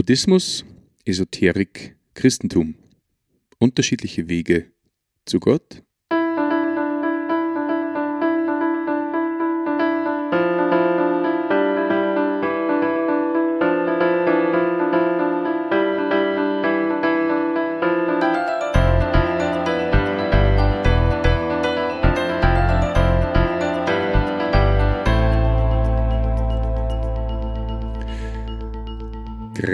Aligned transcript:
Buddhismus, 0.00 0.64
Esoterik, 1.04 1.94
Christentum. 2.14 2.74
Unterschiedliche 3.58 4.30
Wege 4.30 4.72
zu 5.26 5.40
Gott? 5.40 5.82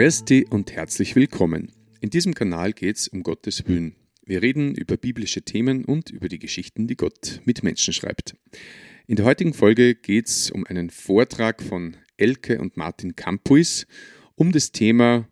Christi 0.07 0.47
und 0.49 0.71
herzlich 0.71 1.17
willkommen. 1.17 1.73
In 1.99 2.11
diesem 2.11 2.33
Kanal 2.33 2.73
geht 2.73 2.97
es 2.97 3.09
um 3.09 3.25
Gottes 3.25 3.67
Willen. 3.67 3.97
Wir 4.25 4.41
reden 4.41 4.73
über 4.73 4.97
biblische 4.97 5.43
Themen 5.43 5.85
und 5.85 6.11
über 6.11 6.29
die 6.29 6.39
Geschichten, 6.39 6.87
die 6.87 6.95
Gott 6.95 7.41
mit 7.45 7.65
Menschen 7.65 7.93
schreibt. 7.93 8.37
In 9.09 9.17
der 9.17 9.25
heutigen 9.25 9.53
Folge 9.53 9.97
geht 9.97 10.29
es 10.29 10.53
um 10.53 10.65
einen 10.65 10.91
Vortrag 10.91 11.61
von 11.61 11.97
Elke 12.17 12.61
und 12.61 12.77
Martin 12.77 13.17
Campuis 13.17 13.89
um 14.37 14.53
das 14.53 14.71
Thema 14.71 15.27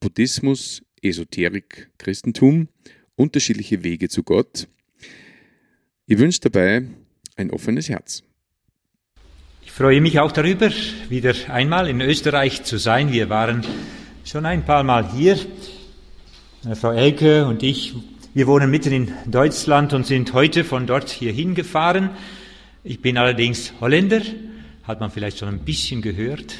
Buddhismus, 0.00 0.82
Esoterik, 1.00 1.92
Christentum, 1.96 2.66
unterschiedliche 3.14 3.84
Wege 3.84 4.08
zu 4.08 4.24
Gott. 4.24 4.66
Ich 6.06 6.18
wünsche 6.18 6.40
dabei 6.40 6.82
ein 7.36 7.52
offenes 7.52 7.88
Herz. 7.88 8.24
Ich 9.62 9.70
freue 9.70 10.00
mich 10.00 10.18
auch 10.18 10.32
darüber, 10.32 10.68
wieder 11.08 11.32
einmal 11.48 11.88
in 11.88 12.00
Österreich 12.00 12.64
zu 12.64 12.76
sein. 12.76 13.12
Wir 13.12 13.28
waren 13.28 13.64
schon 14.30 14.46
ein 14.46 14.64
paar 14.64 14.84
Mal 14.84 15.10
hier. 15.12 15.36
Äh, 16.64 16.76
Frau 16.76 16.92
Elke 16.92 17.46
und 17.46 17.64
ich, 17.64 17.94
wir 18.32 18.46
wohnen 18.46 18.70
mitten 18.70 18.92
in 18.92 19.12
Deutschland 19.26 19.92
und 19.92 20.06
sind 20.06 20.32
heute 20.34 20.62
von 20.62 20.86
dort 20.86 21.10
hierhin 21.10 21.56
gefahren. 21.56 22.10
Ich 22.84 23.02
bin 23.02 23.18
allerdings 23.18 23.72
Holländer, 23.80 24.20
hat 24.84 25.00
man 25.00 25.10
vielleicht 25.10 25.38
schon 25.38 25.48
ein 25.48 25.58
bisschen 25.58 26.00
gehört. 26.00 26.54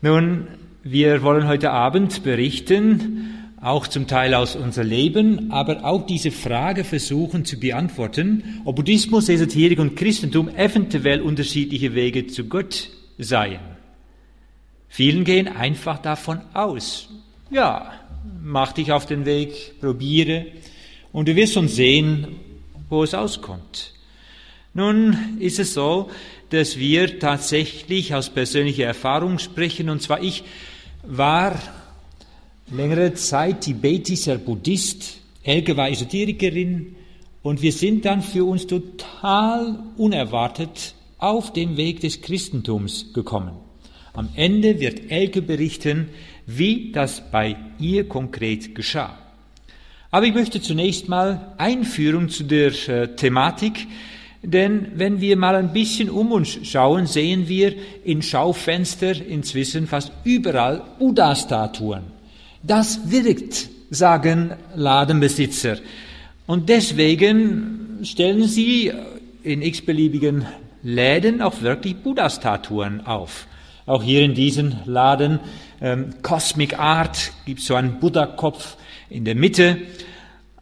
Nun, 0.00 0.46
wir 0.84 1.24
wollen 1.24 1.48
heute 1.48 1.72
Abend 1.72 2.22
berichten 2.22 3.34
auch 3.60 3.88
zum 3.88 4.06
Teil 4.06 4.34
aus 4.34 4.54
unser 4.54 4.84
Leben, 4.84 5.50
aber 5.50 5.84
auch 5.84 6.06
diese 6.06 6.30
Frage 6.30 6.84
versuchen 6.84 7.44
zu 7.44 7.58
beantworten, 7.58 8.60
ob 8.64 8.76
Buddhismus, 8.76 9.28
Esoterik 9.28 9.80
und 9.80 9.96
Christentum 9.96 10.48
eventuell 10.48 11.20
unterschiedliche 11.20 11.96
Wege 11.96 12.28
zu 12.28 12.44
Gott 12.44 12.88
seien. 13.18 13.77
Vielen 14.88 15.24
gehen 15.24 15.48
einfach 15.48 15.98
davon 15.98 16.40
aus, 16.54 17.08
ja, 17.50 17.92
mach 18.42 18.72
dich 18.72 18.92
auf 18.92 19.06
den 19.06 19.24
Weg, 19.24 19.80
probiere 19.80 20.46
und 21.12 21.28
du 21.28 21.36
wirst 21.36 21.54
schon 21.54 21.68
sehen, 21.68 22.36
wo 22.88 23.02
es 23.02 23.14
auskommt. 23.14 23.92
Nun 24.74 25.38
ist 25.40 25.58
es 25.58 25.74
so, 25.74 26.10
dass 26.50 26.78
wir 26.78 27.18
tatsächlich 27.18 28.14
aus 28.14 28.30
persönlicher 28.30 28.86
Erfahrung 28.86 29.38
sprechen, 29.38 29.90
und 29.90 30.02
zwar 30.02 30.22
ich 30.22 30.44
war 31.02 31.58
längere 32.70 33.14
Zeit 33.14 33.62
tibetischer 33.62 34.38
Buddhist, 34.38 35.18
Helge 35.42 35.76
war 35.76 35.90
Esoterikerin 35.90 36.96
und 37.42 37.62
wir 37.62 37.72
sind 37.72 38.04
dann 38.04 38.22
für 38.22 38.44
uns 38.44 38.66
total 38.66 39.78
unerwartet 39.96 40.94
auf 41.18 41.52
dem 41.52 41.76
Weg 41.76 42.00
des 42.00 42.20
Christentums 42.20 43.12
gekommen. 43.14 43.67
Am 44.18 44.30
Ende 44.34 44.80
wird 44.80 45.12
Elke 45.12 45.42
berichten, 45.42 46.08
wie 46.44 46.90
das 46.90 47.22
bei 47.30 47.54
ihr 47.78 48.08
konkret 48.08 48.74
geschah. 48.74 49.16
Aber 50.10 50.26
ich 50.26 50.34
möchte 50.34 50.60
zunächst 50.60 51.08
mal 51.08 51.54
Einführung 51.56 52.28
zu 52.28 52.42
der 52.42 52.72
äh, 52.88 53.14
Thematik, 53.14 53.86
denn 54.42 54.88
wenn 54.96 55.20
wir 55.20 55.36
mal 55.36 55.54
ein 55.54 55.72
bisschen 55.72 56.10
um 56.10 56.32
uns 56.32 56.58
schauen, 56.64 57.06
sehen 57.06 57.46
wir 57.46 57.76
in 58.02 58.20
Schaufenster 58.20 59.24
inzwischen 59.24 59.86
fast 59.86 60.10
überall 60.24 60.82
Buddha-Statuen. 60.98 62.02
Das 62.64 63.12
wirkt, 63.12 63.68
sagen 63.90 64.52
Ladenbesitzer. 64.74 65.76
Und 66.48 66.68
deswegen 66.68 68.00
stellen 68.02 68.48
sie 68.48 68.90
in 69.44 69.62
x-beliebigen 69.62 70.44
Läden 70.82 71.40
auch 71.40 71.62
wirklich 71.62 71.94
Buddha-Statuen 71.94 73.06
auf. 73.06 73.46
Auch 73.88 74.02
hier 74.02 74.22
in 74.22 74.34
diesem 74.34 74.76
Laden 74.84 75.40
ähm, 75.80 76.10
Cosmic 76.20 76.78
Art 76.78 77.32
gibt 77.46 77.60
so 77.60 77.74
einen 77.74 78.00
Buddha-Kopf 78.00 78.76
in 79.08 79.24
der 79.24 79.34
Mitte. 79.34 79.78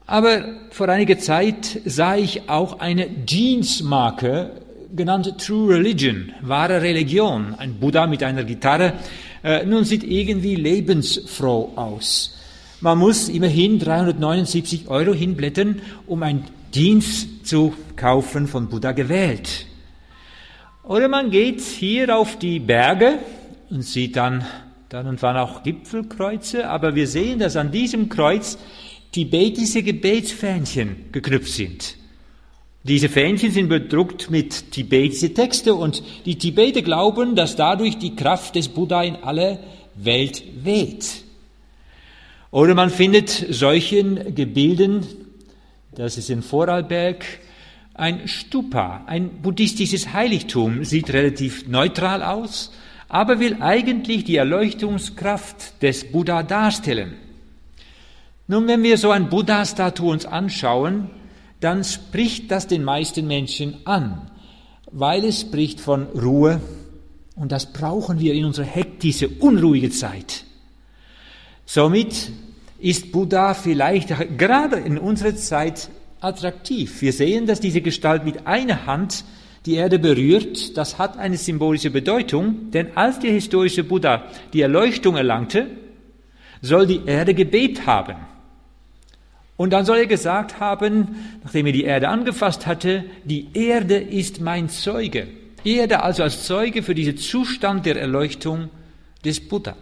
Aber 0.07 0.45
vor 0.71 0.89
einiger 0.89 1.19
Zeit 1.19 1.81
sah 1.85 2.15
ich 2.15 2.49
auch 2.49 2.79
eine 2.79 3.27
Jeans-Marke 3.27 4.53
genannt 4.95 5.35
True 5.45 5.75
Religion, 5.75 6.33
wahre 6.41 6.81
Religion. 6.81 7.57
Ein 7.59 7.75
Buddha 7.75 8.07
mit 8.07 8.23
einer 8.23 8.45
Gitarre 8.45 8.93
äh, 9.43 9.67
nun 9.67 9.85
sieht 9.85 10.05
irgendwie 10.05 10.55
lebensfroh 10.55 11.73
aus. 11.75 12.39
Man 12.81 12.99
muss 12.99 13.29
immerhin 13.29 13.81
379 13.81 14.87
Euro 14.87 15.13
hinblättern, 15.13 15.81
um 16.07 16.23
ein 16.23 16.45
Dienst 16.73 17.45
zu 17.45 17.75
kaufen 17.97 18.47
von 18.47 18.69
Buddha 18.69 18.93
gewählt. 18.93 19.67
Oder 20.87 21.09
man 21.09 21.31
geht 21.31 21.61
hier 21.61 22.17
auf 22.17 22.39
die 22.39 22.61
Berge 22.61 23.19
und 23.71 23.83
sieht 23.83 24.17
dann 24.17 24.45
dann 24.89 25.09
und 25.09 25.21
wann 25.21 25.37
auch 25.37 25.65
Gipfelkreuze, 25.65 26.69
aber 26.69 26.95
wir 26.95 27.09
sehen, 27.09 27.41
dass 27.41 27.57
an 27.57 27.73
diesem 27.73 28.09
Kreuz 28.09 28.57
tibetische 29.11 29.83
Gebetsfähnchen 29.83 31.07
geknüpft 31.11 31.53
sind. 31.53 31.97
Diese 32.85 33.09
Fähnchen 33.09 33.51
sind 33.51 33.69
bedruckt 33.69 34.31
mit 34.31 34.71
tibetischen 34.71 35.35
Texten 35.35 35.71
und 35.71 36.05
die 36.25 36.39
Tibeter 36.39 36.83
glauben, 36.83 37.35
dass 37.35 37.57
dadurch 37.57 37.99
die 37.99 38.15
Kraft 38.15 38.55
des 38.55 38.69
Buddha 38.69 39.03
in 39.03 39.17
alle 39.17 39.59
Welt 39.97 40.45
weht. 40.63 41.25
Oder 42.53 42.77
man 42.77 42.91
findet 42.91 43.31
solchen 43.51 44.37
Gebilden, 44.37 45.05
das 45.97 46.17
ist 46.17 46.31
in 46.31 46.43
Vorarlberg, 46.43 47.25
ein 47.97 48.29
Stupa, 48.29 49.05
ein 49.07 49.43
buddhistisches 49.43 50.13
Heiligtum, 50.13 50.85
sieht 50.85 51.13
relativ 51.13 51.67
neutral 51.67 52.23
aus, 52.23 52.73
aber 53.09 53.41
will 53.41 53.59
eigentlich 53.61 54.25
die 54.25 54.37
Erleuchtungskraft 54.37 55.83
des 55.83 56.13
Buddha 56.13 56.43
darstellen. 56.43 57.15
Nun, 58.49 58.69
wenn 58.69 58.83
wir 58.83 58.99
so 58.99 59.11
ein 59.11 59.29
Buddha-Statue 59.31 60.13
uns 60.13 60.27
anschauen, 60.27 61.11
dann 61.61 61.85
spricht 61.85 62.51
das 62.51 62.67
den 62.67 62.85
meisten 62.85 63.27
Menschen 63.27 63.79
an, 63.87 64.31
weil 64.91 65.25
es 65.25 65.41
spricht 65.41 65.81
von 65.81 66.05
Ruhe 66.05 66.61
und 67.35 67.51
das 67.51 67.73
brauchen 67.73 68.21
wir 68.21 68.35
in 68.35 68.45
unserer 68.45 68.67
hektische, 68.67 69.29
unruhige 69.29 69.91
Zeit. 69.91 70.45
Somit 71.65 72.31
ist 72.79 73.11
Buddha 73.11 73.55
vielleicht 73.55 74.11
gerade 74.37 74.77
in 74.77 74.99
unserer 74.99 75.35
Zeit 75.35 75.89
attraktiv. 76.21 77.01
Wir 77.03 77.13
sehen, 77.13 77.47
dass 77.47 77.61
diese 77.61 77.81
Gestalt 77.81 78.25
mit 78.25 78.47
einer 78.47 78.87
Hand 78.87 79.25
die 79.67 79.75
Erde 79.75 79.99
berührt. 79.99 80.77
Das 80.77 80.99
hat 80.99 81.19
eine 81.19 81.37
symbolische 81.37 81.91
Bedeutung, 81.91 82.71
denn 82.71 82.97
als 82.97 83.19
der 83.19 83.33
historische 83.33 83.85
Buddha 83.85 84.25
die 84.53 84.61
Erleuchtung 84.61 85.17
erlangte, 85.17 85.67
soll 86.63 86.87
die 86.87 87.03
Erde 87.05 87.35
gebebt 87.35 87.87
haben. 87.87 88.17
Und 89.57 89.73
dann 89.73 89.85
soll 89.85 89.99
er 89.99 90.07
gesagt 90.07 90.61
haben, 90.61 91.17
nachdem 91.43 91.67
er 91.67 91.73
die 91.73 91.85
Erde 91.85 92.09
angefasst 92.09 92.67
hatte, 92.67 93.05
die 93.25 93.49
Erde 93.55 93.97
ist 93.97 94.41
mein 94.41 94.69
Zeuge. 94.69 95.29
Erde 95.65 96.03
also 96.03 96.23
als 96.23 96.45
Zeuge 96.45 96.83
für 96.83 96.95
diesen 96.95 97.17
Zustand 97.17 97.87
der 97.87 97.97
Erleuchtung 97.97 98.69
des 99.25 99.41
Buddha. 99.41 99.75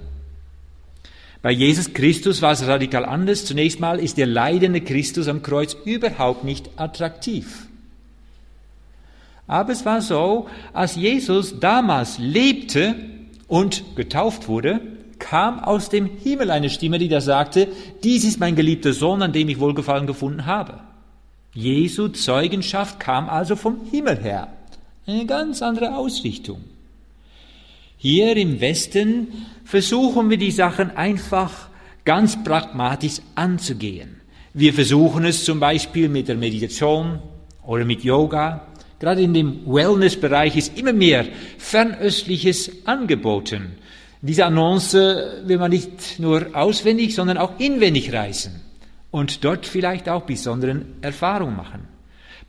Bei 1.45 1.51
Jesus 1.51 1.93
Christus 1.93 2.41
war 2.41 2.53
es 2.53 2.67
radikal 2.67 3.05
anders. 3.05 3.45
Zunächst 3.45 3.79
mal 3.79 4.01
ist 4.01 4.17
der 4.17 4.25
leidende 4.25 4.81
Christus 4.81 5.29
am 5.29 5.43
Kreuz 5.43 5.77
überhaupt 5.85 6.43
nicht 6.43 6.71
attraktiv. 6.77 7.67
Aber 9.47 9.71
es 9.73 9.85
war 9.85 10.01
so, 10.01 10.49
als 10.73 10.97
Jesus 10.97 11.61
damals 11.61 12.17
lebte 12.19 12.95
und 13.47 13.95
getauft 13.95 14.49
wurde, 14.49 14.81
kam 15.19 15.59
aus 15.59 15.91
dem 15.91 16.07
Himmel 16.07 16.51
eine 16.51 16.71
Stimme, 16.71 16.99
die 16.99 17.09
da 17.09 17.21
sagte, 17.21 17.69
dies 18.03 18.25
ist 18.25 18.41
mein 18.41 18.57
geliebter 18.57 18.95
Sohn, 18.95 19.21
an 19.21 19.35
dem 19.35 19.51
ich 19.51 19.61
Wohlgefallen 19.61 20.07
gefunden 20.07 20.47
habe. 20.47 20.81
Jesu 21.53 22.09
Zeugenschaft 22.09 22.99
kam 22.99 23.29
also 23.29 23.55
vom 23.55 23.85
Himmel 23.91 24.17
her. 24.17 24.49
Eine 25.07 25.27
ganz 25.27 25.61
andere 25.61 25.95
Ausrichtung. 25.95 26.65
Hier 27.97 28.37
im 28.37 28.61
Westen 28.61 29.29
versuchen 29.65 30.31
wir 30.31 30.37
die 30.37 30.51
Sachen 30.51 30.91
einfach 30.97 31.69
ganz 32.05 32.43
pragmatisch 32.43 33.21
anzugehen. 33.35 34.21
Wir 34.53 34.73
versuchen 34.73 35.25
es 35.25 35.45
zum 35.45 35.59
Beispiel 35.59 36.09
mit 36.09 36.29
der 36.29 36.37
Meditation 36.37 37.21
oder 37.67 37.85
mit 37.85 38.05
Yoga. 38.05 38.69
Gerade 39.01 39.23
in 39.23 39.35
dem 39.35 39.67
Wellness-Bereich 39.67 40.57
ist 40.57 40.79
immer 40.79 40.93
mehr 40.93 41.27
Fernöstliches 41.59 42.87
angeboten. 42.87 43.73
Diese 44.23 44.47
Annonce 44.47 45.43
will 45.45 45.59
man 45.59 45.71
nicht 45.71 46.19
nur 46.19 46.47
auswendig, 46.55 47.15
sondern 47.15 47.37
auch 47.37 47.59
inwendig 47.59 48.13
reißen 48.13 48.53
und 49.11 49.45
dort 49.45 49.67
vielleicht 49.67 50.09
auch 50.09 50.23
besonderen 50.23 50.95
Erfahrungen 51.03 51.57
machen. 51.57 51.89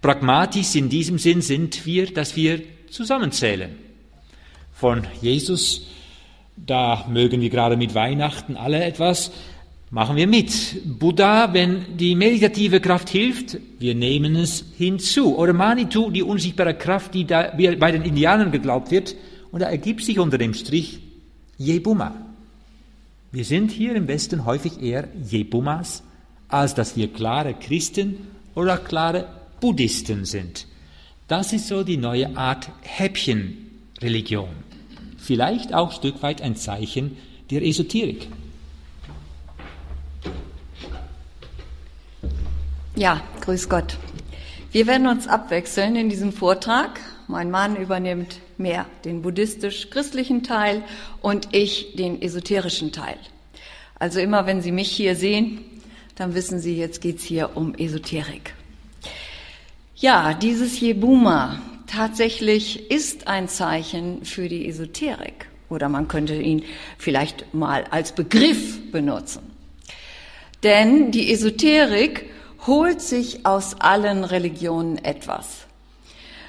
Pragmatisch 0.02 0.76
in 0.76 0.90
diesem 0.90 1.18
Sinn 1.18 1.42
sind 1.42 1.86
wir, 1.86 2.14
dass 2.14 2.36
wir 2.36 2.62
zusammenzählen. 2.90 3.85
Von 4.76 5.08
Jesus, 5.22 5.88
da 6.58 7.06
mögen 7.10 7.40
wir 7.40 7.50
gerade 7.50 7.78
mit 7.78 7.96
Weihnachten 7.96 8.58
alle 8.58 8.84
etwas, 8.84 9.32
machen 9.90 10.18
wir 10.18 10.28
mit. 10.28 10.82
Buddha, 11.00 11.54
wenn 11.54 11.98
die 11.98 12.14
meditative 12.14 12.82
Kraft 12.82 13.08
hilft, 13.08 13.58
wir 13.80 13.96
nehmen 13.96 14.36
es 14.36 14.66
hinzu. 14.78 15.38
Oder 15.38 15.54
Manitou, 15.54 16.12
die 16.12 16.24
unsichtbare 16.24 16.74
Kraft, 16.74 17.14
die 17.14 17.26
da 17.26 17.54
bei 17.56 17.92
den 17.92 18.02
Indianern 18.02 18.52
geglaubt 18.52 18.92
wird, 18.92 19.16
und 19.54 19.62
da 19.62 19.68
ergibt 19.68 20.04
sich 20.04 20.20
unter 20.20 20.38
dem 20.38 20.54
Strich 20.54 21.00
Jebuma. 21.58 22.14
Wir 23.32 23.46
sind 23.46 23.72
hier 23.72 23.96
im 23.96 24.10
Westen 24.10 24.46
häufig 24.46 24.82
eher 24.82 25.08
Jebumas, 25.24 26.04
als 26.50 26.76
dass 26.76 26.98
wir 26.98 27.08
klare 27.08 27.54
Christen 27.54 28.28
oder 28.56 28.78
klare 28.78 29.30
Buddhisten 29.62 30.26
sind. 30.26 30.68
Das 31.30 31.54
ist 31.54 31.70
so 31.70 31.84
die 31.84 31.96
neue 31.96 32.36
Art 32.36 32.70
Häppchenreligion. 32.82 34.65
Vielleicht 35.26 35.74
auch 35.74 35.90
ein 35.90 35.96
Stück 35.96 36.22
weit 36.22 36.44
ein 36.44 36.56
Zeichen 36.56 37.18
der 37.50 37.64
Esoterik. 37.64 38.28
Ja, 42.96 43.22
grüß 43.42 43.68
Gott. 43.68 43.98
Wir 44.72 44.86
werden 44.86 45.08
uns 45.08 45.28
abwechseln 45.28 45.96
in 45.96 46.10
diesem 46.10 46.32
Vortrag. 46.32 47.00
Mein 47.28 47.50
Mann 47.50 47.76
übernimmt 47.76 48.40
mehr 48.60 48.86
den 49.04 49.24
buddhistisch-christlichen 49.24 50.44
Teil 50.44 50.84
und 51.24 51.56
ich 51.56 51.96
den 51.96 52.22
esoterischen 52.22 52.92
Teil. 52.92 53.18
Also 53.98 54.20
immer 54.20 54.46
wenn 54.46 54.62
Sie 54.62 54.72
mich 54.72 54.92
hier 54.92 55.16
sehen, 55.16 55.66
dann 56.14 56.36
wissen 56.36 56.60
Sie, 56.60 56.78
jetzt 56.78 57.02
geht's 57.02 57.24
hier 57.24 57.50
um 57.56 57.74
Esoterik. 57.74 58.54
Ja, 59.96 60.36
dieses 60.36 60.80
Jebuma 60.80 61.60
tatsächlich 61.88 62.92
ist 62.92 63.28
ein 63.28 63.48
Zeichen 63.48 64.26
für 64.26 64.50
die 64.50 64.68
Esoterik. 64.68 65.48
Oder 65.70 65.90
man 65.90 66.08
könnte 66.08 66.36
ihn 66.36 66.64
vielleicht 66.98 67.54
mal 67.54 67.86
als 67.90 68.12
Begriff 68.12 68.92
benutzen. 68.92 69.42
Denn 70.64 71.12
die 71.12 71.32
Esoterik 71.32 72.30
holt 72.68 73.02
sich 73.02 73.46
aus 73.46 73.80
allen 73.80 74.24
Religionen 74.24 74.98
etwas. 75.04 75.66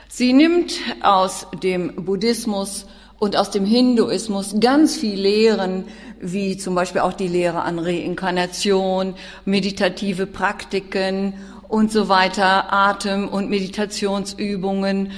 Sie 0.09 0.33
nimmt 0.33 0.79
aus 1.03 1.47
dem 1.63 1.95
Buddhismus 1.95 2.87
und 3.19 3.37
aus 3.37 3.51
dem 3.51 3.65
Hinduismus 3.65 4.57
ganz 4.61 4.97
viel 4.97 5.21
Lehren, 5.21 5.85
wie 6.21 6.57
zum 6.57 6.75
Beispiel 6.75 7.03
auch 7.03 7.13
die 7.13 7.29
Lehre 7.29 7.63
an 7.63 7.79
Reinkarnation, 7.79 9.15
meditative 9.45 10.27
Praktiken 10.27 11.35
und 11.69 11.91
so 11.93 12.09
weiter, 12.09 12.73
Atem- 12.73 13.29
und 13.29 13.51
Meditationsübungen 13.51 15.13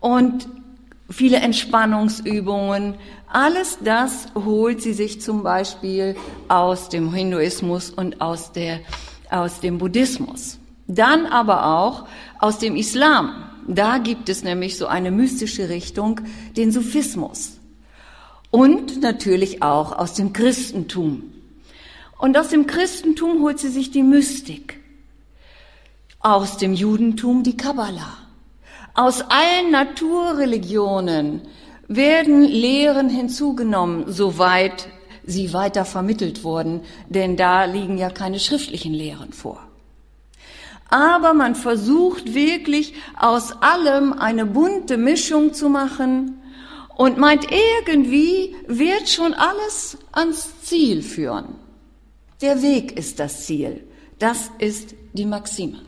und 0.00 0.48
viele 1.10 1.38
Entspannungsübungen. 1.38 2.94
Alles 3.28 3.78
das 3.82 4.28
holt 4.34 4.82
sie 4.82 4.92
sich 4.92 5.20
zum 5.20 5.42
Beispiel 5.42 6.16
aus 6.48 6.88
dem 6.88 7.12
Hinduismus 7.12 7.90
und 7.90 8.20
aus 8.20 8.52
der 8.52 8.80
aus 9.30 9.60
dem 9.60 9.78
Buddhismus. 9.78 10.58
Dann 10.86 11.26
aber 11.26 11.78
auch 11.78 12.06
aus 12.38 12.58
dem 12.58 12.76
Islam. 12.76 13.44
Da 13.66 13.98
gibt 13.98 14.28
es 14.28 14.44
nämlich 14.44 14.78
so 14.78 14.86
eine 14.86 15.10
mystische 15.10 15.68
Richtung, 15.68 16.20
den 16.56 16.70
Sufismus. 16.70 17.58
Und 18.52 19.02
natürlich 19.02 19.62
auch 19.62 19.98
aus 19.98 20.14
dem 20.14 20.32
Christentum. 20.32 21.24
Und 22.18 22.38
aus 22.38 22.48
dem 22.48 22.66
Christentum 22.66 23.42
holt 23.42 23.58
sie 23.58 23.68
sich 23.68 23.90
die 23.90 24.04
Mystik. 24.04 24.80
Aus 26.26 26.56
dem 26.56 26.74
Judentum 26.74 27.44
die 27.44 27.56
Kabbala. 27.56 28.18
Aus 28.94 29.20
allen 29.20 29.70
Naturreligionen 29.70 31.42
werden 31.86 32.42
Lehren 32.42 33.08
hinzugenommen, 33.08 34.06
soweit 34.08 34.88
sie 35.24 35.52
weiter 35.52 35.84
vermittelt 35.84 36.42
wurden, 36.42 36.80
denn 37.08 37.36
da 37.36 37.64
liegen 37.66 37.96
ja 37.96 38.10
keine 38.10 38.40
schriftlichen 38.40 38.92
Lehren 38.92 39.32
vor. 39.32 39.68
Aber 40.90 41.32
man 41.32 41.54
versucht 41.54 42.34
wirklich 42.34 42.94
aus 43.16 43.62
allem 43.62 44.12
eine 44.12 44.46
bunte 44.46 44.96
Mischung 44.96 45.54
zu 45.54 45.68
machen 45.68 46.42
und 46.96 47.18
meint, 47.18 47.46
irgendwie 47.52 48.56
wird 48.66 49.08
schon 49.08 49.32
alles 49.32 49.96
ans 50.10 50.60
Ziel 50.62 51.02
führen. 51.02 51.54
Der 52.40 52.62
Weg 52.62 52.98
ist 52.98 53.20
das 53.20 53.46
Ziel. 53.46 53.86
Das 54.18 54.50
ist 54.58 54.96
die 55.12 55.24
Maxime. 55.24 55.78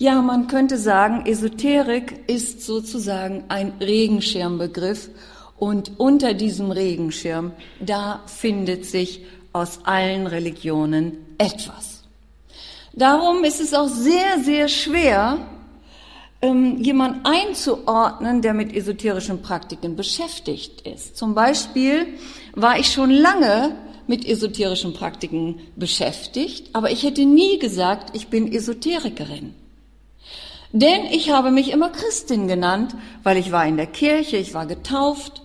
Ja, 0.00 0.22
man 0.22 0.46
könnte 0.46 0.78
sagen, 0.78 1.26
Esoterik 1.26 2.20
ist 2.26 2.62
sozusagen 2.62 3.44
ein 3.48 3.74
Regenschirmbegriff 3.82 5.10
und 5.58 6.00
unter 6.00 6.32
diesem 6.32 6.70
Regenschirm, 6.70 7.52
da 7.80 8.22
findet 8.24 8.86
sich 8.86 9.26
aus 9.52 9.80
allen 9.84 10.26
Religionen 10.26 11.18
etwas. 11.36 12.04
Darum 12.94 13.44
ist 13.44 13.60
es 13.60 13.74
auch 13.74 13.88
sehr, 13.88 14.42
sehr 14.42 14.68
schwer, 14.68 15.36
ähm, 16.40 16.78
jemand 16.78 17.26
einzuordnen, 17.26 18.40
der 18.40 18.54
mit 18.54 18.74
esoterischen 18.74 19.42
Praktiken 19.42 19.96
beschäftigt 19.96 20.80
ist. 20.88 21.18
Zum 21.18 21.34
Beispiel 21.34 22.06
war 22.54 22.78
ich 22.78 22.90
schon 22.90 23.10
lange 23.10 23.76
mit 24.06 24.26
esoterischen 24.26 24.94
Praktiken 24.94 25.60
beschäftigt, 25.76 26.70
aber 26.72 26.90
ich 26.90 27.02
hätte 27.02 27.26
nie 27.26 27.58
gesagt, 27.58 28.16
ich 28.16 28.28
bin 28.28 28.50
Esoterikerin. 28.50 29.59
Denn 30.72 31.06
ich 31.06 31.30
habe 31.30 31.50
mich 31.50 31.70
immer 31.70 31.90
Christin 31.90 32.46
genannt, 32.46 32.94
weil 33.22 33.36
ich 33.36 33.50
war 33.50 33.66
in 33.66 33.76
der 33.76 33.88
Kirche, 33.88 34.36
ich 34.36 34.54
war 34.54 34.66
getauft, 34.66 35.42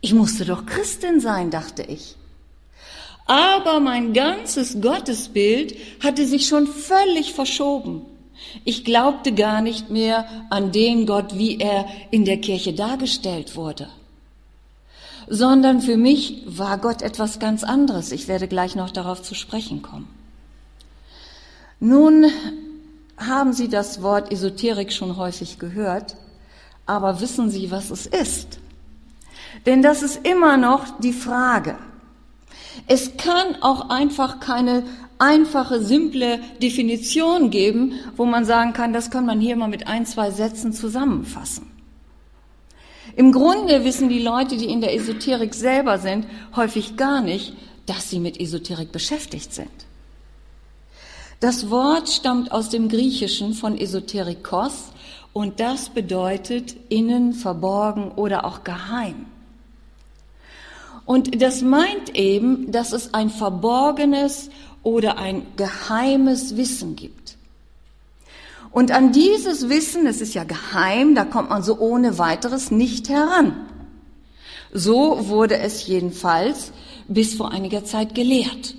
ich 0.00 0.14
musste 0.14 0.44
doch 0.44 0.66
Christin 0.66 1.20
sein, 1.20 1.50
dachte 1.50 1.82
ich. 1.82 2.16
Aber 3.26 3.80
mein 3.80 4.12
ganzes 4.12 4.80
Gottesbild 4.80 5.74
hatte 6.02 6.26
sich 6.26 6.48
schon 6.48 6.66
völlig 6.66 7.34
verschoben. 7.34 8.02
Ich 8.64 8.84
glaubte 8.84 9.32
gar 9.32 9.60
nicht 9.60 9.90
mehr 9.90 10.26
an 10.50 10.70
den 10.72 11.06
Gott, 11.06 11.36
wie 11.36 11.58
er 11.58 11.86
in 12.10 12.24
der 12.24 12.38
Kirche 12.38 12.72
dargestellt 12.72 13.56
wurde, 13.56 13.88
sondern 15.26 15.80
für 15.80 15.96
mich 15.96 16.42
war 16.46 16.78
Gott 16.78 17.02
etwas 17.02 17.38
ganz 17.38 17.64
anderes. 17.64 18.12
Ich 18.12 18.28
werde 18.28 18.48
gleich 18.48 18.76
noch 18.76 18.90
darauf 18.90 19.22
zu 19.22 19.34
sprechen 19.34 19.82
kommen. 19.82 20.08
Nun 21.80 22.26
haben 23.18 23.52
Sie 23.52 23.68
das 23.68 24.02
Wort 24.02 24.32
Esoterik 24.32 24.92
schon 24.92 25.16
häufig 25.16 25.58
gehört, 25.58 26.16
aber 26.86 27.20
wissen 27.20 27.50
Sie, 27.50 27.70
was 27.70 27.90
es 27.90 28.06
ist? 28.06 28.58
Denn 29.66 29.82
das 29.82 30.02
ist 30.02 30.26
immer 30.26 30.56
noch 30.56 30.98
die 31.00 31.12
Frage. 31.12 31.76
Es 32.86 33.16
kann 33.16 33.60
auch 33.60 33.90
einfach 33.90 34.40
keine 34.40 34.84
einfache, 35.18 35.82
simple 35.82 36.38
Definition 36.62 37.50
geben, 37.50 37.94
wo 38.16 38.24
man 38.24 38.44
sagen 38.44 38.72
kann, 38.72 38.92
das 38.92 39.10
kann 39.10 39.26
man 39.26 39.40
hier 39.40 39.56
mal 39.56 39.68
mit 39.68 39.88
ein, 39.88 40.06
zwei 40.06 40.30
Sätzen 40.30 40.72
zusammenfassen. 40.72 41.66
Im 43.16 43.32
Grunde 43.32 43.84
wissen 43.84 44.08
die 44.08 44.22
Leute, 44.22 44.56
die 44.56 44.70
in 44.70 44.80
der 44.80 44.94
Esoterik 44.94 45.54
selber 45.54 45.98
sind, 45.98 46.26
häufig 46.54 46.96
gar 46.96 47.20
nicht, 47.20 47.56
dass 47.84 48.10
sie 48.10 48.20
mit 48.20 48.38
Esoterik 48.38 48.92
beschäftigt 48.92 49.52
sind. 49.52 49.87
Das 51.40 51.70
Wort 51.70 52.08
stammt 52.08 52.50
aus 52.50 52.68
dem 52.68 52.88
Griechischen 52.88 53.54
von 53.54 53.78
Esoterikos 53.78 54.90
und 55.32 55.60
das 55.60 55.90
bedeutet 55.90 56.74
innen, 56.88 57.32
verborgen 57.32 58.10
oder 58.10 58.44
auch 58.44 58.64
geheim. 58.64 59.26
Und 61.04 61.40
das 61.40 61.62
meint 61.62 62.16
eben, 62.16 62.72
dass 62.72 62.92
es 62.92 63.14
ein 63.14 63.30
verborgenes 63.30 64.50
oder 64.82 65.18
ein 65.18 65.46
geheimes 65.56 66.56
Wissen 66.56 66.96
gibt. 66.96 67.36
Und 68.70 68.90
an 68.90 69.12
dieses 69.12 69.68
Wissen, 69.68 70.06
es 70.06 70.20
ist 70.20 70.34
ja 70.34 70.44
geheim, 70.44 71.14
da 71.14 71.24
kommt 71.24 71.50
man 71.50 71.62
so 71.62 71.78
ohne 71.78 72.18
weiteres 72.18 72.70
nicht 72.70 73.08
heran. 73.08 73.66
So 74.72 75.28
wurde 75.28 75.58
es 75.58 75.86
jedenfalls 75.86 76.72
bis 77.06 77.34
vor 77.34 77.52
einiger 77.52 77.84
Zeit 77.84 78.14
gelehrt. 78.14 78.74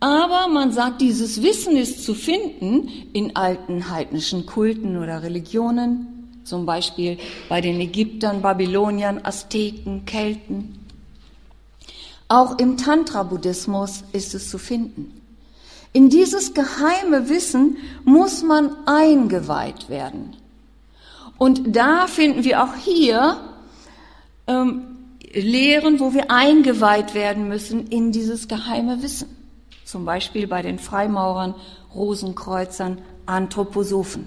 Aber 0.00 0.48
man 0.48 0.72
sagt, 0.72 1.00
dieses 1.00 1.42
Wissen 1.42 1.76
ist 1.76 2.04
zu 2.04 2.14
finden 2.14 2.88
in 3.12 3.34
alten 3.34 3.90
heidnischen 3.90 4.44
Kulten 4.44 4.98
oder 4.98 5.22
Religionen, 5.22 6.40
zum 6.44 6.66
Beispiel 6.66 7.18
bei 7.48 7.60
den 7.60 7.80
Ägyptern, 7.80 8.42
Babyloniern, 8.42 9.20
Azteken, 9.22 10.04
Kelten. 10.04 10.78
Auch 12.28 12.58
im 12.58 12.76
Tantra-Buddhismus 12.76 14.04
ist 14.12 14.34
es 14.34 14.50
zu 14.50 14.58
finden. 14.58 15.20
In 15.92 16.10
dieses 16.10 16.52
geheime 16.52 17.28
Wissen 17.28 17.78
muss 18.04 18.42
man 18.42 18.70
eingeweiht 18.86 19.88
werden. 19.88 20.36
Und 21.38 21.74
da 21.74 22.06
finden 22.06 22.44
wir 22.44 22.62
auch 22.62 22.74
hier 22.74 23.38
ähm, 24.46 24.82
Lehren, 25.32 26.00
wo 26.00 26.12
wir 26.12 26.30
eingeweiht 26.30 27.14
werden 27.14 27.48
müssen 27.48 27.86
in 27.88 28.12
dieses 28.12 28.48
geheime 28.48 29.02
Wissen. 29.02 29.35
Zum 29.86 30.04
Beispiel 30.04 30.48
bei 30.48 30.62
den 30.62 30.80
Freimaurern, 30.80 31.54
Rosenkreuzern, 31.94 32.98
Anthroposophen. 33.24 34.26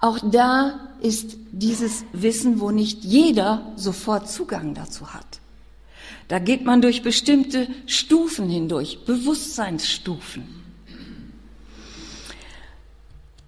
Auch 0.00 0.18
da 0.20 0.80
ist 1.00 1.36
dieses 1.52 2.04
Wissen, 2.12 2.58
wo 2.58 2.72
nicht 2.72 3.04
jeder 3.04 3.72
sofort 3.76 4.28
Zugang 4.28 4.74
dazu 4.74 5.14
hat. 5.14 5.38
Da 6.26 6.40
geht 6.40 6.64
man 6.64 6.82
durch 6.82 7.02
bestimmte 7.02 7.68
Stufen 7.86 8.48
hindurch, 8.48 9.04
Bewusstseinsstufen. 9.04 10.42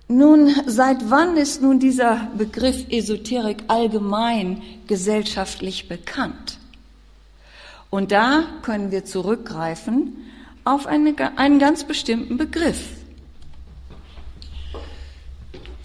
Nun, 0.07 0.55
seit 0.67 1.11
wann 1.11 1.37
ist 1.37 1.61
nun 1.61 1.81
dieser 1.81 2.29
Begriff 2.39 2.87
Esoterik 2.89 3.65
allgemein 3.67 4.63
gesellschaftlich 4.87 5.89
bekannt? 5.89 6.59
Und 7.91 8.13
da 8.13 8.45
können 8.63 8.93
wir 8.93 9.05
zurückgreifen 9.05 10.22
auf 10.65 10.87
eine, 10.87 11.15
einen 11.37 11.59
ganz 11.59 11.85
bestimmten 11.85 12.37
Begriff, 12.37 12.81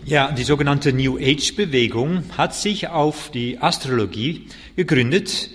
ja, 0.07 0.31
die 0.31 0.43
sogenannte 0.43 0.93
New 0.93 1.17
Age-Bewegung 1.17 2.23
hat 2.37 2.55
sich 2.55 2.87
auf 2.87 3.29
die 3.29 3.59
Astrologie 3.59 4.47
gegründet, 4.77 5.49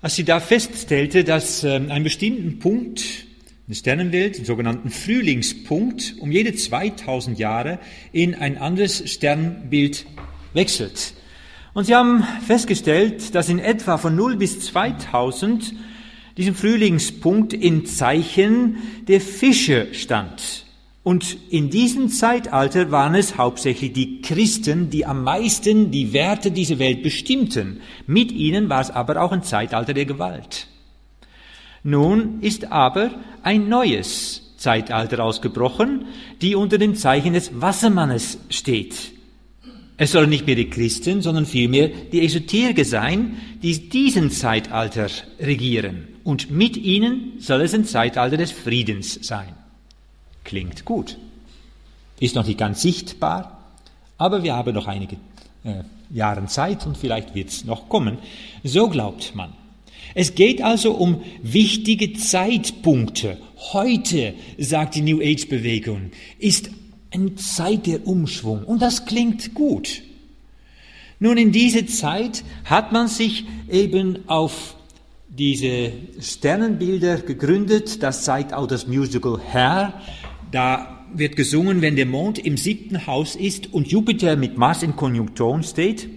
als 0.00 0.14
sie 0.14 0.22
da 0.22 0.38
feststellte, 0.38 1.24
dass 1.24 1.64
äh, 1.64 1.74
ein 1.74 2.04
bestimmten 2.04 2.60
Punkt 2.60 3.00
in 3.00 3.66
der 3.66 3.74
Sternenwelt, 3.74 4.38
den 4.38 4.44
sogenannten 4.44 4.90
Frühlingspunkt, 4.90 6.14
um 6.20 6.30
jede 6.30 6.54
2000 6.54 7.36
Jahre 7.40 7.80
in 8.12 8.36
ein 8.36 8.58
anderes 8.58 9.10
Sternbild 9.10 10.06
wechselt. 10.52 11.14
Und 11.74 11.86
sie 11.86 11.96
haben 11.96 12.22
festgestellt, 12.46 13.34
dass 13.34 13.48
in 13.48 13.58
etwa 13.58 13.98
von 13.98 14.14
0 14.14 14.36
bis 14.36 14.60
2000 14.60 15.74
diesem 16.40 16.54
Frühlingspunkt 16.54 17.52
in 17.52 17.84
Zeichen 17.84 18.76
der 19.08 19.20
Fische 19.20 19.88
stand. 19.92 20.64
Und 21.02 21.36
in 21.50 21.70
diesem 21.70 22.08
Zeitalter 22.08 22.90
waren 22.90 23.14
es 23.14 23.36
hauptsächlich 23.36 23.92
die 23.92 24.22
Christen, 24.22 24.88
die 24.90 25.04
am 25.04 25.22
meisten 25.22 25.90
die 25.90 26.12
Werte 26.12 26.50
dieser 26.50 26.78
Welt 26.78 27.02
bestimmten. 27.02 27.80
Mit 28.06 28.32
ihnen 28.32 28.68
war 28.70 28.80
es 28.80 28.90
aber 28.90 29.20
auch 29.22 29.32
ein 29.32 29.42
Zeitalter 29.42 29.92
der 29.92 30.06
Gewalt. 30.06 30.66
Nun 31.82 32.40
ist 32.40 32.72
aber 32.72 33.10
ein 33.42 33.68
neues 33.68 34.54
Zeitalter 34.56 35.22
ausgebrochen, 35.22 36.06
die 36.40 36.54
unter 36.54 36.78
dem 36.78 36.94
Zeichen 36.94 37.34
des 37.34 37.60
Wassermannes 37.60 38.38
steht. 38.48 39.12
Es 39.98 40.12
sollen 40.12 40.30
nicht 40.30 40.46
mehr 40.46 40.56
die 40.56 40.70
Christen, 40.70 41.20
sondern 41.20 41.44
vielmehr 41.44 41.88
die 41.88 42.24
Esoteriker 42.24 42.86
sein, 42.86 43.36
die 43.62 43.90
diesen 43.90 44.30
Zeitalter 44.30 45.08
regieren. 45.38 46.09
Und 46.24 46.50
mit 46.50 46.76
ihnen 46.76 47.34
soll 47.38 47.62
es 47.62 47.74
ein 47.74 47.84
Zeitalter 47.84 48.36
des 48.36 48.52
Friedens 48.52 49.18
sein. 49.22 49.54
Klingt 50.44 50.84
gut. 50.84 51.16
Ist 52.18 52.34
noch 52.34 52.46
nicht 52.46 52.58
ganz 52.58 52.82
sichtbar, 52.82 53.72
aber 54.18 54.42
wir 54.42 54.54
haben 54.54 54.74
noch 54.74 54.86
einige 54.86 55.16
äh, 55.64 55.82
Jahre 56.10 56.44
Zeit 56.46 56.86
und 56.86 56.96
vielleicht 56.96 57.34
wird 57.34 57.48
es 57.48 57.64
noch 57.64 57.88
kommen. 57.88 58.18
So 58.64 58.88
glaubt 58.88 59.34
man. 59.34 59.52
Es 60.14 60.34
geht 60.34 60.62
also 60.62 60.92
um 60.92 61.22
wichtige 61.42 62.12
Zeitpunkte. 62.14 63.38
Heute, 63.72 64.34
sagt 64.58 64.96
die 64.96 65.02
New 65.02 65.20
Age 65.20 65.48
Bewegung, 65.48 66.10
ist 66.38 66.70
eine 67.10 67.34
Zeit 67.36 67.86
der 67.86 68.06
Umschwung 68.06 68.64
und 68.64 68.82
das 68.82 69.06
klingt 69.06 69.54
gut. 69.54 70.02
Nun, 71.18 71.36
in 71.36 71.52
diese 71.52 71.86
Zeit 71.86 72.44
hat 72.64 72.92
man 72.92 73.08
sich 73.08 73.44
eben 73.68 74.28
auf 74.28 74.74
diese 75.40 75.92
Sternenbilder 76.20 77.16
gegründet. 77.16 78.02
Das 78.02 78.24
zeigt 78.24 78.52
auch 78.52 78.66
das 78.66 78.86
Musical 78.86 79.40
Hair. 79.40 79.94
Da 80.52 81.06
wird 81.14 81.34
gesungen, 81.34 81.80
wenn 81.80 81.96
der 81.96 82.04
Mond 82.04 82.38
im 82.38 82.58
siebten 82.58 83.06
Haus 83.06 83.36
ist 83.36 83.72
und 83.72 83.88
Jupiter 83.88 84.36
mit 84.36 84.58
Mars 84.58 84.82
in 84.82 84.96
Konjunktion 84.96 85.62
steht. 85.62 86.10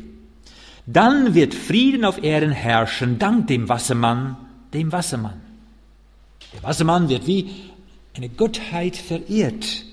Dann 0.85 1.33
wird 1.33 1.53
Frieden 1.53 2.03
auf 2.03 2.21
Erden 2.21 2.51
herrschen, 2.51 3.17
dank 3.17 3.47
dem 3.47 3.69
Wassermann, 3.69 4.35
dem 4.73 4.91
Wassermann. 4.91 5.39
Der 6.53 6.63
Wassermann 6.63 7.07
wird 7.07 7.25
wie 7.25 7.49
eine 8.15 8.27
Gottheit 8.27 8.97
verehrt. 8.97 9.85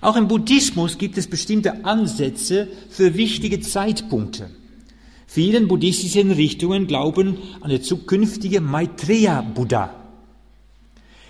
Auch 0.00 0.16
im 0.16 0.26
Buddhismus 0.26 0.98
gibt 0.98 1.16
es 1.18 1.28
bestimmte 1.28 1.84
Ansätze 1.84 2.66
für 2.90 3.14
wichtige 3.14 3.60
Zeitpunkte. 3.60 4.50
Vielen 5.32 5.66
buddhistischen 5.66 6.30
Richtungen 6.30 6.86
glauben 6.86 7.38
an 7.62 7.70
der 7.70 7.80
zukünftige 7.80 8.60
Maitreya-Buddha. 8.60 9.94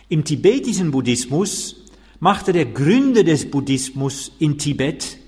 Im 0.08 0.24
tibetischen 0.24 0.90
Buddhismus 0.90 1.76
machte 2.18 2.52
der 2.52 2.64
Gründer 2.64 3.22
des 3.22 3.48
Buddhismus 3.48 4.32
in 4.40 4.58
Tibet 4.58 5.18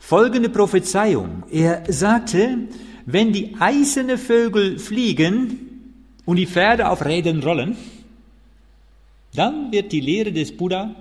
folgende 0.00 0.48
Prophezeiung. 0.48 1.44
Er 1.52 1.84
sagte, 1.92 2.66
wenn 3.06 3.32
die 3.32 3.54
eiserne 3.60 4.18
Vögel 4.18 4.80
fliegen 4.80 5.94
und 6.24 6.38
die 6.38 6.48
Pferde 6.48 6.88
auf 6.88 7.04
Rädern 7.04 7.40
rollen, 7.40 7.76
dann 9.36 9.70
wird 9.70 9.92
die 9.92 10.00
Lehre 10.00 10.32
des 10.32 10.56
Buddha 10.56 10.92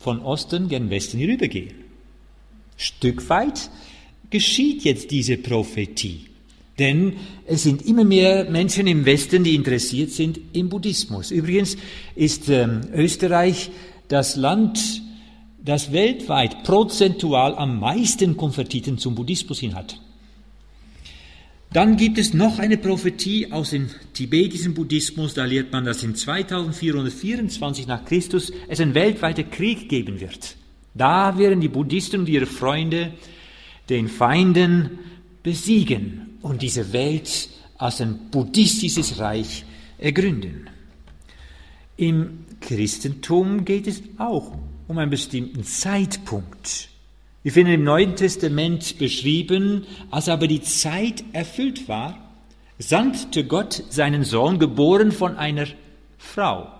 von 0.00 0.20
Osten 0.22 0.66
gen 0.66 0.90
Westen 0.90 1.20
hinübergehen. 1.20 1.86
Stück 2.76 3.28
weit 3.28 3.70
geschieht 4.30 4.84
jetzt 4.84 5.10
diese 5.10 5.36
Prophetie. 5.36 6.26
Denn 6.78 7.14
es 7.46 7.62
sind 7.62 7.86
immer 7.86 8.04
mehr 8.04 8.50
Menschen 8.50 8.86
im 8.86 9.06
Westen, 9.06 9.44
die 9.44 9.54
interessiert 9.54 10.10
sind 10.10 10.38
im 10.52 10.68
Buddhismus. 10.68 11.30
Übrigens 11.30 11.76
ist 12.14 12.48
ähm, 12.48 12.82
Österreich 12.92 13.70
das 14.08 14.36
Land, 14.36 15.02
das 15.64 15.92
weltweit 15.92 16.64
prozentual 16.64 17.54
am 17.54 17.80
meisten 17.80 18.36
Konvertiten 18.36 18.98
zum 18.98 19.14
Buddhismus 19.14 19.60
hin 19.60 19.74
hat. 19.74 19.98
Dann 21.72 21.96
gibt 21.96 22.18
es 22.18 22.32
noch 22.32 22.58
eine 22.58 22.78
Prophetie 22.78 23.52
aus 23.52 23.70
dem 23.70 23.90
tibetischen 24.14 24.74
Buddhismus, 24.74 25.34
da 25.34 25.44
lehrt 25.44 25.72
man, 25.72 25.84
dass 25.84 26.02
in 26.02 26.14
2424 26.14 27.86
nach 27.86 28.04
Christus 28.04 28.52
es 28.68 28.80
einen 28.80 28.94
weltweiten 28.94 29.50
Krieg 29.50 29.88
geben 29.88 30.20
wird. 30.20 30.56
Da 30.94 31.36
werden 31.36 31.60
die 31.60 31.68
Buddhisten 31.68 32.20
und 32.20 32.28
ihre 32.28 32.46
Freunde 32.46 33.12
den 33.88 34.08
Feinden 34.08 34.98
besiegen 35.42 36.38
und 36.42 36.62
diese 36.62 36.92
Welt 36.92 37.48
als 37.78 38.00
ein 38.00 38.30
buddhistisches 38.30 39.18
Reich 39.18 39.64
ergründen. 39.98 40.68
Im 41.96 42.44
Christentum 42.60 43.64
geht 43.64 43.86
es 43.86 44.02
auch 44.18 44.52
um 44.88 44.98
einen 44.98 45.10
bestimmten 45.10 45.64
Zeitpunkt. 45.64 46.88
Wir 47.42 47.52
finden 47.52 47.74
im 47.74 47.84
Neuen 47.84 48.16
Testament 48.16 48.98
beschrieben, 48.98 49.86
als 50.10 50.28
aber 50.28 50.48
die 50.48 50.62
Zeit 50.62 51.24
erfüllt 51.32 51.88
war, 51.88 52.18
sandte 52.78 53.44
Gott 53.44 53.84
seinen 53.88 54.24
Sohn, 54.24 54.58
geboren 54.58 55.12
von 55.12 55.36
einer 55.36 55.66
Frau. 56.18 56.72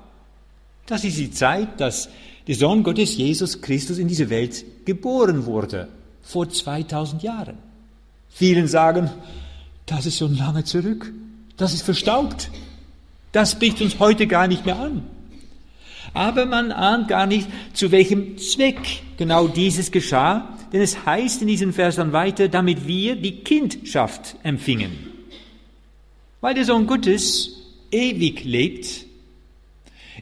Das 0.86 1.04
ist 1.04 1.18
die 1.18 1.30
Zeit, 1.30 1.80
dass 1.80 2.08
der 2.46 2.54
Sohn 2.54 2.82
Gottes, 2.82 3.16
Jesus 3.16 3.60
Christus, 3.60 3.98
in 3.98 4.08
diese 4.08 4.30
Welt 4.30 4.64
geboren 4.84 5.46
wurde, 5.46 5.88
vor 6.26 6.50
2000 6.50 7.22
Jahren. 7.22 7.56
Vielen 8.28 8.68
sagen, 8.68 9.10
das 9.86 10.04
ist 10.04 10.18
schon 10.18 10.36
lange 10.36 10.64
zurück, 10.64 11.10
das 11.56 11.72
ist 11.72 11.82
verstaubt, 11.82 12.50
das 13.32 13.58
bricht 13.58 13.80
uns 13.80 13.98
heute 13.98 14.26
gar 14.26 14.46
nicht 14.46 14.66
mehr 14.66 14.78
an 14.78 15.02
aber 16.16 16.46
man 16.46 16.72
ahnt 16.72 17.08
gar 17.08 17.26
nicht, 17.26 17.46
zu 17.74 17.92
welchem 17.92 18.38
Zweck 18.38 18.80
genau 19.18 19.48
dieses 19.48 19.90
geschah, 19.90 20.56
denn 20.72 20.80
es 20.80 21.04
heißt 21.04 21.42
in 21.42 21.48
diesen 21.48 21.74
Versen 21.74 22.12
weiter, 22.12 22.48
damit 22.48 22.86
wir 22.86 23.16
die 23.16 23.40
Kindschaft 23.40 24.36
empfingen. 24.42 24.92
Weil 26.40 26.54
der 26.54 26.64
Sohn 26.64 26.86
Gottes 26.86 27.50
ewig 27.90 28.44
lebt, 28.44 29.04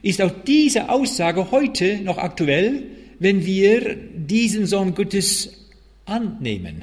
ist 0.03 0.21
auch 0.21 0.33
diese 0.45 0.89
Aussage 0.89 1.53
heute 1.53 1.99
noch 1.99 2.19
aktuell, 2.19 2.83
wenn 3.21 3.47
wir 3.47 3.95
diesen 3.95 4.67
Sohn 4.67 4.97
Gottes 4.97 5.64
annehmen 6.07 6.83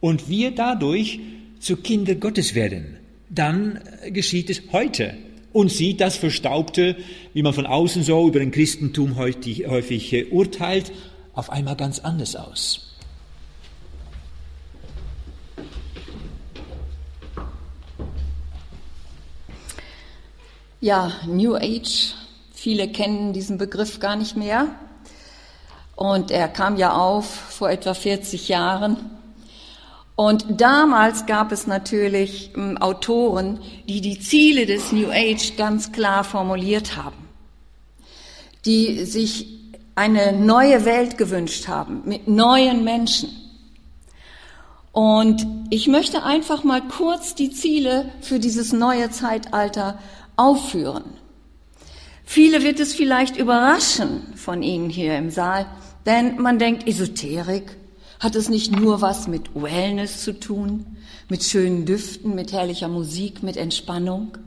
und 0.00 0.28
wir 0.28 0.50
dadurch 0.50 1.20
zu 1.60 1.76
Kinder 1.76 2.14
Gottes 2.14 2.54
werden. 2.54 2.98
Dann 3.28 3.80
geschieht 4.10 4.50
es 4.50 4.62
heute 4.72 5.14
und 5.52 5.70
sieht 5.70 6.00
das 6.00 6.16
Verstaubte, 6.16 6.96
wie 7.32 7.42
man 7.42 7.54
von 7.54 7.66
außen 7.66 8.02
so 8.02 8.26
über 8.26 8.40
den 8.40 8.50
Christentum 8.50 9.16
häufig, 9.16 9.66
häufig 9.66 10.32
urteilt, 10.32 10.92
auf 11.34 11.50
einmal 11.50 11.76
ganz 11.76 11.98
anders 11.98 12.36
aus. 12.36 12.88
Ja, 20.80 21.12
New 21.28 21.54
Age, 21.54 22.12
viele 22.52 22.88
kennen 22.88 23.32
diesen 23.32 23.56
Begriff 23.56 24.00
gar 24.00 24.16
nicht 24.16 24.36
mehr. 24.36 24.74
Und 25.96 26.30
er 26.30 26.48
kam 26.48 26.76
ja 26.76 26.94
auf 26.94 27.26
vor 27.26 27.70
etwa 27.70 27.94
40 27.94 28.48
Jahren. 28.48 29.10
Und 30.14 30.60
damals 30.60 31.26
gab 31.26 31.52
es 31.52 31.66
natürlich 31.66 32.50
ähm, 32.56 32.76
Autoren, 32.78 33.60
die 33.88 34.00
die 34.00 34.20
Ziele 34.20 34.66
des 34.66 34.92
New 34.92 35.10
Age 35.10 35.56
ganz 35.56 35.92
klar 35.92 36.22
formuliert 36.24 36.96
haben, 36.96 37.16
die 38.64 39.04
sich 39.04 39.46
eine 39.94 40.32
neue 40.32 40.84
Welt 40.84 41.18
gewünscht 41.18 41.68
haben 41.68 42.02
mit 42.04 42.28
neuen 42.28 42.84
Menschen. 42.84 43.30
Und 44.92 45.46
ich 45.70 45.88
möchte 45.88 46.22
einfach 46.22 46.64
mal 46.64 46.82
kurz 46.82 47.34
die 47.34 47.50
Ziele 47.50 48.10
für 48.20 48.38
dieses 48.38 48.72
neue 48.72 49.10
Zeitalter 49.10 49.98
aufführen. 50.36 51.04
Viele 52.24 52.62
wird 52.62 52.78
es 52.78 52.94
vielleicht 52.94 53.36
überraschen 53.36 54.34
von 54.36 54.62
Ihnen 54.62 54.90
hier 54.90 55.16
im 55.16 55.30
Saal, 55.30 55.66
denn 56.06 56.40
man 56.40 56.58
denkt, 56.58 56.86
Esoterik, 56.86 57.76
hat 58.20 58.36
es 58.36 58.48
nicht 58.48 58.70
nur 58.70 59.00
was 59.00 59.26
mit 59.26 59.54
Wellness 59.54 60.22
zu 60.22 60.38
tun, 60.38 60.96
mit 61.28 61.42
schönen 61.42 61.86
Düften, 61.86 62.34
mit 62.36 62.52
herrlicher 62.52 62.88
Musik, 62.88 63.42
mit 63.42 63.56
Entspannung? 63.56 64.38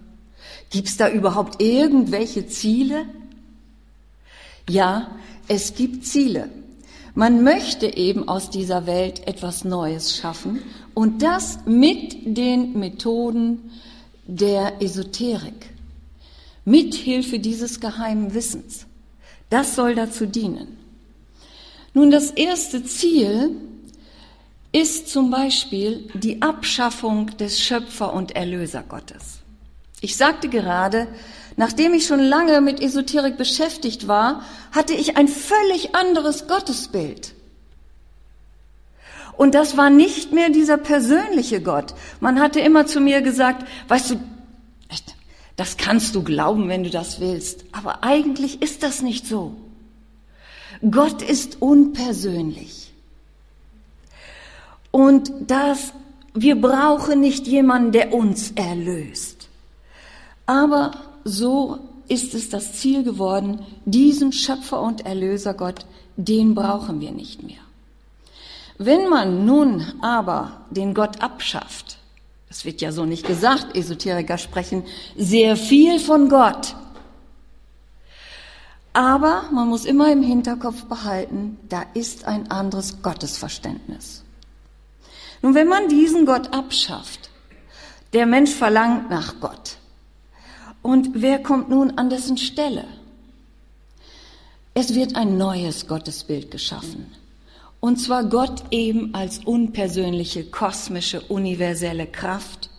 Gibt 0.70 0.88
es 0.88 0.98
da 0.98 1.10
überhaupt 1.10 1.62
irgendwelche 1.62 2.48
Ziele? 2.48 3.06
Ja, 4.70 5.12
es 5.48 5.76
gibt 5.76 6.06
Ziele. 6.06 6.50
Man 7.14 7.44
möchte 7.44 7.98
eben 7.98 8.28
aus 8.28 8.50
dieser 8.50 8.88
Welt 8.88 9.28
etwas 9.28 9.64
Neues 9.64 10.18
schaffen 10.18 10.62
und 10.94 11.22
das 11.22 11.60
mit 11.66 12.38
den 12.38 12.80
Methoden 12.80 13.72
der 14.26 14.82
Esoterik, 14.82 15.70
mit 16.66 16.94
Hilfe 16.94 17.40
dieses 17.40 17.80
geheimen 17.80 18.34
Wissens. 18.34 18.86
Das 19.50 19.76
soll 19.76 19.96
dazu 19.96 20.26
dienen. 20.26 20.85
Nun, 21.96 22.12
das 22.12 22.32
erste 22.32 22.84
Ziel 22.84 23.56
ist 24.74 25.08
zum 25.08 25.32
Beispiel 25.32 26.10
die 26.14 26.42
Abschaffung 26.42 27.38
des 27.38 27.62
Schöpfer 27.62 28.14
und 28.14 28.36
Erlöser 28.36 28.84
Gottes. 28.84 29.40
Ich 30.02 30.18
sagte 30.18 30.50
gerade, 30.50 31.08
nachdem 31.56 31.94
ich 31.94 32.06
schon 32.06 32.20
lange 32.20 32.60
mit 32.60 32.82
Esoterik 32.82 33.38
beschäftigt 33.38 34.10
war, 34.10 34.44
hatte 34.74 34.94
ich 34.94 35.16
ein 35.16 35.30
völlig 35.30 35.96
anderes 35.96 36.50
Gottesbild. 36.50 37.34
Und 39.38 39.56
das 39.56 39.78
war 39.78 39.90
nicht 39.90 40.34
mehr 40.34 40.50
dieser 40.50 40.76
persönliche 40.76 41.62
Gott. 41.62 41.94
Man 42.20 42.42
hatte 42.42 42.60
immer 42.60 42.86
zu 42.88 43.00
mir 43.00 43.22
gesagt, 43.22 43.66
weißt 43.88 44.12
du, 44.12 44.16
das 45.56 45.78
kannst 45.78 46.14
du 46.14 46.24
glauben, 46.24 46.68
wenn 46.68 46.84
du 46.84 46.90
das 46.90 47.22
willst, 47.22 47.64
aber 47.72 48.04
eigentlich 48.04 48.62
ist 48.62 48.84
das 48.84 49.02
nicht 49.02 49.26
so. 49.26 49.56
Gott 50.92 51.22
ist 51.22 51.62
unpersönlich. 51.62 52.92
Und 54.92 55.32
das, 55.48 55.94
wir 56.34 56.60
brauchen 56.60 57.20
nicht 57.20 57.48
jemanden, 57.48 57.92
der 57.92 58.14
uns 58.14 58.52
erlöst. 58.52 59.50
Aber 60.46 60.92
so 61.24 61.80
ist 62.08 62.34
es 62.34 62.50
das 62.50 62.74
Ziel 62.74 63.04
geworden, 63.04 63.66
diesen 63.86 64.32
Schöpfer 64.32 64.82
und 64.82 65.06
Erlöser 65.06 65.54
Gott, 65.54 65.86
den 66.18 66.56
brauchen 66.56 67.02
wir 67.02 67.12
nicht 67.12 67.44
mehr. 67.44 67.58
Wenn 68.78 69.10
man 69.10 69.46
nun 69.46 69.84
aber 70.02 70.62
den 70.70 70.94
Gott 70.94 71.22
abschafft, 71.22 71.98
das 72.48 72.64
wird 72.64 72.82
ja 72.82 72.92
so 72.92 73.06
nicht 73.06 73.26
gesagt, 73.26 73.76
Esoteriker 73.76 74.38
sprechen 74.38 74.84
sehr 75.18 75.58
viel 75.58 76.00
von 76.00 76.30
Gott, 76.30 76.76
aber 78.96 79.50
man 79.52 79.68
muss 79.68 79.84
immer 79.84 80.10
im 80.10 80.24
Hinterkopf 80.24 80.86
behalten, 80.86 81.58
da 81.68 81.84
ist 81.94 82.24
ein 82.26 82.50
anderes 82.50 83.02
Gottesverständnis. 83.02 84.24
Nun, 85.42 85.54
wenn 85.54 85.68
man 85.68 85.90
diesen 85.90 86.26
Gott 86.26 86.54
abschafft, 86.54 87.30
der 88.14 88.26
Mensch 88.26 88.52
verlangt 88.52 89.10
nach 89.10 89.42
Gott. 89.42 89.78
Und 90.82 91.10
wer 91.16 91.44
kommt 91.44 91.70
nun 91.70 91.98
an 91.98 92.10
dessen 92.10 92.38
Stelle? 92.38 92.86
Es 94.74 94.96
wird 94.96 95.18
ein 95.18 95.38
neues 95.38 95.88
Gottesbild 95.88 96.50
geschaffen. 96.50 97.12
Und 97.82 97.98
zwar 97.98 98.24
Gott 98.24 98.64
eben 98.72 99.14
als 99.14 99.40
unpersönliche, 99.40 100.46
kosmische, 100.46 101.20
universelle 101.20 102.08
Kraft, 102.08 102.70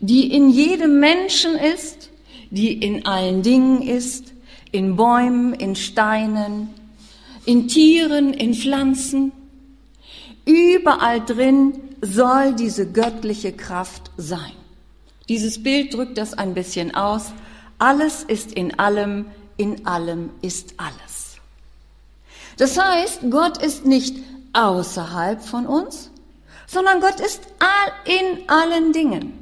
die 0.00 0.34
in 0.34 0.50
jedem 0.50 0.98
Menschen 0.98 1.54
ist, 1.54 2.10
die 2.50 2.72
in 2.72 3.06
allen 3.06 3.42
Dingen 3.42 3.82
ist, 3.82 4.32
in 4.76 4.94
Bäumen, 4.94 5.54
in 5.54 5.74
Steinen, 5.74 6.68
in 7.46 7.66
Tieren, 7.66 8.34
in 8.34 8.54
Pflanzen. 8.54 9.32
Überall 10.44 11.24
drin 11.24 11.74
soll 12.02 12.54
diese 12.54 12.86
göttliche 12.86 13.52
Kraft 13.52 14.10
sein. 14.16 14.52
Dieses 15.28 15.62
Bild 15.62 15.94
drückt 15.94 16.18
das 16.18 16.34
ein 16.34 16.54
bisschen 16.54 16.94
aus. 16.94 17.32
Alles 17.78 18.22
ist 18.22 18.52
in 18.52 18.78
allem, 18.78 19.26
in 19.56 19.86
allem 19.86 20.30
ist 20.42 20.74
alles. 20.76 21.36
Das 22.58 22.78
heißt, 22.78 23.20
Gott 23.30 23.62
ist 23.62 23.86
nicht 23.86 24.16
außerhalb 24.52 25.42
von 25.42 25.66
uns, 25.66 26.10
sondern 26.66 27.00
Gott 27.00 27.20
ist 27.20 27.42
in 28.04 28.48
allen 28.48 28.92
Dingen. 28.92 29.32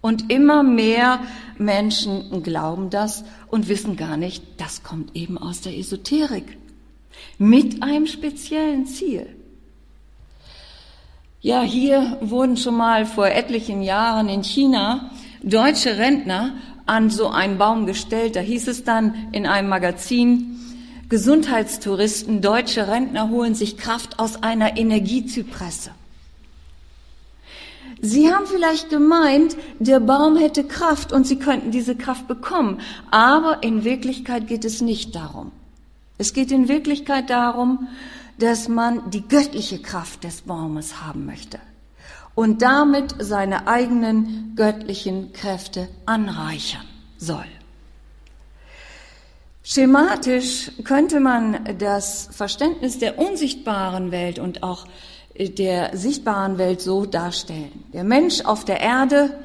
Und 0.00 0.30
immer 0.30 0.62
mehr 0.62 1.20
Menschen 1.58 2.42
glauben 2.42 2.90
das 2.90 3.24
und 3.50 3.68
wissen 3.68 3.96
gar 3.96 4.16
nicht, 4.16 4.42
das 4.56 4.82
kommt 4.82 5.16
eben 5.16 5.38
aus 5.38 5.60
der 5.60 5.76
Esoterik. 5.76 6.58
Mit 7.38 7.82
einem 7.82 8.06
speziellen 8.06 8.86
Ziel. 8.86 9.26
Ja, 11.40 11.62
hier 11.62 12.18
wurden 12.20 12.56
schon 12.56 12.76
mal 12.76 13.06
vor 13.06 13.28
etlichen 13.28 13.82
Jahren 13.82 14.28
in 14.28 14.42
China 14.42 15.10
deutsche 15.42 15.96
Rentner 15.96 16.54
an 16.86 17.10
so 17.10 17.28
einen 17.28 17.58
Baum 17.58 17.86
gestellt. 17.86 18.36
Da 18.36 18.40
hieß 18.40 18.68
es 18.68 18.84
dann 18.84 19.28
in 19.32 19.46
einem 19.46 19.68
Magazin, 19.68 20.56
Gesundheitstouristen, 21.08 22.42
deutsche 22.42 22.88
Rentner 22.88 23.30
holen 23.30 23.54
sich 23.54 23.78
Kraft 23.78 24.18
aus 24.18 24.42
einer 24.42 24.76
Energiezypresse. 24.76 25.90
Sie 28.00 28.32
haben 28.32 28.46
vielleicht 28.46 28.90
gemeint, 28.90 29.56
der 29.78 30.00
Baum 30.00 30.36
hätte 30.36 30.64
Kraft 30.64 31.12
und 31.12 31.26
Sie 31.26 31.38
könnten 31.38 31.70
diese 31.70 31.96
Kraft 31.96 32.28
bekommen. 32.28 32.80
Aber 33.10 33.62
in 33.62 33.84
Wirklichkeit 33.84 34.46
geht 34.46 34.64
es 34.64 34.80
nicht 34.80 35.14
darum. 35.14 35.52
Es 36.16 36.32
geht 36.32 36.50
in 36.50 36.68
Wirklichkeit 36.68 37.30
darum, 37.30 37.88
dass 38.38 38.68
man 38.68 39.10
die 39.10 39.26
göttliche 39.26 39.80
Kraft 39.80 40.24
des 40.24 40.42
Baumes 40.42 41.02
haben 41.02 41.26
möchte 41.26 41.58
und 42.34 42.62
damit 42.62 43.16
seine 43.18 43.66
eigenen 43.66 44.52
göttlichen 44.54 45.32
Kräfte 45.32 45.88
anreichern 46.06 46.84
soll. 47.16 47.46
Schematisch 49.64 50.70
könnte 50.84 51.20
man 51.20 51.76
das 51.78 52.28
Verständnis 52.32 52.98
der 52.98 53.18
unsichtbaren 53.18 54.12
Welt 54.12 54.38
und 54.38 54.62
auch 54.62 54.86
der 55.38 55.96
sichtbaren 55.96 56.58
Welt 56.58 56.80
so 56.80 57.06
darstellen. 57.06 57.84
Der 57.92 58.04
Mensch 58.04 58.40
auf 58.42 58.64
der 58.64 58.80
Erde 58.80 59.38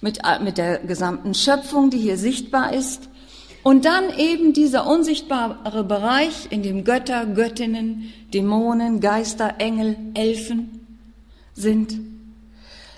mit, 0.00 0.20
mit 0.42 0.58
der 0.58 0.78
gesamten 0.78 1.34
Schöpfung, 1.34 1.90
die 1.90 1.98
hier 1.98 2.16
sichtbar 2.16 2.72
ist, 2.72 3.08
und 3.64 3.84
dann 3.84 4.16
eben 4.16 4.52
dieser 4.54 4.86
unsichtbare 4.86 5.84
Bereich, 5.84 6.46
in 6.50 6.62
dem 6.62 6.84
Götter, 6.84 7.26
Göttinnen, 7.26 8.12
Dämonen, 8.32 9.00
Geister, 9.00 9.56
Engel, 9.58 9.96
Elfen 10.14 10.86
sind. 11.54 11.98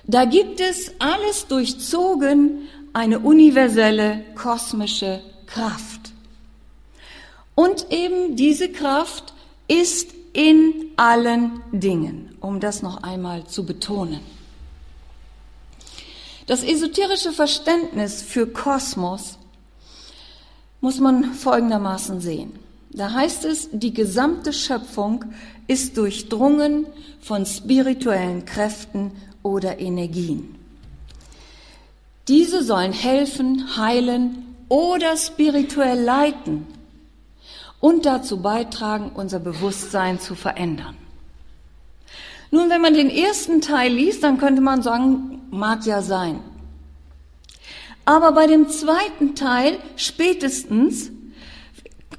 Da 0.05 0.27
gibt 0.27 0.61
es 0.61 0.93
alles 0.99 1.47
durchzogen 1.49 2.69
eine 2.93 3.21
universelle 3.21 4.23
kosmische 4.35 5.21
Kraft. 5.47 6.13
Und 7.55 7.87
eben 7.91 8.37
diese 8.37 8.69
Kraft 8.71 9.35
ist 9.69 10.11
in 10.33 10.93
allen 10.97 11.63
Dingen, 11.73 12.37
um 12.41 12.61
das 12.61 12.83
noch 12.83 13.03
einmal 13.03 13.47
zu 13.47 13.65
betonen. 13.65 14.21
Das 16.47 16.63
esoterische 16.63 17.33
Verständnis 17.33 18.23
für 18.23 18.47
Kosmos 18.47 19.39
muss 20.81 20.99
man 20.99 21.35
folgendermaßen 21.35 22.21
sehen. 22.21 22.53
Da 22.91 23.13
heißt 23.13 23.45
es, 23.45 23.69
die 23.73 23.95
gesamte 23.95 24.53
Schöpfung 24.53 25.25
ist 25.69 25.97
durchdrungen 25.97 26.87
von 27.21 27.47
spirituellen 27.47 28.45
Kräften 28.45 29.13
oder 29.43 29.79
Energien. 29.79 30.57
Diese 32.27 32.65
sollen 32.65 32.93
helfen, 32.93 33.77
heilen 33.77 34.57
oder 34.69 35.17
spirituell 35.17 36.01
leiten 36.01 36.67
und 37.81 38.07
dazu 38.07 38.43
beitragen, 38.43 39.11
unser 39.15 39.41
Bewusstsein 39.41 40.21
zu 40.21 40.35
verändern. 40.35 40.97
Nun, 42.51 42.69
wenn 42.69 42.83
man 42.83 42.95
den 42.95 43.11
ersten 43.11 43.61
Teil 43.61 43.93
liest, 43.93 44.23
dann 44.23 44.39
könnte 44.39 44.61
man 44.61 44.83
sagen, 44.83 45.41
mag 45.51 45.87
ja 45.87 46.03
sein. 46.03 46.41
Aber 48.05 48.33
bei 48.33 48.47
dem 48.47 48.69
zweiten 48.69 49.35
Teil 49.35 49.79
spätestens 49.97 51.13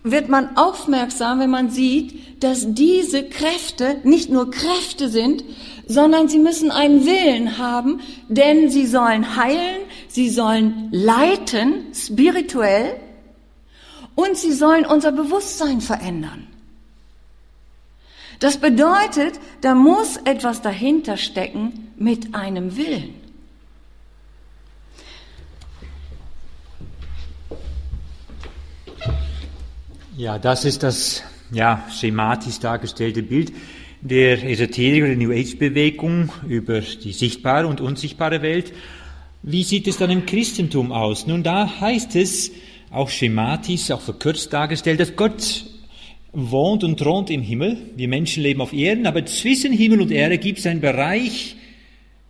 wird 0.04 0.30
man 0.30 0.56
aufmerksam, 0.58 1.40
wenn 1.40 1.50
man 1.50 1.70
sieht, 1.70 2.44
dass 2.44 2.74
diese 2.74 3.24
Kräfte 3.24 3.98
nicht 4.04 4.30
nur 4.30 4.50
Kräfte 4.50 5.10
sind, 5.10 5.44
sondern 5.86 6.30
sie 6.30 6.40
müssen 6.40 6.72
einen 6.72 7.06
Willen 7.06 7.58
haben, 7.58 8.00
denn 8.30 8.70
sie 8.70 8.88
sollen 8.88 9.36
heilen, 9.36 9.82
sie 10.08 10.30
sollen 10.30 10.88
leiten, 10.92 11.88
spirituell, 11.94 12.96
und 14.16 14.38
sie 14.38 14.52
sollen 14.52 14.86
unser 14.86 15.12
Bewusstsein 15.12 15.82
verändern. 15.82 16.48
Das 18.40 18.58
bedeutet, 18.58 19.40
da 19.62 19.76
muss 19.76 20.18
etwas 20.18 20.62
dahinter 20.62 21.18
stecken 21.18 21.92
mit 21.98 22.34
einem 22.34 22.76
Willen. 22.76 23.14
Ja, 30.18 30.40
das 30.40 30.66
ist 30.66 30.84
das 30.84 31.24
ja, 31.52 31.84
schematisch 31.92 32.60
dargestellte 32.60 33.24
Bild 33.24 33.54
der 34.02 34.44
Esoterik 34.44 35.04
oder 35.04 35.16
New 35.16 35.32
Age 35.32 35.58
Bewegung 35.58 36.32
über 36.48 36.82
die 36.82 37.14
sichtbare 37.14 37.68
und 37.68 37.82
unsichtbare 37.82 38.42
Welt. 38.42 38.74
Wie 39.44 39.64
sieht 39.64 39.88
es 39.88 39.98
dann 39.98 40.10
im 40.10 40.26
Christentum 40.26 40.92
aus? 40.92 41.28
Nun, 41.28 41.44
da 41.44 41.80
heißt 41.80 42.16
es, 42.16 42.52
auch 42.92 43.10
schematisch, 43.10 43.90
auch 43.92 44.02
verkürzt 44.02 44.52
dargestellt, 44.54 45.00
dass 45.00 45.16
Gott 45.16 45.66
wohnt 46.34 46.84
und 46.84 47.00
thront 47.00 47.30
im 47.30 47.42
Himmel. 47.42 47.78
Wir 47.96 48.08
Menschen 48.08 48.44
leben 48.44 48.62
auf 48.62 48.74
Erden, 48.74 49.08
aber 49.08 49.26
zwischen 49.26 49.74
Himmel 49.74 50.02
und 50.02 50.12
Erde 50.12 50.38
gibt 50.38 50.60
es 50.60 50.68
einen 50.68 50.82
Bereich 50.82 51.56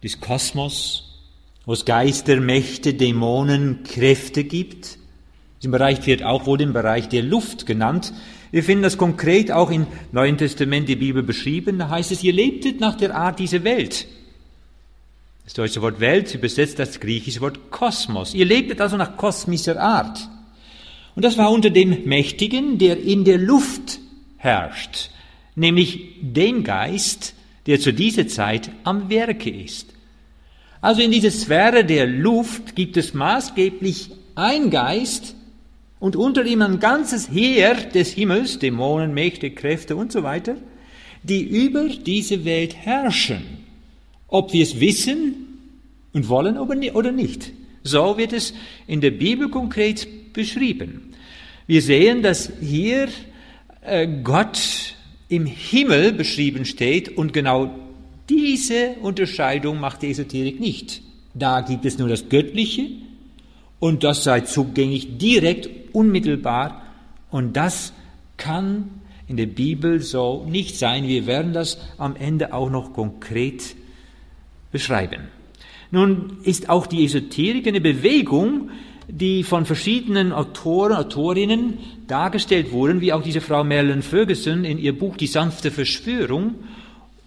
des 0.04 0.20
Kosmos, 0.20 1.20
wo 1.66 1.74
es 1.74 1.86
Geister, 1.86 2.40
Mächte, 2.40 2.94
Dämonen, 2.94 3.84
Kräfte 3.84 4.44
gibt. 4.44 4.98
Dieser 5.62 5.72
Bereich 5.72 6.06
wird 6.08 6.24
auch 6.24 6.46
wohl 6.46 6.58
den 6.58 6.74
Bereich 6.74 7.10
der 7.10 7.24
Luft 7.24 7.66
genannt. 7.66 8.14
Wir 8.52 8.64
finden 8.64 8.84
das 8.84 8.98
konkret 8.98 9.52
auch 9.52 9.70
im 9.70 9.88
Neuen 10.12 10.38
Testament 10.38 10.90
die 10.90 10.96
Bibel 10.96 11.24
beschrieben. 11.24 11.80
Da 11.80 11.90
heißt 11.90 12.12
es, 12.12 12.24
ihr 12.24 12.34
lebtet 12.34 12.80
nach 12.80 12.96
der 12.96 13.16
Art 13.16 13.40
dieser 13.40 13.64
Welt. 13.64 14.08
Das 15.44 15.54
deutsche 15.54 15.82
Wort 15.82 16.00
Welt 16.00 16.34
übersetzt 16.34 16.80
das 16.80 17.00
griechische 17.00 17.42
Wort 17.42 17.72
Kosmos. 17.72 18.34
Ihr 18.34 18.46
lebtet 18.46 18.82
also 18.82 18.98
nach 18.98 19.18
kosmischer 19.18 19.82
Art. 19.82 20.20
Und 21.16 21.26
das 21.26 21.38
war 21.38 21.52
unter 21.52 21.70
dem 21.70 22.06
Mächtigen, 22.06 22.78
der 22.78 23.00
in 23.00 23.26
der 23.26 23.38
Luft 23.38 24.00
herrscht, 24.38 25.10
nämlich 25.56 26.16
dem 26.22 26.64
Geist, 26.64 27.34
der 27.66 27.80
zu 27.80 27.94
dieser 27.94 28.28
Zeit 28.28 28.72
am 28.84 29.10
Werke 29.10 29.50
ist. 29.50 29.88
Also 30.80 31.02
in 31.02 31.12
dieser 31.12 31.32
Sphäre 31.32 31.86
der 31.86 32.08
Luft 32.08 32.76
gibt 32.76 32.98
es 32.98 33.14
maßgeblich 33.14 34.10
ein 34.36 34.72
Geist 34.72 35.36
und 36.00 36.16
unter 36.16 36.44
ihm 36.44 36.64
ein 36.64 36.80
ganzes 36.80 37.30
Heer 37.30 37.76
des 37.76 38.14
Himmels, 38.14 38.58
Dämonen, 38.58 39.14
Mächte, 39.14 39.52
Kräfte 39.52 39.96
und 39.96 40.12
so 40.12 40.24
weiter, 40.24 40.56
die 41.22 41.42
über 41.44 41.88
diese 41.88 42.46
Welt 42.46 42.76
herrschen, 42.76 43.44
ob 44.28 44.54
wir 44.54 44.64
es 44.64 44.80
wissen 44.80 45.36
und 46.14 46.28
wollen 46.30 46.58
oder 46.58 47.12
nicht. 47.12 47.52
So 47.84 48.18
wird 48.18 48.34
es 48.34 48.54
in 48.88 49.02
der 49.02 49.12
Bibel 49.12 49.50
konkret 49.50 50.08
beschrieben. 50.34 51.14
Wir 51.68 51.82
sehen, 51.82 52.22
dass 52.22 52.52
hier 52.62 53.08
äh, 53.82 54.08
Gott 54.24 54.96
im 55.30 55.46
Himmel 55.46 56.12
beschrieben 56.12 56.66
steht 56.66 57.18
und 57.18 57.34
genau 57.34 57.74
diese 58.30 58.96
Unterscheidung 59.02 59.80
macht 59.80 60.02
die 60.02 60.12
Esoterik 60.12 60.60
nicht. 60.60 61.02
Da 61.34 61.62
gibt 61.62 61.86
es 61.86 61.98
nur 61.98 62.10
das 62.10 62.30
Göttliche 62.30 62.88
und 63.80 64.04
das 64.04 64.24
sei 64.24 64.42
zugänglich 64.42 65.18
direkt, 65.18 65.70
unmittelbar 65.94 66.82
und 67.30 67.56
das 67.56 67.94
kann 68.38 68.90
in 69.28 69.38
der 69.38 69.46
Bibel 69.46 70.02
so 70.02 70.46
nicht 70.50 70.78
sein. 70.78 71.08
Wir 71.08 71.26
werden 71.26 71.54
das 71.54 71.78
am 71.98 72.16
Ende 72.16 72.54
auch 72.54 72.70
noch 72.70 72.94
konkret 72.94 73.76
beschreiben. 74.72 75.30
Nun 75.92 76.38
ist 76.44 76.70
auch 76.70 76.88
die 76.88 77.06
Esoterik 77.06 77.68
eine 77.68 77.82
Bewegung, 77.82 78.70
die 79.12 79.44
von 79.44 79.66
verschiedenen 79.66 80.32
Autoren, 80.32 80.94
Autorinnen 80.94 81.78
dargestellt 82.08 82.72
wurden, 82.72 83.02
wie 83.02 83.14
auch 83.14 83.22
diese 83.22 83.42
Frau 83.42 83.64
Marilyn 83.64 84.02
Ferguson 84.02 84.64
in 84.64 84.78
ihr 84.78 84.98
Buch 84.98 85.18
Die 85.18 85.28
sanfte 85.28 85.70
Verschwörung. 85.70 86.56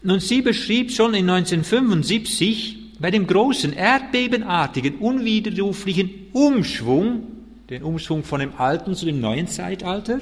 Und 0.03 0.23
sie 0.23 0.43
beschrieb 0.43 0.93
schon 0.93 1.15
in 1.15 1.29
1975 1.29 2.79
bei 2.99 3.11
dem 3.11 3.27
großen, 3.27 3.73
erdbebenartigen, 3.73 4.97
unwiderruflichen 4.97 6.11
Umschwung, 6.33 7.25
den 7.71 7.83
Umschwung 7.83 8.25
von 8.25 8.41
dem 8.41 8.53
alten 8.57 8.95
zu 8.95 9.07
dem 9.07 9.21
neuen 9.21 9.47
Zeitalter, 9.47 10.21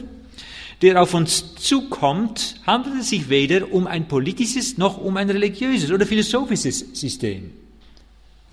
der 0.80 1.00
auf 1.00 1.14
uns 1.14 1.54
zukommt, 1.56 2.56
handelt 2.66 3.00
es 3.00 3.10
sich 3.10 3.28
weder 3.28 3.72
um 3.72 3.86
ein 3.86 4.08
politisches 4.08 4.78
noch 4.78 4.98
um 4.98 5.16
ein 5.16 5.30
religiöses 5.30 5.92
oder 5.92 6.06
philosophisches 6.06 6.86
System. 6.92 7.50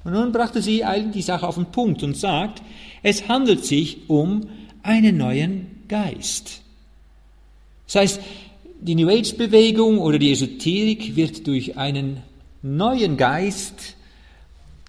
Und 0.04 0.14
nun 0.14 0.32
brachte 0.32 0.62
sie 0.62 0.84
die 1.14 1.22
Sache 1.22 1.48
auf 1.48 1.56
den 1.56 1.66
Punkt 1.66 2.04
und 2.04 2.16
sagt, 2.16 2.62
es 3.04 3.28
handelt 3.28 3.66
sich 3.66 4.10
um 4.10 4.48
einen 4.84 5.18
neuen 5.18 5.84
Geist. 5.88 6.62
Das 7.86 7.96
heißt, 7.96 8.22
die 8.82 8.96
New 8.96 9.10
Age-Bewegung 9.10 9.98
oder 10.00 10.20
die 10.20 10.32
Esoterik 10.32 11.16
wird 11.16 11.48
durch 11.48 11.78
einen 11.78 12.22
neuen 12.62 13.18
Geist, 13.18 13.96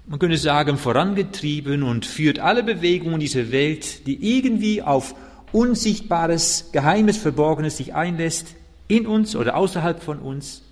man 0.07 0.19
könnte 0.19 0.39
sagen, 0.39 0.77
vorangetrieben 0.77 1.83
und 1.83 2.07
führt 2.07 2.39
alle 2.39 2.63
Bewegungen 2.63 3.21
dieser 3.21 3.53
Welt, 3.53 4.07
die 4.07 4.37
irgendwie 4.37 4.83
auf 4.83 5.15
Unsichtbares, 5.53 6.71
Geheimes, 6.73 7.17
Verborgenes 7.17 7.77
sich 7.77 7.95
einlässt, 7.95 8.55
in 8.87 9.07
uns 9.07 9.37
oder 9.37 9.57
außerhalb 9.57 10.03
von 10.03 10.19
uns, 10.19 10.63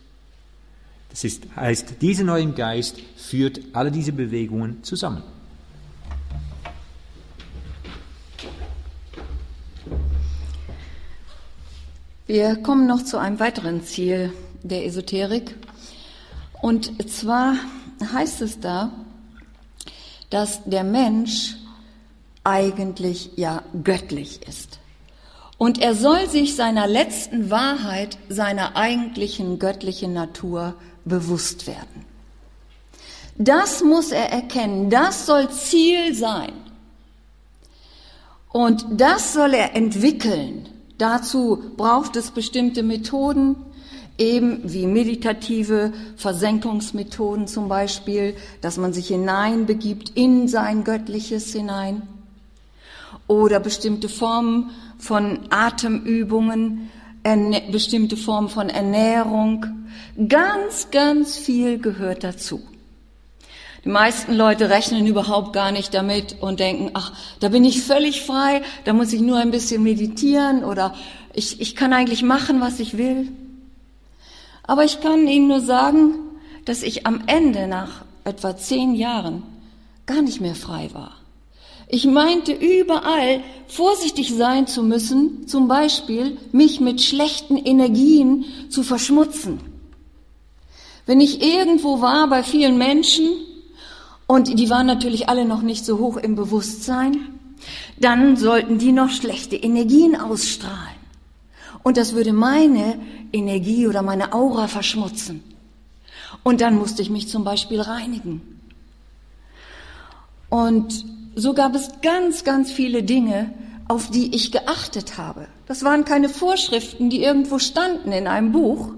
das 1.11 1.25
ist, 1.25 1.45
heißt, 1.57 2.01
dieser 2.01 2.25
neue 2.25 2.47
Geist 2.53 2.97
führt 3.17 3.61
alle 3.73 3.91
diese 3.91 4.13
Bewegungen 4.13 4.83
zusammen. 4.85 5.23
Wir 12.27 12.57
kommen 12.57 12.87
noch 12.87 13.03
zu 13.05 13.17
einem 13.17 13.41
weiteren 13.41 13.83
Ziel 13.83 14.33
der 14.63 14.85
Esoterik. 14.85 15.55
Und 16.61 17.11
zwar 17.11 17.55
heißt 18.13 18.43
es 18.43 18.61
da, 18.61 18.93
dass 20.29 20.63
der 20.65 20.85
Mensch 20.85 21.57
eigentlich 22.45 23.31
ja 23.37 23.63
göttlich 23.83 24.47
ist. 24.47 24.79
Und 25.57 25.81
er 25.81 25.95
soll 25.95 26.29
sich 26.29 26.55
seiner 26.55 26.87
letzten 26.87 27.51
Wahrheit, 27.51 28.19
seiner 28.29 28.77
eigentlichen 28.77 29.59
göttlichen 29.59 30.13
Natur 30.13 30.75
bewusst 31.05 31.67
werden. 31.67 32.05
Das 33.37 33.83
muss 33.85 34.11
er 34.11 34.33
erkennen, 34.33 34.91
das 34.91 35.27
soll 35.27 35.49
Ziel 35.51 36.15
sein. 36.15 36.53
Und 38.51 38.85
das 38.91 39.35
soll 39.35 39.55
er 39.55 39.77
entwickeln. 39.77 40.69
Dazu 40.99 41.63
braucht 41.77 42.17
es 42.17 42.33
bestimmte 42.33 42.83
Methoden, 42.83 43.55
eben 44.19 44.61
wie 44.65 44.87
meditative 44.87 45.93
Versenkungsmethoden 46.17 47.47
zum 47.47 47.69
Beispiel, 47.69 48.35
dass 48.61 48.77
man 48.77 48.93
sich 48.93 49.09
hineinbegibt 49.09 50.11
in 50.17 50.49
sein 50.49 50.83
Göttliches 50.83 51.53
hinein. 51.53 52.03
Oder 53.29 53.61
bestimmte 53.61 54.09
Formen 54.09 54.71
von 54.99 55.41
Atemübungen, 55.51 56.91
bestimmte 57.71 58.17
Formen 58.17 58.49
von 58.49 58.69
Ernährung. 58.69 59.67
Ganz, 60.29 60.91
ganz 60.91 61.37
viel 61.37 61.79
gehört 61.79 62.25
dazu. 62.25 62.61
Die 63.85 63.89
meisten 63.89 64.35
Leute 64.35 64.71
rechnen 64.71 65.07
überhaupt 65.07 65.53
gar 65.53 65.71
nicht 65.71 65.95
damit 65.95 66.37
und 66.41 66.61
denken, 66.61 66.91
ach, 66.95 67.13
da 67.41 67.49
bin 67.49 67.65
ich 67.65 67.83
völlig 67.83 68.23
frei, 68.23 68.63
da 68.85 68.93
muss 68.93 69.13
ich 69.13 69.21
nur 69.21 69.39
ein 69.39 69.51
bisschen 69.51 69.83
meditieren 69.83 70.65
oder 70.65 70.95
ich, 71.33 71.61
ich 71.61 71.77
kann 71.77 71.93
eigentlich 71.93 72.23
machen, 72.23 72.61
was 72.61 72.81
ich 72.81 72.99
will. 72.99 73.29
Aber 74.65 74.85
ich 74.85 75.01
kann 75.01 75.27
Ihnen 75.27 75.49
nur 75.49 75.61
sagen, 75.61 76.15
dass 76.65 76.83
ich 76.83 77.07
am 77.07 77.23
Ende 77.27 77.69
nach 77.69 78.05
etwa 78.25 78.57
zehn 78.57 78.95
Jahren 78.95 79.43
gar 80.07 80.23
nicht 80.23 80.41
mehr 80.41 80.55
frei 80.55 80.91
war. 80.93 81.18
Ich 81.91 82.05
meinte 82.05 82.53
überall 82.53 83.41
vorsichtig 83.67 84.35
sein 84.35 84.67
zu 84.67 84.83
müssen, 84.83 85.47
zum 85.47 85.69
Beispiel 85.69 86.37
mich 86.53 86.81
mit 86.81 87.01
schlechten 87.01 87.57
Energien 87.57 88.45
zu 88.69 88.83
verschmutzen. 88.83 89.61
Wenn 91.07 91.23
ich 91.23 91.43
irgendwo 91.43 92.03
war 92.03 92.29
bei 92.29 92.43
vielen 92.43 92.77
Menschen, 92.77 93.31
und 94.27 94.59
die 94.59 94.69
waren 94.69 94.87
natürlich 94.87 95.31
alle 95.31 95.47
noch 95.47 95.63
nicht 95.63 95.87
so 95.87 95.99
hoch 95.99 96.19
im 96.19 96.35
Bewusstsein, 96.35 97.39
dann 97.99 98.37
sollten 98.37 98.79
die 98.79 98.93
noch 98.93 99.09
schlechte 99.09 99.57
Energien 99.57 100.15
ausstrahlen. 100.15 100.99
Und 101.83 101.97
das 101.97 102.13
würde 102.13 102.35
meine 102.35 103.01
Energie 103.33 103.87
oder 103.87 104.03
meine 104.03 104.35
Aura 104.35 104.69
verschmutzen. 104.69 105.43
Und 106.43 106.61
dann 106.61 106.77
musste 106.77 107.01
ich 107.01 107.09
mich 107.09 107.29
zum 107.29 107.45
Beispiel 107.45 107.81
reinigen. 107.81 108.61
Und 110.51 111.07
so 111.39 111.55
gab 111.55 111.75
es 111.77 112.01
ganz, 112.03 112.43
ganz 112.43 112.71
viele 112.71 113.03
Dinge, 113.03 113.55
auf 113.87 114.11
die 114.11 114.35
ich 114.35 114.51
geachtet 114.51 115.19
habe. 115.19 115.47
Das 115.67 115.85
waren 115.85 116.05
keine 116.05 116.29
Vorschriften, 116.29 117.11
die 117.11 117.23
irgendwo 117.23 117.59
standen 117.59 118.13
in 118.13 118.27
einem 118.27 118.53
Buch, 118.53 118.93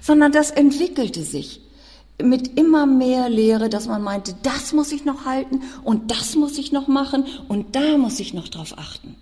sondern 0.00 0.32
das 0.32 0.50
entwickelte 0.50 1.22
sich 1.22 1.60
mit 2.22 2.58
immer 2.58 2.86
mehr 2.86 3.28
Lehre, 3.28 3.68
dass 3.68 3.88
man 3.88 4.02
meinte, 4.02 4.34
das 4.42 4.72
muss 4.72 4.90
ich 4.90 5.04
noch 5.04 5.26
halten 5.26 5.62
und 5.84 6.10
das 6.10 6.34
muss 6.34 6.56
ich 6.56 6.72
noch 6.72 6.88
machen 6.88 7.26
und 7.48 7.76
da 7.76 7.98
muss 7.98 8.20
ich 8.20 8.32
noch 8.32 8.48
drauf 8.48 8.78
achten, 8.78 9.14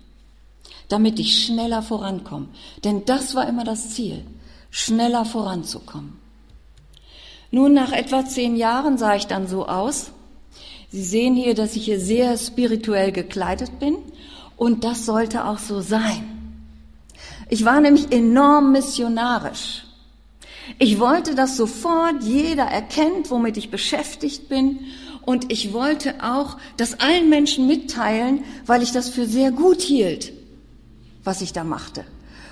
damit 0.87 1.19
ich 1.19 1.45
schneller 1.45 1.81
vorankomme. 1.81 2.47
Denn 2.85 3.03
das 3.05 3.35
war 3.35 3.49
immer 3.49 3.65
das 3.65 3.89
Ziel, 3.89 4.23
schneller 4.71 5.25
voranzukommen. 5.25 6.13
Nun, 7.51 7.73
nach 7.73 7.91
etwa 7.91 8.25
zehn 8.25 8.55
Jahren 8.55 8.97
sah 8.97 9.15
ich 9.15 9.27
dann 9.27 9.47
so 9.47 9.67
aus. 9.67 10.11
Sie 10.91 11.03
sehen 11.03 11.35
hier, 11.35 11.55
dass 11.55 11.75
ich 11.75 11.85
hier 11.85 11.99
sehr 11.99 12.37
spirituell 12.37 13.11
gekleidet 13.11 13.79
bin 13.79 13.97
und 14.57 14.83
das 14.83 15.05
sollte 15.05 15.45
auch 15.45 15.59
so 15.59 15.81
sein. 15.81 16.35
Ich 17.49 17.65
war 17.65 17.79
nämlich 17.81 18.11
enorm 18.11 18.71
missionarisch. 18.71 19.83
Ich 20.79 20.99
wollte, 20.99 21.35
dass 21.35 21.57
sofort 21.57 22.23
jeder 22.23 22.63
erkennt, 22.63 23.29
womit 23.29 23.57
ich 23.57 23.69
beschäftigt 23.69 24.49
bin. 24.49 24.79
Und 25.21 25.51
ich 25.51 25.73
wollte 25.73 26.15
auch 26.23 26.57
das 26.77 26.99
allen 26.99 27.29
Menschen 27.29 27.67
mitteilen, 27.67 28.43
weil 28.65 28.81
ich 28.81 28.91
das 28.91 29.09
für 29.09 29.25
sehr 29.25 29.51
gut 29.51 29.81
hielt, 29.81 30.33
was 31.23 31.41
ich 31.41 31.53
da 31.53 31.63
machte. 31.63 32.03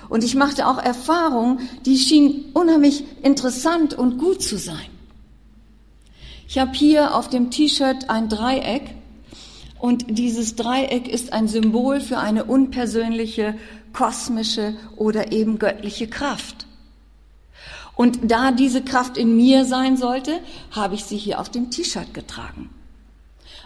Und 0.08 0.22
ich 0.22 0.34
machte 0.34 0.66
auch 0.66 0.78
Erfahrungen, 0.78 1.68
die 1.86 1.98
schienen 1.98 2.50
unheimlich 2.52 3.04
interessant 3.22 3.94
und 3.94 4.18
gut 4.18 4.42
zu 4.42 4.58
sein. 4.58 4.93
Ich 6.46 6.58
habe 6.58 6.72
hier 6.72 7.14
auf 7.14 7.28
dem 7.28 7.50
T-Shirt 7.50 8.10
ein 8.10 8.28
Dreieck 8.28 8.94
und 9.78 10.18
dieses 10.18 10.56
Dreieck 10.56 11.08
ist 11.08 11.32
ein 11.32 11.48
Symbol 11.48 12.00
für 12.00 12.18
eine 12.18 12.44
unpersönliche, 12.44 13.54
kosmische 13.92 14.74
oder 14.96 15.32
eben 15.32 15.58
göttliche 15.58 16.06
Kraft. 16.06 16.66
Und 17.96 18.30
da 18.30 18.50
diese 18.50 18.82
Kraft 18.82 19.16
in 19.16 19.36
mir 19.36 19.64
sein 19.64 19.96
sollte, 19.96 20.40
habe 20.70 20.94
ich 20.94 21.04
sie 21.04 21.16
hier 21.16 21.40
auf 21.40 21.48
dem 21.48 21.70
T-Shirt 21.70 22.12
getragen. 22.12 22.70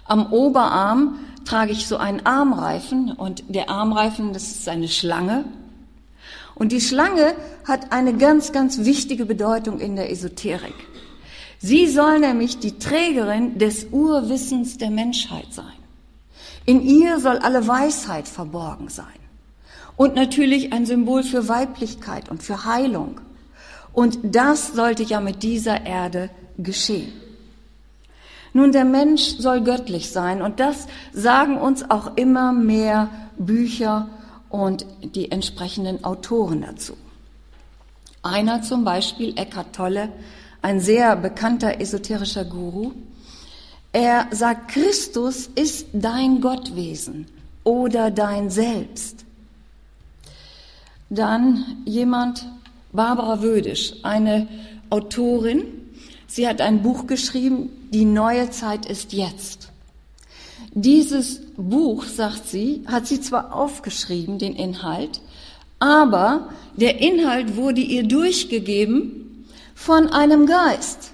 Am 0.04 0.32
Oberarm 0.32 1.18
trage 1.44 1.72
ich 1.72 1.86
so 1.86 1.96
einen 1.96 2.24
Armreifen 2.24 3.12
und 3.12 3.44
der 3.48 3.70
Armreifen, 3.70 4.32
das 4.32 4.50
ist 4.50 4.68
eine 4.68 4.88
Schlange. 4.88 5.44
Und 6.54 6.72
die 6.72 6.80
Schlange 6.80 7.34
hat 7.64 7.92
eine 7.92 8.16
ganz, 8.16 8.52
ganz 8.52 8.84
wichtige 8.84 9.24
Bedeutung 9.24 9.80
in 9.80 9.96
der 9.96 10.10
Esoterik. 10.10 10.74
Sie 11.61 11.88
soll 11.88 12.21
nämlich 12.21 12.59
die 12.59 12.79
Trägerin 12.79 13.59
des 13.59 13.87
Urwissens 13.90 14.79
der 14.79 14.90
Menschheit 14.90 15.53
sein. 15.53 15.66
In 16.64 16.83
ihr 16.83 17.18
soll 17.18 17.38
alle 17.38 17.66
Weisheit 17.66 18.29
verborgen 18.29 18.88
sein. 18.88 19.07
Und 19.97 20.14
natürlich 20.14 20.73
ein 20.73 20.87
Symbol 20.87 21.25
für 21.25 21.49
Weiblichkeit 21.49 22.29
und 22.29 22.42
für 22.42 22.64
Heilung. 22.64 23.21
Und 23.92 24.18
das 24.23 24.75
sollte 24.75 25.03
ja 25.03 25.21
mit 25.21 25.42
dieser 25.42 25.85
Erde 25.85 26.31
geschehen. 26.57 27.12
Nun, 28.53 28.73
der 28.73 28.85
Mensch 28.85 29.37
soll 29.38 29.62
göttlich 29.62 30.11
sein 30.11 30.40
und 30.40 30.61
das 30.61 30.87
sagen 31.12 31.59
uns 31.59 31.90
auch 31.90 32.16
immer 32.16 32.53
mehr 32.53 33.11
Bücher 33.37 34.09
und 34.49 34.87
die 35.03 35.31
entsprechenden 35.31 36.05
Autoren 36.05 36.62
dazu. 36.62 36.97
Einer 38.23 38.62
zum 38.62 38.85
Beispiel, 38.85 39.38
Eckhart 39.38 39.75
Tolle, 39.75 40.11
ein 40.62 40.81
sehr 40.81 41.16
bekannter 41.16 41.81
esoterischer 41.81 42.44
Guru, 42.44 42.92
er 43.92 44.29
sagt, 44.31 44.73
Christus 44.73 45.49
ist 45.55 45.87
dein 45.92 46.40
Gottwesen 46.40 47.27
oder 47.64 48.11
dein 48.11 48.51
Selbst. 48.51 49.25
Dann 51.11 51.64
jemand, 51.85 52.47
Barbara 52.92 53.42
Wödisch, 53.42 53.94
eine 54.03 54.47
Autorin. 54.90 55.64
Sie 56.27 56.47
hat 56.47 56.61
ein 56.61 56.83
Buch 56.83 57.07
geschrieben, 57.07 57.71
Die 57.90 58.05
neue 58.05 58.51
Zeit 58.51 58.85
ist 58.85 59.14
jetzt. 59.14 59.71
Dieses 60.75 61.40
Buch, 61.57 62.05
sagt 62.05 62.47
sie, 62.47 62.83
hat 62.87 63.07
sie 63.07 63.21
zwar 63.21 63.55
aufgeschrieben, 63.55 64.38
den 64.38 64.55
Inhalt, 64.55 65.23
aber 65.79 66.51
der 66.77 67.01
Inhalt 67.01 67.57
wurde 67.57 67.81
ihr 67.81 68.03
durchgegeben 68.03 69.27
von 69.78 70.08
einem 70.08 70.46
Geist. 70.46 71.12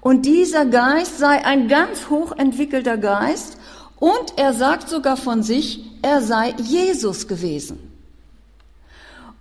Und 0.00 0.24
dieser 0.24 0.64
Geist 0.64 1.18
sei 1.18 1.44
ein 1.44 1.68
ganz 1.68 2.08
hochentwickelter 2.08 2.96
Geist 2.96 3.58
und 3.98 4.38
er 4.38 4.54
sagt 4.54 4.88
sogar 4.88 5.18
von 5.18 5.42
sich, 5.42 5.84
er 6.00 6.22
sei 6.22 6.54
Jesus 6.56 7.28
gewesen. 7.28 7.78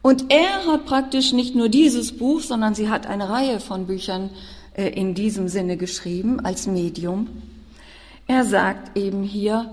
Und 0.01 0.31
er 0.33 0.65
hat 0.65 0.85
praktisch 0.85 1.31
nicht 1.31 1.55
nur 1.55 1.69
dieses 1.69 2.17
Buch, 2.17 2.41
sondern 2.41 2.75
sie 2.75 2.89
hat 2.89 3.07
eine 3.07 3.29
Reihe 3.29 3.61
von 3.61 3.87
Büchern 3.87 4.31
äh, 4.73 4.89
in 4.89 5.15
diesem 5.15 5.47
Sinne 5.47 5.77
geschrieben 5.77 6.41
als 6.41 6.67
Medium. 6.67 7.29
Er 8.27 8.43
sagt 8.43 8.97
eben 8.97 9.23
hier, 9.23 9.71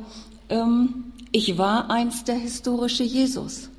ähm, 0.50 1.12
ich 1.32 1.58
war 1.58 1.90
einst 1.90 2.28
der 2.28 2.36
historische 2.36 3.02
Jesus. 3.02 3.70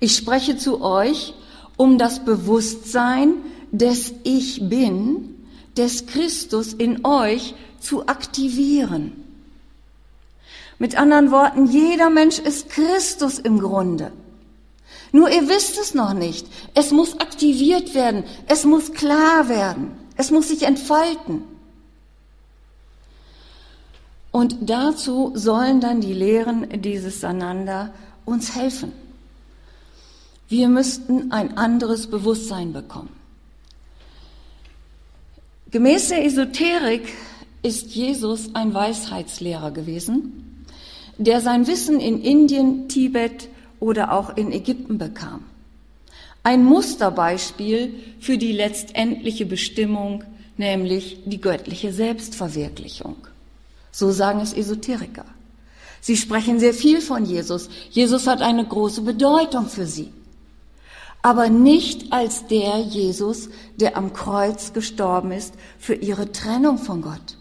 Ich 0.00 0.16
spreche 0.16 0.56
zu 0.56 0.82
euch, 0.82 1.34
um 1.76 1.98
das 1.98 2.24
Bewusstsein 2.24 3.34
des 3.70 4.12
Ich 4.24 4.68
bin, 4.68 5.34
des 5.76 6.06
Christus 6.06 6.72
in 6.72 7.04
euch 7.04 7.54
zu 7.80 8.06
aktivieren. 8.06 9.12
Mit 10.78 10.98
anderen 10.98 11.30
Worten, 11.30 11.66
jeder 11.66 12.10
Mensch 12.10 12.38
ist 12.38 12.68
Christus 12.68 13.38
im 13.38 13.58
Grunde. 13.58 14.12
Nur 15.12 15.30
ihr 15.30 15.48
wisst 15.48 15.78
es 15.78 15.94
noch 15.94 16.12
nicht. 16.12 16.46
Es 16.74 16.90
muss 16.90 17.18
aktiviert 17.20 17.94
werden. 17.94 18.24
Es 18.46 18.64
muss 18.64 18.92
klar 18.92 19.48
werden. 19.48 19.92
Es 20.16 20.30
muss 20.30 20.48
sich 20.48 20.64
entfalten. 20.64 21.42
Und 24.30 24.56
dazu 24.60 25.32
sollen 25.34 25.80
dann 25.80 26.02
die 26.02 26.12
Lehren 26.12 26.82
dieses 26.82 27.22
Sananda 27.22 27.94
uns 28.26 28.54
helfen. 28.54 28.92
Wir 30.48 30.68
müssten 30.68 31.32
ein 31.32 31.56
anderes 31.56 32.06
Bewusstsein 32.08 32.74
bekommen. 32.74 33.15
Gemäß 35.72 36.08
der 36.10 36.24
Esoterik 36.24 37.12
ist 37.62 37.94
Jesus 37.94 38.54
ein 38.54 38.72
Weisheitslehrer 38.72 39.72
gewesen, 39.72 40.64
der 41.18 41.40
sein 41.40 41.66
Wissen 41.66 41.98
in 41.98 42.22
Indien, 42.22 42.88
Tibet 42.88 43.48
oder 43.80 44.12
auch 44.12 44.36
in 44.36 44.52
Ägypten 44.52 44.96
bekam. 44.96 45.42
Ein 46.44 46.64
Musterbeispiel 46.64 47.94
für 48.20 48.38
die 48.38 48.52
letztendliche 48.52 49.44
Bestimmung, 49.44 50.22
nämlich 50.56 51.18
die 51.24 51.40
göttliche 51.40 51.92
Selbstverwirklichung. 51.92 53.16
So 53.90 54.12
sagen 54.12 54.38
es 54.40 54.52
Esoteriker. 54.52 55.24
Sie 56.00 56.16
sprechen 56.16 56.60
sehr 56.60 56.74
viel 56.74 57.00
von 57.00 57.24
Jesus. 57.24 57.68
Jesus 57.90 58.28
hat 58.28 58.40
eine 58.40 58.64
große 58.64 59.02
Bedeutung 59.02 59.66
für 59.66 59.86
sie. 59.86 60.12
Aber 61.26 61.48
nicht 61.48 62.12
als 62.12 62.46
der 62.46 62.78
Jesus, 62.78 63.48
der 63.74 63.96
am 63.96 64.12
Kreuz 64.12 64.72
gestorben 64.72 65.32
ist 65.32 65.54
für 65.76 65.94
ihre 65.94 66.30
Trennung 66.30 66.78
von 66.78 67.02
Gott, 67.02 67.36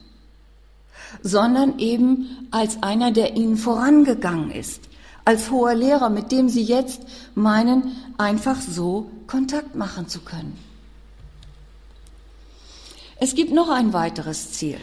sondern 1.22 1.78
eben 1.78 2.48
als 2.50 2.82
einer, 2.82 3.12
der 3.12 3.36
ihnen 3.38 3.58
vorangegangen 3.58 4.50
ist, 4.50 4.82
als 5.24 5.52
hoher 5.52 5.76
Lehrer, 5.76 6.10
mit 6.10 6.32
dem 6.32 6.50
Sie 6.50 6.64
jetzt 6.64 7.04
meinen, 7.36 7.96
einfach 8.18 8.60
so 8.60 9.12
Kontakt 9.28 9.76
machen 9.76 10.08
zu 10.08 10.22
können. 10.22 10.58
Es 13.20 13.36
gibt 13.36 13.54
noch 13.54 13.70
ein 13.70 13.94
weiteres 13.94 14.52
Ziel. 14.54 14.80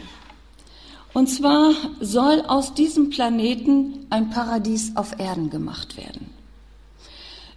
Und 1.11 1.27
zwar 1.27 1.73
soll 1.99 2.41
aus 2.47 2.73
diesem 2.73 3.09
Planeten 3.09 4.05
ein 4.09 4.29
Paradies 4.29 4.95
auf 4.95 5.19
Erden 5.19 5.49
gemacht 5.49 5.97
werden. 5.97 6.32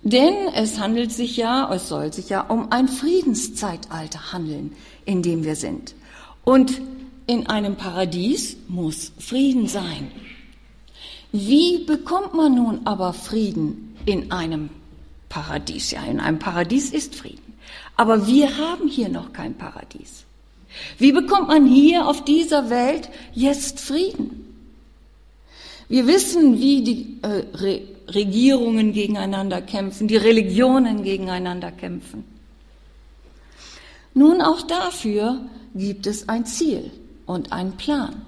Denn 0.06 0.46
es 0.54 0.78
handelt 0.78 1.10
sich 1.10 1.36
ja, 1.36 1.68
es 1.74 1.88
soll 1.88 2.12
sich 2.12 2.28
ja 2.28 2.42
um 2.42 2.70
ein 2.70 2.86
Friedenszeitalter 2.86 4.32
handeln, 4.32 4.70
in 5.04 5.20
dem 5.20 5.42
wir 5.42 5.56
sind. 5.56 5.96
Und 6.44 6.80
in 7.26 7.48
einem 7.48 7.74
Paradies 7.74 8.56
muss 8.68 9.10
Frieden 9.18 9.66
sein. 9.66 10.12
Wie 11.32 11.78
bekommt 11.78 12.34
man 12.34 12.54
nun 12.54 12.82
aber 12.84 13.14
Frieden 13.14 13.96
in 14.06 14.30
einem 14.30 14.70
Paradies? 15.28 15.90
Ja, 15.90 16.04
in 16.04 16.20
einem 16.20 16.38
Paradies 16.38 16.90
ist 16.90 17.16
Frieden. 17.16 17.54
Aber 17.96 18.28
wir 18.28 18.58
haben 18.58 18.86
hier 18.86 19.08
noch 19.08 19.32
kein 19.32 19.54
Paradies. 19.54 20.24
Wie 20.98 21.10
bekommt 21.10 21.48
man 21.48 21.66
hier 21.66 22.06
auf 22.06 22.24
dieser 22.24 22.70
Welt 22.70 23.08
jetzt 23.34 23.80
Frieden? 23.80 24.54
Wir 25.88 26.06
wissen, 26.06 26.60
wie 26.60 26.84
die 26.84 27.18
äh, 27.22 27.42
Regierungen 28.08 28.92
gegeneinander 28.92 29.60
kämpfen, 29.62 30.08
die 30.08 30.16
Religionen 30.16 31.02
gegeneinander 31.02 31.72
kämpfen. 31.72 32.24
Nun, 34.14 34.40
auch 34.40 34.62
dafür 34.62 35.40
gibt 35.74 36.06
es 36.06 36.28
ein 36.28 36.46
Ziel 36.46 36.90
und 37.26 37.52
einen 37.52 37.72
Plan. 37.72 38.22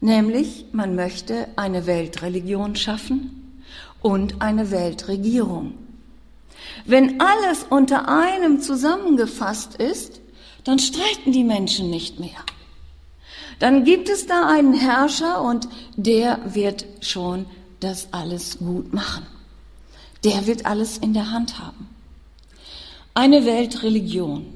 Nämlich, 0.00 0.66
man 0.72 0.94
möchte 0.94 1.48
eine 1.56 1.86
Weltreligion 1.86 2.74
schaffen 2.74 3.62
und 4.00 4.40
eine 4.40 4.70
Weltregierung. 4.70 5.74
Wenn 6.86 7.20
alles 7.20 7.66
unter 7.68 8.08
einem 8.08 8.60
zusammengefasst 8.60 9.76
ist, 9.76 10.20
dann 10.64 10.78
streiten 10.78 11.32
die 11.32 11.44
Menschen 11.44 11.90
nicht 11.90 12.18
mehr. 12.18 12.44
Dann 13.58 13.84
gibt 13.84 14.08
es 14.08 14.26
da 14.26 14.48
einen 14.48 14.74
Herrscher 14.74 15.42
und 15.42 15.68
der 15.96 16.40
wird 16.54 16.86
schon 17.00 17.46
das 17.82 18.08
alles 18.12 18.58
gut 18.58 18.92
machen. 18.92 19.26
Der 20.24 20.46
wird 20.46 20.66
alles 20.66 20.98
in 20.98 21.14
der 21.14 21.30
Hand 21.30 21.58
haben. 21.58 21.88
Eine 23.14 23.44
Weltreligion. 23.44 24.46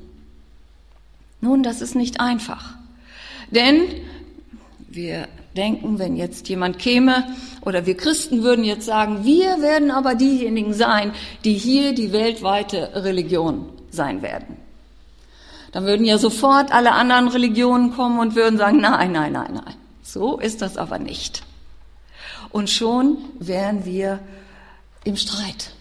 Nun, 1.40 1.62
das 1.62 1.80
ist 1.80 1.94
nicht 1.94 2.20
einfach. 2.20 2.74
Denn 3.50 3.82
wir 4.88 5.28
denken, 5.56 5.98
wenn 5.98 6.16
jetzt 6.16 6.48
jemand 6.48 6.78
käme 6.78 7.24
oder 7.62 7.86
wir 7.86 7.96
Christen 7.96 8.42
würden 8.42 8.64
jetzt 8.64 8.86
sagen, 8.86 9.24
wir 9.24 9.60
werden 9.60 9.90
aber 9.90 10.14
diejenigen 10.14 10.72
sein, 10.74 11.12
die 11.44 11.54
hier 11.54 11.94
die 11.94 12.12
weltweite 12.12 12.90
Religion 12.94 13.68
sein 13.90 14.22
werden. 14.22 14.56
Dann 15.72 15.84
würden 15.84 16.06
ja 16.06 16.18
sofort 16.18 16.72
alle 16.72 16.92
anderen 16.92 17.28
Religionen 17.28 17.92
kommen 17.92 18.18
und 18.18 18.34
würden 18.34 18.58
sagen, 18.58 18.80
nein, 18.80 19.12
nein, 19.12 19.32
nein, 19.32 19.54
nein. 19.54 19.74
So 20.02 20.38
ist 20.38 20.62
das 20.62 20.76
aber 20.76 20.98
nicht. 20.98 21.42
Und 22.56 22.70
schon 22.70 23.18
wären 23.38 23.84
wir 23.84 24.18
im 25.04 25.18
Streit. 25.18 25.72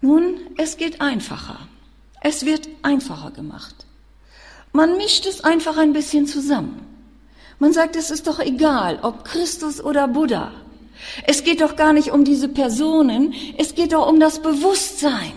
Nun, 0.00 0.34
es 0.56 0.78
geht 0.78 1.00
einfacher. 1.00 1.60
Es 2.20 2.44
wird 2.44 2.68
einfacher 2.82 3.30
gemacht. 3.30 3.86
Man 4.72 4.96
mischt 4.96 5.24
es 5.26 5.44
einfach 5.44 5.76
ein 5.76 5.92
bisschen 5.92 6.26
zusammen. 6.26 6.84
Man 7.60 7.72
sagt, 7.72 7.94
es 7.94 8.10
ist 8.10 8.26
doch 8.26 8.40
egal, 8.40 8.98
ob 9.02 9.24
Christus 9.24 9.80
oder 9.80 10.08
Buddha. 10.08 10.50
Es 11.24 11.44
geht 11.44 11.60
doch 11.60 11.76
gar 11.76 11.92
nicht 11.92 12.10
um 12.10 12.24
diese 12.24 12.48
Personen, 12.48 13.32
es 13.58 13.76
geht 13.76 13.92
doch 13.92 14.08
um 14.08 14.18
das 14.18 14.42
Bewusstsein. 14.42 15.34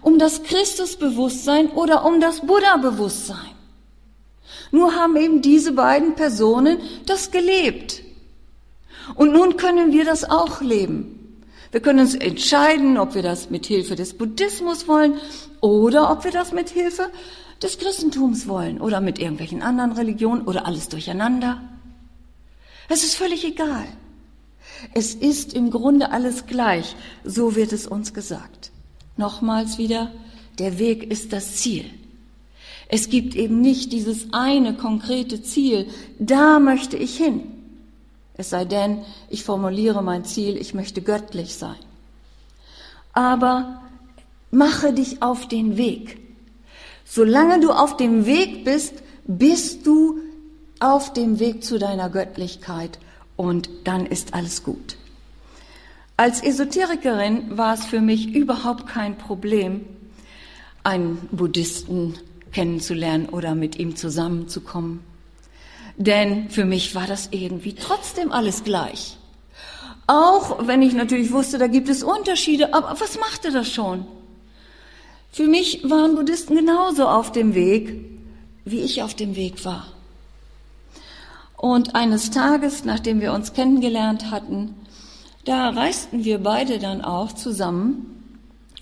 Um 0.00 0.18
das 0.18 0.42
Christusbewusstsein 0.42 1.68
oder 1.72 2.02
um 2.06 2.18
das 2.18 2.40
Buddha-Bewusstsein. 2.40 3.54
Nur 4.70 4.94
haben 4.94 5.16
eben 5.16 5.42
diese 5.42 5.72
beiden 5.72 6.14
Personen 6.14 6.78
das 7.04 7.30
gelebt. 7.30 8.07
Und 9.14 9.32
nun 9.32 9.56
können 9.56 9.92
wir 9.92 10.04
das 10.04 10.24
auch 10.24 10.60
leben. 10.60 11.18
Wir 11.70 11.80
können 11.80 12.00
uns 12.00 12.14
entscheiden, 12.14 12.96
ob 12.96 13.14
wir 13.14 13.22
das 13.22 13.50
mit 13.50 13.66
Hilfe 13.66 13.94
des 13.94 14.14
Buddhismus 14.14 14.88
wollen 14.88 15.14
oder 15.60 16.10
ob 16.10 16.24
wir 16.24 16.30
das 16.30 16.52
mit 16.52 16.70
Hilfe 16.70 17.10
des 17.62 17.78
Christentums 17.78 18.48
wollen 18.48 18.80
oder 18.80 19.00
mit 19.00 19.18
irgendwelchen 19.18 19.62
anderen 19.62 19.92
Religionen 19.92 20.42
oder 20.42 20.66
alles 20.66 20.88
durcheinander. 20.88 21.60
Es 22.88 23.04
ist 23.04 23.16
völlig 23.16 23.44
egal. 23.44 23.84
Es 24.94 25.14
ist 25.14 25.52
im 25.52 25.70
Grunde 25.70 26.10
alles 26.10 26.46
gleich, 26.46 26.96
so 27.24 27.56
wird 27.56 27.72
es 27.72 27.86
uns 27.86 28.14
gesagt. 28.14 28.70
Nochmals 29.16 29.76
wieder, 29.76 30.12
der 30.58 30.78
Weg 30.78 31.10
ist 31.10 31.32
das 31.32 31.56
Ziel. 31.56 31.84
Es 32.88 33.10
gibt 33.10 33.34
eben 33.34 33.60
nicht 33.60 33.92
dieses 33.92 34.32
eine 34.32 34.74
konkrete 34.74 35.42
Ziel, 35.42 35.86
da 36.18 36.58
möchte 36.58 36.96
ich 36.96 37.16
hin. 37.16 37.42
Es 38.38 38.50
sei 38.50 38.64
denn, 38.64 39.04
ich 39.28 39.42
formuliere 39.42 40.00
mein 40.00 40.24
Ziel, 40.24 40.56
ich 40.56 40.72
möchte 40.72 41.02
göttlich 41.02 41.56
sein. 41.56 41.76
Aber 43.12 43.82
mache 44.52 44.92
dich 44.92 45.22
auf 45.22 45.48
den 45.48 45.76
Weg. 45.76 46.20
Solange 47.04 47.58
du 47.58 47.72
auf 47.72 47.96
dem 47.96 48.26
Weg 48.26 48.64
bist, 48.64 48.94
bist 49.26 49.86
du 49.88 50.20
auf 50.78 51.12
dem 51.12 51.40
Weg 51.40 51.64
zu 51.64 51.80
deiner 51.80 52.10
Göttlichkeit 52.10 53.00
und 53.34 53.68
dann 53.82 54.06
ist 54.06 54.34
alles 54.34 54.62
gut. 54.62 54.96
Als 56.16 56.40
Esoterikerin 56.40 57.58
war 57.58 57.74
es 57.74 57.84
für 57.84 58.00
mich 58.00 58.34
überhaupt 58.36 58.86
kein 58.86 59.18
Problem, 59.18 59.84
einen 60.84 61.18
Buddhisten 61.32 62.14
kennenzulernen 62.52 63.28
oder 63.28 63.56
mit 63.56 63.80
ihm 63.80 63.96
zusammenzukommen. 63.96 65.07
Denn 65.98 66.48
für 66.48 66.64
mich 66.64 66.94
war 66.94 67.06
das 67.06 67.28
irgendwie 67.32 67.74
trotzdem 67.74 68.30
alles 68.30 68.62
gleich. 68.62 69.16
Auch 70.06 70.66
wenn 70.66 70.80
ich 70.80 70.94
natürlich 70.94 71.32
wusste, 71.32 71.58
da 71.58 71.66
gibt 71.66 71.88
es 71.88 72.02
Unterschiede, 72.02 72.72
aber 72.72 72.98
was 72.98 73.18
machte 73.18 73.50
das 73.50 73.70
schon? 73.70 74.06
Für 75.32 75.46
mich 75.46 75.82
waren 75.90 76.14
Buddhisten 76.14 76.54
genauso 76.54 77.06
auf 77.06 77.32
dem 77.32 77.54
Weg, 77.54 77.94
wie 78.64 78.80
ich 78.80 79.02
auf 79.02 79.14
dem 79.14 79.36
Weg 79.36 79.64
war. 79.64 79.88
Und 81.56 81.96
eines 81.96 82.30
Tages, 82.30 82.84
nachdem 82.84 83.20
wir 83.20 83.32
uns 83.32 83.52
kennengelernt 83.52 84.30
hatten, 84.30 84.74
da 85.44 85.70
reisten 85.70 86.24
wir 86.24 86.38
beide 86.38 86.78
dann 86.78 87.02
auch 87.02 87.32
zusammen 87.32 88.38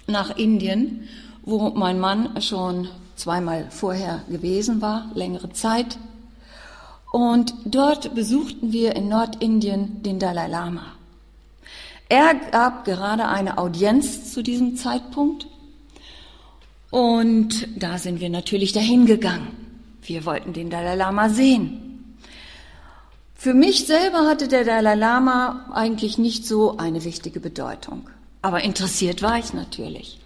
nach 0.07 0.37
Indien, 0.37 1.09
wo 1.43 1.71
mein 1.71 1.99
Mann 1.99 2.41
schon 2.43 2.89
zweimal 3.17 3.69
vorher 3.71 4.23
gewesen 4.29 4.83
war, 4.83 5.11
längere 5.15 5.51
Zeit. 5.53 5.99
Und 7.17 7.55
dort 7.65 8.15
besuchten 8.15 8.75
wir 8.75 8.95
in 8.95 9.09
Nordindien 9.09 10.03
den 10.03 10.19
Dalai 10.19 10.49
Lama. 10.49 10.85
Er 12.11 12.35
gab 12.35 12.85
gerade 12.85 13.27
eine 13.27 13.57
Audienz 13.57 14.35
zu 14.35 14.43
diesem 14.43 14.77
Zeitpunkt 14.77 15.47
und 16.91 17.69
da 17.75 17.97
sind 17.97 18.21
wir 18.21 18.29
natürlich 18.29 18.75
dahin 18.75 19.07
gegangen. 19.07 19.49
Wir 20.03 20.27
wollten 20.27 20.53
den 20.53 20.69
Dalai 20.69 20.95
Lama 20.95 21.31
sehen. 21.31 22.19
Für 23.35 23.55
mich 23.55 23.87
selber 23.87 24.27
hatte 24.27 24.47
der 24.47 24.65
Dalai 24.65 24.95
Lama 24.95 25.71
eigentlich 25.73 26.19
nicht 26.19 26.45
so 26.47 26.77
eine 26.77 27.03
wichtige 27.05 27.41
Bedeutung. 27.41 28.11
Aber 28.43 28.63
interessiert 28.63 29.23
war 29.23 29.39
ich 29.39 29.55
natürlich. 29.55 30.21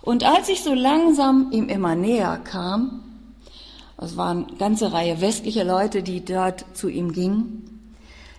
Und 0.00 0.24
als 0.24 0.48
ich 0.48 0.62
so 0.62 0.72
langsam 0.72 1.48
ihm 1.52 1.68
immer 1.68 1.94
näher 1.94 2.40
kam, 2.42 3.02
es 4.00 4.16
waren 4.16 4.46
eine 4.46 4.56
ganze 4.56 4.92
Reihe 4.92 5.20
westlicher 5.20 5.64
Leute, 5.64 6.02
die 6.02 6.24
dort 6.24 6.64
zu 6.74 6.88
ihm 6.88 7.12
gingen, 7.12 7.70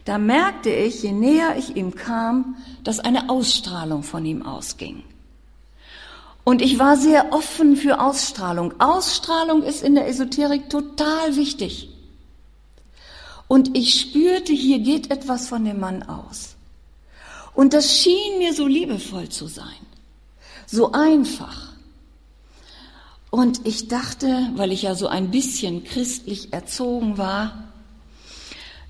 da 0.06 0.18
merkte 0.18 0.72
ich, 0.72 1.04
je 1.04 1.12
näher 1.12 1.56
ich 1.58 1.76
ihm 1.76 1.94
kam, 1.94 2.56
dass 2.84 3.00
eine 3.00 3.30
Ausstrahlung 3.30 4.02
von 4.02 4.26
ihm 4.26 4.44
ausging. 4.44 5.04
Und 6.44 6.64
ich 6.64 6.80
war 6.80 6.98
sehr 6.98 7.34
offen 7.34 7.76
für 7.76 8.02
Ausstrahlung. 8.02 8.74
Ausstrahlung 8.80 9.62
ist 9.62 9.84
in 9.84 9.94
der 9.94 10.08
Esoterik 10.08 10.70
total 10.70 11.36
wichtig. 11.36 11.90
Und 13.48 13.78
ich 13.78 14.02
spürte, 14.02 14.54
hier 14.54 14.80
geht 14.80 15.12
etwas 15.12 15.48
von 15.48 15.64
dem 15.66 15.80
Mann 15.80 16.02
aus. 16.04 16.56
Und 17.54 17.74
das 17.74 17.96
schien 17.96 18.40
mir 18.40 18.56
so 18.56 18.66
liebevoll 18.66 19.30
zu 19.30 19.48
sein, 19.48 19.86
so 20.66 20.94
einfach. 20.94 21.71
Und 23.32 23.66
ich 23.66 23.88
dachte, 23.88 24.50
weil 24.56 24.72
ich 24.72 24.84
ja 24.84 24.94
so 24.94 25.08
ein 25.08 25.32
bisschen 25.32 25.84
christlich 25.84 26.54
erzogen 26.54 27.18
war, 27.18 27.64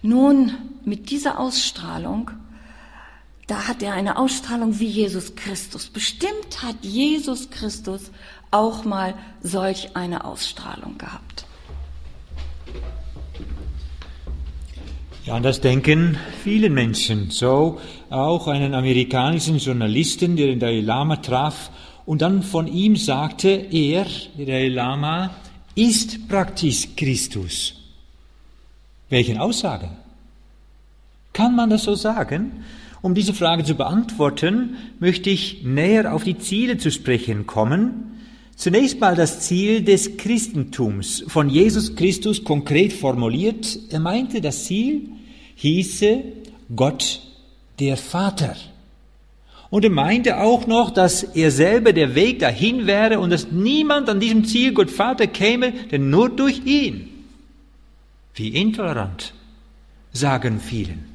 nun 0.02 0.52
mit 0.84 1.10
dieser 1.10 1.40
Ausstrahlung 1.40 2.32
da 3.52 3.68
hat 3.68 3.84
er 3.84 3.96
eine 3.96 4.18
Ausstrahlung 4.18 4.80
wie 4.80 4.88
Jesus 4.88 5.36
Christus. 5.36 5.88
Bestimmt 5.88 6.64
hat 6.64 6.78
Jesus 6.84 7.50
Christus 7.50 8.10
auch 8.50 8.86
mal 8.86 9.14
solch 9.42 9.94
eine 9.98 10.24
Ausstrahlung 10.24 10.98
gehabt. 10.98 11.46
Ja, 15.26 15.36
und 15.36 15.44
das 15.44 15.60
denken 15.60 16.18
viele 16.42 16.70
Menschen. 16.70 17.30
So 17.30 17.82
auch 18.10 18.48
einen 18.48 18.74
amerikanischen 18.74 19.58
Journalisten, 19.58 20.38
der 20.38 20.48
den 20.48 20.62
Dalai 20.62 20.80
Lama 20.80 21.18
traf 21.18 21.72
und 22.12 22.22
dann 22.22 22.44
von 22.44 22.68
ihm 22.68 22.98
sagte, 22.98 23.48
er, 23.72 24.06
der 24.38 24.46
Dalai 24.46 24.68
Lama, 24.68 25.34
ist 25.76 26.28
praktisch 26.28 26.90
Christus. 26.98 27.76
Welchen 29.10 29.38
Aussage? 29.38 29.88
Kann 31.32 31.56
man 31.56 31.70
das 31.70 31.84
so 31.84 31.96
sagen? 31.96 32.66
Um 33.02 33.16
diese 33.16 33.34
Frage 33.34 33.64
zu 33.64 33.76
beantworten, 33.76 34.76
möchte 35.00 35.30
ich 35.30 35.64
näher 35.64 36.14
auf 36.14 36.26
die 36.26 36.38
Ziele 36.38 36.78
zu 36.78 36.92
sprechen 36.92 37.48
kommen. 37.48 38.20
Zunächst 38.58 39.00
mal 39.00 39.16
das 39.16 39.40
Ziel 39.48 39.82
des 39.82 40.18
Christentums, 40.18 41.24
von 41.28 41.50
Jesus 41.50 41.96
Christus 41.96 42.44
konkret 42.44 42.92
formuliert. 42.92 43.80
Er 43.90 44.02
meinte, 44.02 44.42
das 44.42 44.66
Ziel 44.66 45.12
hieße 45.56 46.24
Gott 46.76 47.22
der 47.80 47.96
Vater. 47.96 48.58
Und 49.72 49.86
er 49.86 49.90
meinte 49.90 50.42
auch 50.42 50.68
noch, 50.68 50.92
dass 50.92 51.24
er 51.24 51.50
selber 51.50 51.94
der 51.94 52.14
Weg 52.14 52.40
dahin 52.40 52.88
wäre 52.88 53.22
und 53.22 53.30
dass 53.30 53.52
niemand 53.52 54.10
an 54.10 54.20
diesem 54.20 54.44
Ziel 54.44 54.74
Gott 54.74 54.92
Vater 54.92 55.28
käme, 55.28 55.72
denn 55.72 56.10
nur 56.10 56.30
durch 56.30 56.66
ihn. 56.66 57.08
Wie 58.36 58.50
intolerant, 58.50 59.34
sagen 60.12 60.60
vielen. 60.60 61.06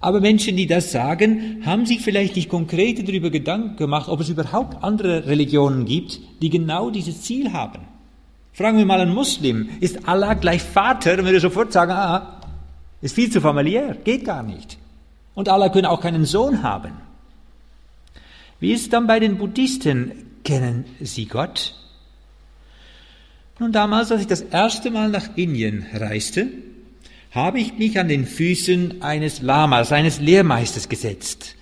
Aber 0.00 0.20
Menschen, 0.20 0.56
die 0.56 0.68
das 0.68 0.92
sagen, 0.92 1.62
haben 1.66 1.84
sich 1.84 2.00
vielleicht 2.00 2.36
nicht 2.36 2.48
konkret 2.48 3.06
darüber 3.06 3.30
Gedanken 3.30 3.76
gemacht, 3.76 4.08
ob 4.08 4.20
es 4.20 4.28
überhaupt 4.28 4.84
andere 4.84 5.26
Religionen 5.26 5.84
gibt, 5.84 6.20
die 6.40 6.50
genau 6.50 6.90
dieses 6.90 7.22
Ziel 7.22 7.52
haben. 7.52 7.80
Fragen 8.52 8.78
wir 8.78 8.86
mal 8.86 9.00
einen 9.00 9.12
Muslim, 9.14 9.68
ist 9.80 10.06
Allah 10.06 10.34
gleich 10.34 10.62
Vater? 10.62 11.16
Dann 11.16 11.24
würde 11.24 11.38
er 11.38 11.40
sofort 11.40 11.72
sagen, 11.72 11.90
ah, 11.90 12.40
ist 13.02 13.16
viel 13.16 13.30
zu 13.32 13.40
familiär, 13.40 13.96
geht 14.04 14.24
gar 14.24 14.44
nicht. 14.44 14.78
Und 15.34 15.48
Allah 15.48 15.70
können 15.70 15.86
auch 15.86 16.00
keinen 16.00 16.24
Sohn 16.24 16.62
haben. 16.62 17.07
Wie 18.60 18.72
ist 18.72 18.82
es 18.82 18.88
dann 18.88 19.06
bei 19.06 19.20
den 19.20 19.38
Buddhisten? 19.38 20.12
Kennen 20.44 20.84
sie 21.00 21.26
Gott? 21.26 21.74
Nun, 23.60 23.72
damals, 23.72 24.10
als 24.10 24.22
ich 24.22 24.26
das 24.26 24.40
erste 24.40 24.90
Mal 24.90 25.08
nach 25.08 25.36
Indien 25.36 25.86
reiste, 25.92 26.48
habe 27.30 27.60
ich 27.60 27.78
mich 27.78 27.98
an 27.98 28.08
den 28.08 28.26
Füßen 28.26 29.02
eines 29.02 29.42
Lamas, 29.42 29.92
eines 29.92 30.20
Lehrmeisters 30.20 30.88
gesetzt. 30.88 31.56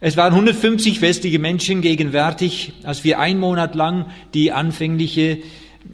Es 0.00 0.16
waren 0.16 0.32
150 0.32 1.00
westliche 1.00 1.38
Menschen 1.38 1.80
gegenwärtig, 1.80 2.72
als 2.82 3.04
wir 3.04 3.18
ein 3.18 3.38
Monat 3.38 3.74
lang 3.74 4.06
die 4.34 4.52
anfängliche 4.52 5.38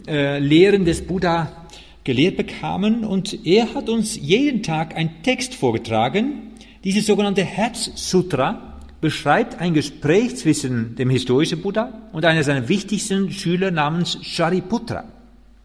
äh, 0.06 0.38
Lehren 0.38 0.84
des 0.84 1.06
Buddha 1.06 1.66
gelehrt 2.04 2.36
bekamen 2.36 3.04
und 3.04 3.46
er 3.46 3.74
hat 3.74 3.88
uns 3.88 4.16
jeden 4.16 4.62
Tag 4.62 4.96
einen 4.96 5.22
Text 5.22 5.54
vorgetragen. 5.54 6.52
Dieses 6.84 7.06
sogenannte 7.06 7.44
Herzsutra 7.44 8.71
beschreibt 9.02 9.60
ein 9.60 9.74
Gespräch 9.74 10.36
zwischen 10.36 10.94
dem 10.94 11.10
historischen 11.10 11.60
Buddha 11.60 11.92
und 12.12 12.24
einer 12.24 12.44
seiner 12.44 12.68
wichtigsten 12.68 13.32
Schüler 13.32 13.72
namens 13.72 14.16
Shariputra. 14.22 15.04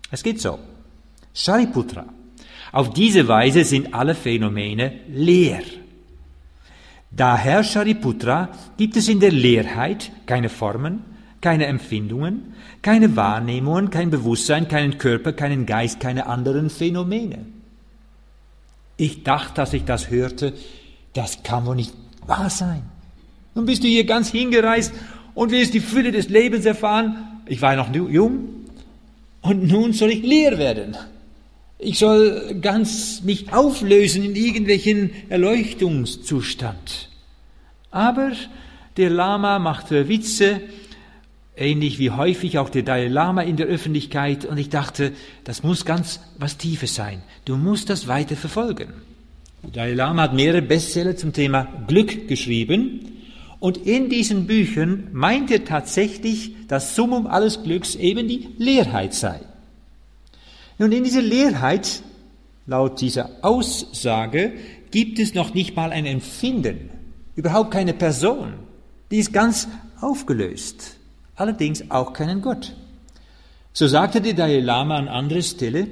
Es 0.10 0.24
geht 0.24 0.42
so. 0.42 0.58
Shariputra. 1.36 2.08
Auf 2.72 2.94
diese 2.94 3.28
Weise 3.28 3.64
sind 3.64 3.94
alle 3.94 4.16
Phänomene 4.16 4.92
leer. 5.08 5.62
Daher, 7.12 7.64
Shariputra, 7.64 8.50
gibt 8.76 8.98
es 8.98 9.08
in 9.08 9.20
der 9.20 9.32
Leerheit 9.32 10.12
keine 10.26 10.50
Formen, 10.50 11.04
keine 11.40 11.68
Empfindungen, 11.68 12.56
keine 12.82 13.16
Wahrnehmungen, 13.16 13.92
kein 13.92 14.10
Bewusstsein, 14.10 14.68
keinen 14.68 14.98
Körper, 14.98 15.32
keinen 15.32 15.68
Geist, 15.68 16.00
keine 16.00 16.26
anderen 16.26 16.72
Phänomene. 16.72 17.46
Ich 18.98 19.24
dachte, 19.24 19.62
als 19.62 19.74
ich 19.74 19.86
das 19.86 20.10
hörte, 20.10 20.54
das 21.14 21.44
kann 21.44 21.68
wohl 21.68 21.76
nicht 21.76 21.94
wahr 22.26 22.50
sein. 22.50 22.97
Nun 23.58 23.66
bist 23.66 23.84
du 23.84 23.88
hier 23.88 24.04
ganz 24.04 24.30
hingereist 24.30 24.94
und 25.34 25.50
willst 25.50 25.74
die 25.74 25.80
Fülle 25.80 26.12
des 26.12 26.30
Lebens 26.30 26.64
erfahren. 26.66 27.42
Ich 27.48 27.60
war 27.60 27.76
noch 27.76 27.92
jung 27.92 28.50
und 29.42 29.64
nun 29.68 29.94
soll 29.94 30.12
ich 30.12 30.22
leer 30.22 30.60
werden. 30.60 30.96
Ich 31.80 31.98
soll 31.98 32.60
ganz 32.62 33.24
mich 33.24 33.52
auflösen 33.52 34.24
in 34.24 34.36
irgendwelchen 34.36 35.10
Erleuchtungszustand. 35.30 37.10
Aber 37.90 38.34
der 38.96 39.10
Lama 39.10 39.58
machte 39.58 40.08
Witze, 40.08 40.62
ähnlich 41.56 41.98
wie 41.98 42.12
häufig 42.12 42.60
auch 42.60 42.70
der 42.70 42.84
Dalai 42.84 43.08
Lama 43.08 43.42
in 43.42 43.58
der 43.58 43.66
Öffentlichkeit, 43.66 44.46
und 44.46 44.60
ich 44.60 44.70
dachte, 44.70 45.14
das 45.46 45.64
muss 45.64 45.84
ganz 45.84 46.20
was 46.38 46.58
Tiefes 46.58 46.94
sein. 46.94 47.24
Du 47.46 47.58
musst 47.58 47.90
das 47.90 48.08
weiter 48.08 48.36
verfolgen. 48.36 48.90
Der 49.64 49.72
Dalai 49.72 49.94
Lama 49.96 50.22
hat 50.22 50.36
mehrere 50.36 50.62
Bestseller 50.62 51.18
zum 51.18 51.34
Thema 51.34 51.68
Glück 51.88 52.28
geschrieben, 52.28 53.17
und 53.60 53.78
in 53.78 54.10
diesen 54.10 54.46
Büchern 54.46 55.10
meint 55.14 55.50
er 55.52 55.66
tatsächlich, 55.66 56.56
dass 56.68 56.96
Summum 56.96 57.28
alles 57.28 57.64
Glücks 57.64 57.96
eben 57.96 58.28
die 58.28 58.50
Leerheit 58.58 59.14
sei. 59.14 59.40
Nun, 60.78 60.92
in 60.92 61.04
dieser 61.04 61.22
Leerheit, 61.24 62.04
laut 62.68 63.02
dieser 63.02 63.30
Aussage, 63.42 64.54
gibt 64.92 65.18
es 65.20 65.34
noch 65.34 65.54
nicht 65.54 65.76
mal 65.76 65.92
ein 65.92 66.06
Empfinden, 66.06 66.90
überhaupt 67.36 67.72
keine 67.72 67.94
Person. 67.94 68.54
Die 69.10 69.18
ist 69.18 69.34
ganz 69.34 69.68
aufgelöst, 70.02 70.98
allerdings 71.36 71.90
auch 71.90 72.14
keinen 72.14 72.42
Gott. 72.42 72.76
So 73.74 73.88
sagte 73.88 74.22
der 74.22 74.34
Dalai 74.34 74.60
Lama 74.60 74.98
an 74.98 75.08
anderer 75.08 75.42
Stelle, 75.42 75.88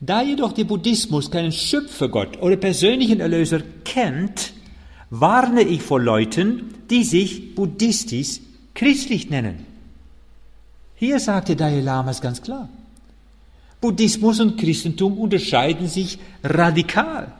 da 0.00 0.22
jedoch 0.22 0.52
der 0.52 0.64
Buddhismus 0.64 1.30
keinen 1.30 1.52
Schöpfergott 1.52 2.40
oder 2.40 2.56
persönlichen 2.56 3.20
Erlöser 3.20 3.60
kennt, 3.84 4.52
warne 5.10 5.62
ich 5.62 5.82
vor 5.82 6.00
Leuten, 6.00 6.74
die 6.90 7.04
sich 7.04 7.54
buddhistisch 7.54 8.40
christlich 8.74 9.30
nennen. 9.30 9.66
Hier 10.94 11.20
sagte 11.20 11.56
Dalai 11.56 11.80
Lama 11.80 12.10
es 12.10 12.20
ganz 12.20 12.42
klar. 12.42 12.68
Buddhismus 13.80 14.40
und 14.40 14.58
Christentum 14.58 15.18
unterscheiden 15.18 15.86
sich 15.86 16.18
radikal. 16.42 17.32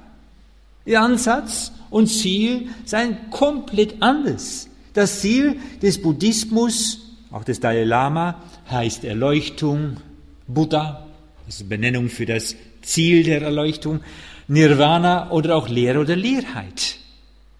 Ihr 0.87 1.03
Ansatz 1.03 1.73
und 1.91 2.07
Ziel 2.07 2.69
seien 2.85 3.31
komplett 3.31 4.01
anders. 4.01 4.69
Das 4.95 5.21
Ziel 5.21 5.57
des 5.83 6.01
Buddhismus, 6.01 7.01
auch 7.31 7.45
des 7.45 7.61
Dalai 7.61 7.85
Lama, 7.85 8.41
heißt 8.71 9.05
Erleuchtung, 9.05 9.99
Buddha, 10.47 11.07
das 11.47 11.61
ist 11.61 11.69
Benennung 11.69 12.09
für 12.09 12.27
das 12.27 12.55
Ziel 12.83 13.23
der 13.25 13.43
Erleuchtung, 13.43 14.01
Nirvana 14.47 15.31
oder 15.31 15.57
auch 15.57 15.69
Lehre 15.69 15.99
oder 15.99 16.17
Leerheit. 16.17 16.97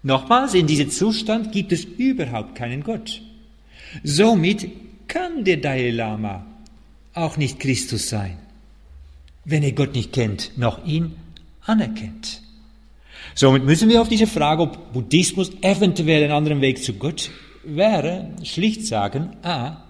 Nochmals, 0.03 0.53
in 0.53 0.67
diesem 0.67 0.89
Zustand 0.89 1.51
gibt 1.51 1.71
es 1.71 1.83
überhaupt 1.83 2.55
keinen 2.55 2.83
Gott. 2.83 3.21
Somit 4.03 4.69
kann 5.07 5.43
der 5.43 5.57
Dalai 5.57 5.91
Lama 5.91 6.45
auch 7.13 7.37
nicht 7.37 7.59
Christus 7.59 8.09
sein 8.09 8.37
wenn 9.49 9.63
er 9.63 9.71
Gott 9.71 9.95
nicht 9.95 10.13
kennt, 10.13 10.51
noch 10.57 10.85
ihn 10.85 11.13
anerkennt. 11.65 12.41
Somit 13.35 13.65
müssen 13.65 13.89
wir 13.89 14.01
auf 14.01 14.09
diese 14.09 14.27
Frage, 14.27 14.63
ob 14.63 14.93
Buddhismus 14.93 15.51
eventuell 15.61 16.23
ein 16.23 16.31
anderer 16.31 16.61
Weg 16.61 16.83
zu 16.83 16.93
Gott 16.93 17.31
wäre, 17.63 18.29
schlicht 18.43 18.85
sagen, 18.85 19.29
a, 19.43 19.83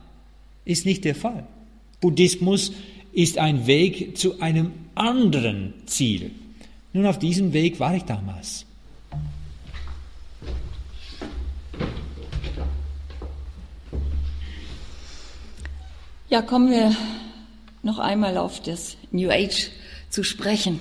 ist 0.66 0.86
nicht 0.86 1.06
der 1.06 1.16
Fall. 1.16 1.46
Buddhismus 2.02 2.72
ist 3.12 3.38
ein 3.38 3.68
Weg 3.68 4.18
zu 4.18 4.40
einem 4.40 4.72
anderen 4.96 5.74
Ziel. 5.86 6.32
Nun, 6.94 7.06
auf 7.06 7.20
diesem 7.20 7.54
Weg 7.54 7.80
war 7.80 7.96
ich 7.96 8.04
damals. 8.04 8.66
Ja, 16.32 16.44
kommen 16.44 16.70
wir 16.70 16.96
noch 17.82 17.98
einmal 17.98 18.38
auf 18.38 18.62
das 18.62 18.98
New 19.10 19.32
Age 19.32 19.72
zu 20.12 20.24
sprechen. 20.24 20.80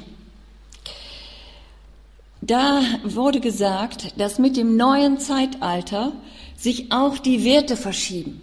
Da 2.43 2.83
wurde 3.03 3.41
gesagt, 3.41 4.13
dass 4.21 4.39
mit 4.39 4.59
dem 4.59 4.77
neuen 4.77 5.19
Zeitalter 5.19 6.13
sich 6.55 6.93
auch 6.93 7.17
die 7.17 7.45
Werte 7.47 7.79
verschieben. 7.79 8.43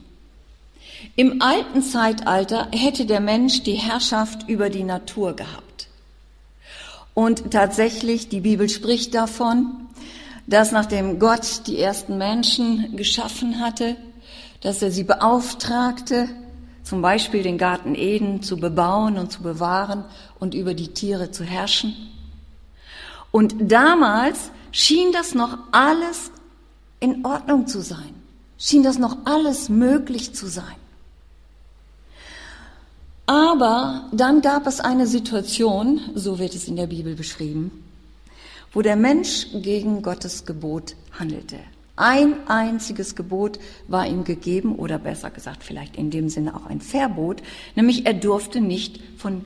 Im 1.15 1.43
alten 1.43 1.83
Zeitalter 1.83 2.69
hätte 2.71 3.05
der 3.05 3.19
Mensch 3.19 3.61
die 3.61 3.75
Herrschaft 3.75 4.49
über 4.49 4.71
die 4.71 4.83
Natur 4.83 5.35
gehabt. 5.35 5.87
Und 7.13 7.51
tatsächlich, 7.51 8.29
die 8.29 8.41
Bibel 8.41 8.67
spricht 8.67 9.13
davon, 9.13 9.67
dass 10.47 10.71
nachdem 10.71 11.19
Gott 11.19 11.67
die 11.67 11.77
ersten 11.77 12.17
Menschen 12.17 12.97
geschaffen 12.97 13.59
hatte, 13.59 13.95
dass 14.61 14.81
er 14.81 14.89
sie 14.89 15.03
beauftragte, 15.03 16.29
zum 16.85 17.01
Beispiel 17.01 17.43
den 17.43 17.57
Garten 17.57 17.95
Eden 17.95 18.43
zu 18.43 18.57
bebauen 18.57 19.17
und 19.17 19.31
zu 19.31 19.41
bewahren 19.41 20.05
und 20.39 20.53
über 20.53 20.73
die 20.73 20.89
Tiere 20.89 21.31
zu 21.31 21.43
herrschen. 21.43 21.93
Und 23.31 23.55
damals 23.59 24.51
schien 24.71 25.11
das 25.11 25.33
noch 25.33 25.57
alles 25.71 26.31
in 26.99 27.25
Ordnung 27.25 27.67
zu 27.67 27.81
sein, 27.81 28.13
schien 28.57 28.83
das 28.83 28.99
noch 28.99 29.17
alles 29.25 29.67
möglich 29.67 30.33
zu 30.33 30.47
sein. 30.47 30.75
Aber 33.25 34.07
dann 34.11 34.41
gab 34.41 34.67
es 34.67 34.79
eine 34.79 35.07
Situation, 35.07 35.99
so 36.13 36.37
wird 36.37 36.53
es 36.53 36.67
in 36.67 36.75
der 36.75 36.87
Bibel 36.87 37.15
beschrieben, 37.15 37.83
wo 38.71 38.83
der 38.83 38.95
Mensch 38.95 39.47
gegen 39.53 40.03
Gottes 40.03 40.45
Gebot 40.45 40.95
handelte. 41.17 41.57
Ein 41.95 42.47
einziges 42.47 43.15
Gebot 43.15 43.59
war 43.87 44.05
ihm 44.05 44.25
gegeben, 44.25 44.75
oder 44.75 44.97
besser 44.97 45.29
gesagt 45.29 45.63
vielleicht 45.63 45.95
in 45.95 46.11
dem 46.11 46.29
Sinne 46.29 46.55
auch 46.55 46.65
ein 46.65 46.81
Verbot, 46.81 47.41
nämlich 47.75 48.05
er 48.05 48.13
durfte 48.13 48.59
nicht 48.59 49.01
von 49.17 49.45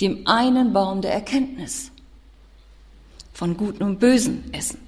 dem 0.00 0.26
einen 0.26 0.72
Baum 0.72 1.02
der 1.02 1.12
Erkenntnis, 1.12 1.90
von 3.32 3.56
Guten 3.56 3.82
und 3.82 4.00
Bösen 4.00 4.44
essen. 4.52 4.78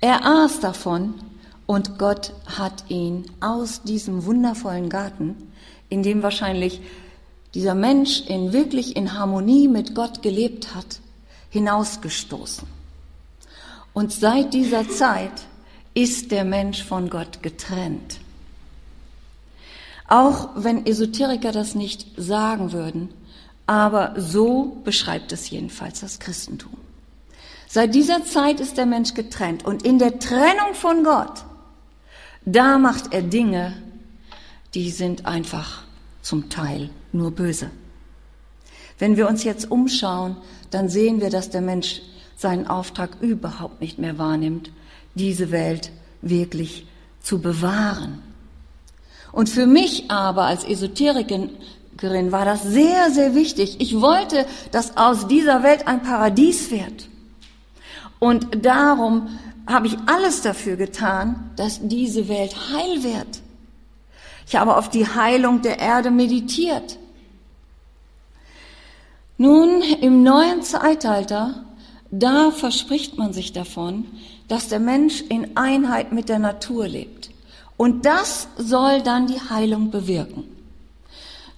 Er 0.00 0.24
aß 0.24 0.60
davon 0.60 1.14
und 1.66 1.98
Gott 1.98 2.32
hat 2.46 2.84
ihn 2.88 3.24
aus 3.40 3.82
diesem 3.82 4.24
wundervollen 4.24 4.88
Garten, 4.88 5.36
in 5.88 6.02
dem 6.02 6.22
wahrscheinlich 6.22 6.80
dieser 7.54 7.74
Mensch 7.74 8.22
in 8.26 8.52
wirklich 8.52 8.94
in 8.94 9.14
Harmonie 9.18 9.68
mit 9.68 9.94
Gott 9.94 10.22
gelebt 10.22 10.74
hat, 10.74 11.00
hinausgestoßen. 11.50 12.68
Und 13.92 14.12
seit 14.12 14.54
dieser 14.54 14.88
Zeit 14.88 15.47
ist 15.98 16.30
der 16.30 16.44
Mensch 16.44 16.84
von 16.84 17.10
Gott 17.10 17.42
getrennt. 17.42 18.20
Auch 20.06 20.50
wenn 20.54 20.86
Esoteriker 20.86 21.50
das 21.50 21.74
nicht 21.74 22.06
sagen 22.16 22.70
würden, 22.70 23.08
aber 23.66 24.14
so 24.16 24.80
beschreibt 24.84 25.32
es 25.32 25.50
jedenfalls 25.50 26.00
das 26.00 26.20
Christentum. 26.20 26.76
Seit 27.66 27.96
dieser 27.96 28.24
Zeit 28.24 28.60
ist 28.60 28.78
der 28.78 28.86
Mensch 28.86 29.14
getrennt 29.14 29.64
und 29.64 29.82
in 29.82 29.98
der 29.98 30.20
Trennung 30.20 30.72
von 30.74 31.02
Gott, 31.02 31.44
da 32.44 32.78
macht 32.78 33.12
er 33.12 33.22
Dinge, 33.22 33.74
die 34.74 34.92
sind 34.92 35.26
einfach 35.26 35.82
zum 36.22 36.48
Teil 36.48 36.90
nur 37.10 37.32
böse. 37.32 37.72
Wenn 39.00 39.16
wir 39.16 39.28
uns 39.28 39.42
jetzt 39.42 39.68
umschauen, 39.68 40.36
dann 40.70 40.88
sehen 40.88 41.20
wir, 41.20 41.30
dass 41.30 41.50
der 41.50 41.60
Mensch 41.60 42.02
seinen 42.36 42.68
Auftrag 42.68 43.20
überhaupt 43.20 43.80
nicht 43.80 43.98
mehr 43.98 44.16
wahrnimmt 44.16 44.70
diese 45.14 45.50
Welt 45.50 45.90
wirklich 46.22 46.86
zu 47.22 47.40
bewahren. 47.40 48.22
Und 49.32 49.48
für 49.48 49.66
mich 49.66 50.10
aber 50.10 50.44
als 50.44 50.64
Esoterikerin 50.64 51.52
war 52.32 52.44
das 52.44 52.62
sehr, 52.62 53.10
sehr 53.10 53.34
wichtig. 53.34 53.76
Ich 53.80 54.00
wollte, 54.00 54.46
dass 54.70 54.96
aus 54.96 55.28
dieser 55.28 55.62
Welt 55.62 55.86
ein 55.86 56.02
Paradies 56.02 56.70
wird. 56.70 57.08
Und 58.18 58.64
darum 58.64 59.28
habe 59.66 59.86
ich 59.86 59.96
alles 60.06 60.40
dafür 60.42 60.76
getan, 60.76 61.50
dass 61.56 61.80
diese 61.82 62.28
Welt 62.28 62.54
heil 62.72 63.02
wird. 63.02 63.42
Ich 64.46 64.56
habe 64.56 64.76
auf 64.76 64.88
die 64.88 65.06
Heilung 65.06 65.60
der 65.60 65.78
Erde 65.78 66.10
meditiert. 66.10 66.98
Nun, 69.36 69.82
im 69.82 70.22
neuen 70.22 70.62
Zeitalter, 70.62 71.64
da 72.10 72.50
verspricht 72.50 73.18
man 73.18 73.34
sich 73.34 73.52
davon, 73.52 74.06
dass 74.48 74.68
der 74.68 74.80
Mensch 74.80 75.22
in 75.28 75.56
Einheit 75.56 76.12
mit 76.12 76.28
der 76.28 76.38
Natur 76.38 76.88
lebt. 76.88 77.30
Und 77.76 78.06
das 78.06 78.48
soll 78.56 79.02
dann 79.02 79.26
die 79.26 79.40
Heilung 79.40 79.90
bewirken. 79.90 80.44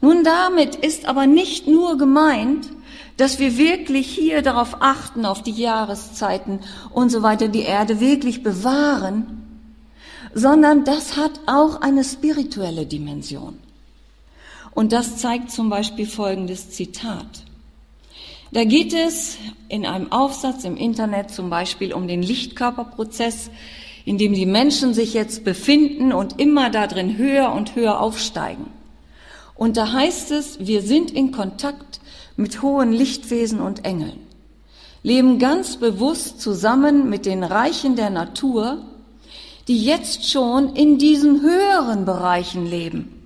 Nun, 0.03 0.25
damit 0.25 0.77
ist 0.77 1.07
aber 1.07 1.27
nicht 1.27 1.67
nur 1.67 1.99
gemeint, 1.99 2.69
dass 3.17 3.39
wir 3.39 3.59
wirklich 3.59 4.07
hier 4.07 4.43
darauf 4.43 4.77
achten, 4.81 5.27
auf 5.27 5.43
die 5.43 5.51
Jahreszeiten 5.53 6.61
und 6.91 7.11
so 7.11 7.23
weiter, 7.23 7.49
die 7.49 7.63
Erde 7.63 8.01
wirklich 8.01 8.43
bewahren, 8.43 9.41
sondern 10.35 10.85
das 10.85 11.17
hat 11.17 11.33
auch 11.47 11.81
eine 11.83 12.05
spirituelle 12.05 12.87
Dimension. 12.87 13.59
Und 14.73 14.93
das 14.93 15.19
zeigt 15.19 15.51
zum 15.51 15.69
Beispiel 15.69 16.07
folgendes 16.07 16.71
Zitat. 16.71 17.45
Da 18.53 18.65
geht 18.65 18.93
es 18.93 19.39
in 19.69 19.87
einem 19.87 20.11
Aufsatz 20.11 20.65
im 20.65 20.77
Internet 20.77 21.31
zum 21.31 21.51
Beispiel 21.51 21.93
um 21.93 22.09
den 22.09 22.21
Lichtkörperprozess, 22.21 23.49
in 24.05 24.19
dem 24.19 24.33
die 24.33 24.47
Menschen 24.47 24.93
sich 24.93 25.15
jetzt 25.15 25.45
befinden 25.45 26.13
und 26.13 26.41
immer 26.41 26.69
darin 26.69 27.17
höher 27.17 27.53
und 27.53 27.77
höher 27.77 28.01
aufsteigen. 28.01 28.67
Und 29.55 29.77
da 29.77 29.93
heißt 29.93 30.33
es, 30.33 30.67
wir 30.67 30.83
sind 30.83 31.13
in 31.13 31.31
Kontakt 31.31 32.01
mit 32.37 32.61
hohen 32.61 32.93
Lichtwesen 32.93 33.61
und 33.61 33.85
Engeln, 33.85 34.19
leben 35.05 35.39
ganz 35.39 35.77
bewusst 35.77 36.41
zusammen 36.41 37.09
mit 37.09 37.27
den 37.27 37.45
Reichen 37.45 37.95
der 37.95 38.11
Natur, 38.11 38.79
die 39.69 39.85
jetzt 39.85 40.29
schon 40.29 40.75
in 40.75 40.99
diesen 40.99 41.43
höheren 41.43 42.05
Bereichen 42.05 42.67
leben. 42.67 43.21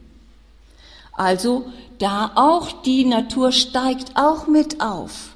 Also 1.12 1.64
da 1.98 2.32
auch 2.34 2.82
die 2.82 3.04
Natur 3.04 3.52
steigt 3.52 4.16
auch 4.16 4.46
mit 4.46 4.80
auf, 4.80 5.34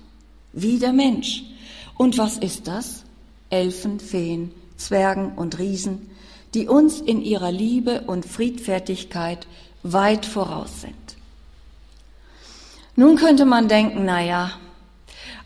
wie 0.53 0.79
der 0.79 0.93
Mensch. 0.93 1.45
Und 1.97 2.19
was 2.19 2.39
ist 2.39 2.69
das? 2.69 3.05
Elfen, 3.51 4.01
Feen, 4.01 4.53
Zwergen 4.77 5.33
und 5.37 5.59
Riesen, 5.59 6.11
die 6.55 6.69
uns 6.69 7.01
in 7.01 7.23
ihrer 7.23 7.53
Liebe 7.53 8.03
und 8.03 8.25
Friedfertigkeit 8.25 9.47
weit 9.83 10.27
voraus 10.27 10.83
sind. 10.83 10.95
Nun 12.97 13.17
könnte 13.17 13.45
man 13.45 13.69
denken, 13.69 14.05
na 14.05 14.23
ja, 14.23 14.53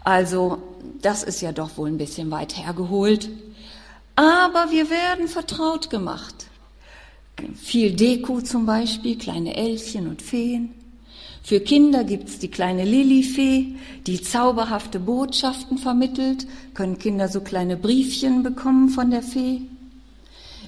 also 0.04 0.62
das 1.00 1.22
ist 1.22 1.42
ja 1.42 1.52
doch 1.52 1.76
wohl 1.76 1.88
ein 1.88 1.98
bisschen 1.98 2.30
weit 2.30 2.56
hergeholt, 2.56 3.28
aber 4.16 4.70
wir 4.70 4.90
werden 4.90 5.28
vertraut 5.28 5.90
gemacht. 5.90 6.46
Viel 7.56 7.92
Deko 7.94 8.40
zum 8.40 8.66
Beispiel, 8.66 9.18
kleine 9.18 9.56
Elfchen 9.56 10.06
und 10.06 10.22
Feen. 10.22 10.74
Für 11.42 11.58
Kinder 11.60 12.04
gibt's 12.04 12.38
die 12.38 12.50
kleine 12.50 12.84
Lilifee, 12.84 13.74
die 14.06 14.22
zauberhafte 14.22 15.00
Botschaften 15.00 15.76
vermittelt, 15.76 16.46
können 16.74 16.98
Kinder 16.98 17.28
so 17.28 17.40
kleine 17.40 17.76
Briefchen 17.76 18.42
bekommen 18.44 18.88
von 18.88 19.10
der 19.10 19.22
Fee. 19.22 19.62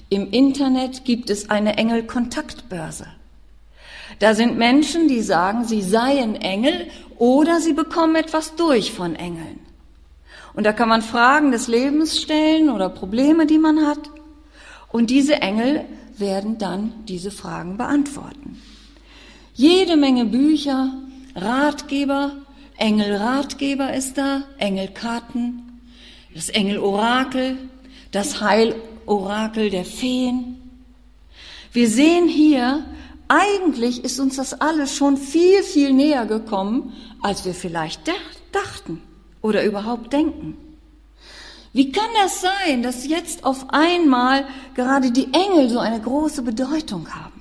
Im 0.09 0.31
Internet 0.31 1.05
gibt 1.05 1.29
es 1.29 1.49
eine 1.49 1.77
Engel-Kontaktbörse. 1.77 3.07
Da 4.19 4.35
sind 4.35 4.57
Menschen, 4.57 5.07
die 5.07 5.21
sagen, 5.21 5.65
sie 5.65 5.81
seien 5.81 6.35
Engel 6.35 6.87
oder 7.17 7.59
sie 7.61 7.73
bekommen 7.73 8.15
etwas 8.15 8.55
durch 8.55 8.91
von 8.91 9.15
Engeln. 9.15 9.59
Und 10.53 10.65
da 10.65 10.73
kann 10.73 10.89
man 10.89 11.01
Fragen 11.01 11.51
des 11.51 11.67
Lebens 11.67 12.19
stellen 12.19 12.69
oder 12.69 12.89
Probleme, 12.89 13.45
die 13.45 13.57
man 13.57 13.85
hat. 13.87 14.09
Und 14.91 15.09
diese 15.09 15.35
Engel 15.35 15.85
werden 16.17 16.57
dann 16.57 16.93
diese 17.07 17.31
Fragen 17.31 17.77
beantworten. 17.77 18.61
Jede 19.57 19.95
Menge 19.95 20.25
Bücher, 20.25 20.91
Ratgeber, 21.33 22.33
Engelratgeber 22.75 23.93
ist 23.93 24.17
da, 24.17 24.43
Engelkarten, 24.57 25.79
das 26.33 26.49
Engelorakel, 26.49 27.57
das 28.11 28.41
Heilorakel 28.41 29.69
der 29.69 29.85
Feen. 29.85 30.57
Wir 31.71 31.87
sehen 31.87 32.27
hier, 32.27 32.83
eigentlich 33.29 34.03
ist 34.03 34.19
uns 34.19 34.35
das 34.35 34.59
alles 34.59 34.93
schon 34.93 35.15
viel, 35.15 35.63
viel 35.63 35.93
näher 35.93 36.25
gekommen, 36.25 36.91
als 37.21 37.45
wir 37.45 37.53
vielleicht 37.53 38.01
dachten 38.51 39.01
oder 39.41 39.63
überhaupt 39.63 40.11
denken. 40.11 40.57
Wie 41.71 41.93
kann 41.93 42.09
das 42.21 42.41
sein, 42.41 42.83
dass 42.83 43.07
jetzt 43.07 43.45
auf 43.45 43.67
einmal 43.69 44.45
gerade 44.75 45.11
die 45.11 45.29
Engel 45.33 45.69
so 45.69 45.79
eine 45.79 46.01
große 46.01 46.41
Bedeutung 46.41 47.07
haben? 47.15 47.34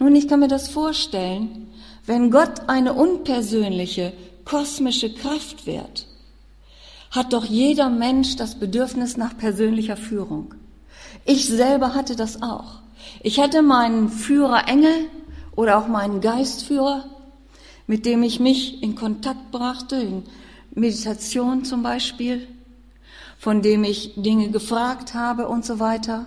Nun, 0.00 0.16
ich 0.16 0.28
kann 0.28 0.40
mir 0.40 0.48
das 0.48 0.70
vorstellen, 0.70 1.68
wenn 2.06 2.30
Gott 2.30 2.68
eine 2.68 2.94
unpersönliche, 2.94 4.14
kosmische 4.46 5.12
Kraft 5.12 5.66
wird, 5.66 6.06
hat 7.10 7.34
doch 7.34 7.44
jeder 7.44 7.90
Mensch 7.90 8.36
das 8.36 8.54
Bedürfnis 8.54 9.18
nach 9.18 9.36
persönlicher 9.36 9.98
Führung. 9.98 10.54
Ich 11.26 11.46
selber 11.48 11.94
hatte 11.94 12.16
das 12.16 12.40
auch. 12.40 12.80
Ich 13.22 13.40
hatte 13.40 13.60
meinen 13.60 14.08
Führer 14.08 14.68
Engel 14.68 15.10
oder 15.54 15.76
auch 15.76 15.86
meinen 15.86 16.22
Geistführer, 16.22 17.04
mit 17.86 18.06
dem 18.06 18.22
ich 18.22 18.40
mich 18.40 18.82
in 18.82 18.94
Kontakt 18.94 19.50
brachte, 19.50 19.96
in 19.96 20.22
Meditation 20.74 21.66
zum 21.66 21.82
Beispiel, 21.82 22.48
von 23.38 23.60
dem 23.60 23.84
ich 23.84 24.14
Dinge 24.16 24.48
gefragt 24.48 25.12
habe 25.12 25.46
und 25.46 25.66
so 25.66 25.78
weiter. 25.78 26.24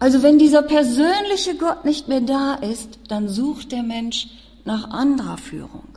Also 0.00 0.22
wenn 0.22 0.38
dieser 0.38 0.62
persönliche 0.62 1.56
Gott 1.56 1.84
nicht 1.84 2.08
mehr 2.08 2.22
da 2.22 2.54
ist, 2.54 2.98
dann 3.08 3.28
sucht 3.28 3.70
der 3.70 3.82
Mensch 3.82 4.28
nach 4.64 4.90
anderer 4.90 5.36
Führung. 5.36 5.88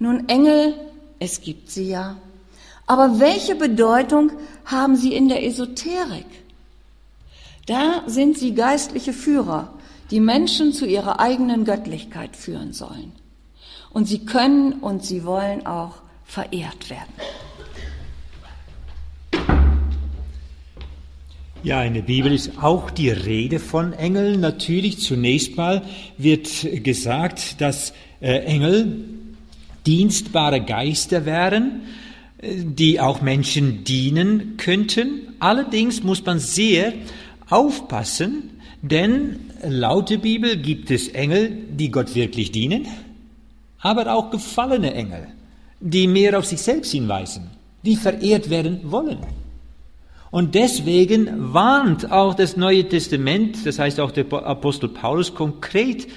Nun, 0.00 0.28
Engel, 0.28 0.74
es 1.20 1.40
gibt 1.40 1.70
sie 1.70 1.88
ja, 1.88 2.16
aber 2.86 3.20
welche 3.20 3.54
Bedeutung 3.54 4.32
haben 4.64 4.96
sie 4.96 5.14
in 5.14 5.28
der 5.28 5.44
Esoterik? 5.46 6.26
Da 7.66 8.02
sind 8.06 8.36
sie 8.36 8.54
geistliche 8.54 9.12
Führer, 9.12 9.72
die 10.10 10.20
Menschen 10.20 10.72
zu 10.72 10.84
ihrer 10.84 11.20
eigenen 11.20 11.64
Göttlichkeit 11.64 12.36
führen 12.36 12.72
sollen. 12.72 13.12
Und 13.90 14.06
sie 14.06 14.26
können 14.26 14.74
und 14.74 15.04
sie 15.04 15.24
wollen 15.24 15.64
auch 15.64 15.94
verehrt 16.24 16.90
werden. 16.90 17.14
Ja, 21.64 21.82
in 21.82 21.94
der 21.94 22.02
Bibel 22.02 22.30
ist 22.30 22.62
auch 22.62 22.90
die 22.90 23.08
Rede 23.08 23.58
von 23.58 23.94
Engeln. 23.94 24.38
Natürlich 24.40 24.98
zunächst 24.98 25.56
mal 25.56 25.80
wird 26.18 26.46
gesagt, 26.84 27.58
dass 27.62 27.94
äh, 28.20 28.40
Engel 28.40 29.02
dienstbare 29.86 30.60
Geister 30.60 31.24
wären, 31.24 31.80
äh, 32.42 32.56
die 32.64 33.00
auch 33.00 33.22
Menschen 33.22 33.82
dienen 33.82 34.58
könnten. 34.58 35.22
Allerdings 35.38 36.02
muss 36.02 36.22
man 36.26 36.38
sehr 36.38 36.92
aufpassen, 37.48 38.50
denn 38.82 39.40
laut 39.66 40.10
der 40.10 40.18
Bibel 40.18 40.58
gibt 40.58 40.90
es 40.90 41.08
Engel, 41.08 41.50
die 41.70 41.90
Gott 41.90 42.14
wirklich 42.14 42.52
dienen, 42.52 42.86
aber 43.78 44.12
auch 44.12 44.30
gefallene 44.30 44.92
Engel, 44.92 45.28
die 45.80 46.08
mehr 46.08 46.38
auf 46.38 46.44
sich 46.44 46.60
selbst 46.60 46.92
hinweisen, 46.92 47.48
die 47.82 47.96
verehrt 47.96 48.50
werden 48.50 48.80
wollen. 48.90 49.43
Und 50.34 50.56
deswegen 50.56 51.54
warnt 51.54 52.10
auch 52.10 52.34
das 52.34 52.56
Neue 52.56 52.88
Testament, 52.88 53.64
das 53.64 53.78
heißt 53.78 54.00
auch 54.00 54.10
der 54.10 54.26
Apostel 54.32 54.88
Paulus 54.88 55.32
konkret 55.32 56.08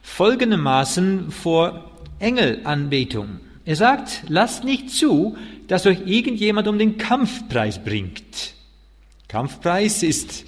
folgendermaßen 0.00 1.32
vor 1.32 1.90
Engelanbetung. 2.20 3.40
Er 3.64 3.74
sagt, 3.74 4.22
lasst 4.28 4.62
nicht 4.62 4.90
zu, 4.90 5.36
dass 5.66 5.86
euch 5.86 6.06
irgendjemand 6.06 6.68
um 6.68 6.78
den 6.78 6.98
Kampfpreis 6.98 7.82
bringt. 7.82 8.54
Kampfpreis 9.26 10.04
ist 10.04 10.44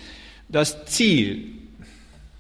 das 0.49 0.85
Ziel, 0.85 1.49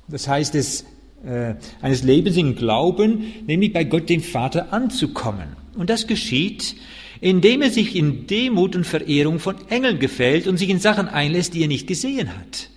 das 0.06 0.28
heißt 0.28 0.54
es, 0.54 0.84
äh, 1.26 1.56
eines 1.82 2.04
Lebens 2.04 2.36
im 2.36 2.54
Glauben, 2.54 3.24
nämlich 3.44 3.72
bei 3.72 3.82
Gott 3.82 4.08
dem 4.08 4.22
Vater 4.22 4.72
anzukommen. 4.72 5.48
Und 5.74 5.90
das 5.90 6.06
geschieht, 6.06 6.76
indem 7.20 7.62
er 7.62 7.70
sich 7.70 7.96
in 7.96 8.26
Demut 8.26 8.76
und 8.76 8.86
Verehrung 8.86 9.38
von 9.38 9.56
Engeln 9.68 9.98
gefällt 9.98 10.46
und 10.46 10.56
sich 10.56 10.70
in 10.70 10.80
Sachen 10.80 11.08
einlässt, 11.08 11.54
die 11.54 11.62
er 11.62 11.68
nicht 11.68 11.86
gesehen 11.86 12.36
hat. 12.36 12.70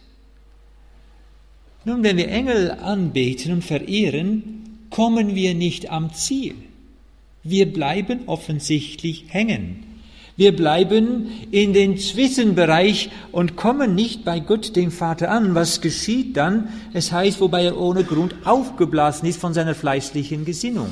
Nun, 1.85 2.03
wenn 2.03 2.17
wir 2.17 2.29
Engel 2.29 2.71
anbeten 2.71 3.51
und 3.51 3.63
verehren, 3.63 4.63
kommen 4.89 5.35
wir 5.35 5.53
nicht 5.53 5.91
am 5.91 6.13
Ziel. 6.13 6.55
Wir 7.43 7.71
bleiben 7.71 8.21
offensichtlich 8.27 9.25
hängen. 9.27 9.83
Wir 10.35 10.55
bleiben 10.55 11.27
in 11.51 11.73
den 11.73 11.97
Zwischenbereich 11.97 13.11
und 13.31 13.55
kommen 13.55 13.93
nicht 13.93 14.25
bei 14.25 14.39
Gott, 14.39 14.75
dem 14.75 14.89
Vater, 14.91 15.29
an. 15.29 15.53
Was 15.53 15.81
geschieht 15.81 16.37
dann? 16.37 16.69
Es 16.93 17.11
heißt, 17.11 17.39
wobei 17.39 17.65
er 17.65 17.79
ohne 17.79 18.03
Grund 18.03 18.33
aufgeblasen 18.43 19.27
ist 19.27 19.39
von 19.39 19.53
seiner 19.53 19.75
fleißlichen 19.75 20.43
Gesinnung. 20.43 20.89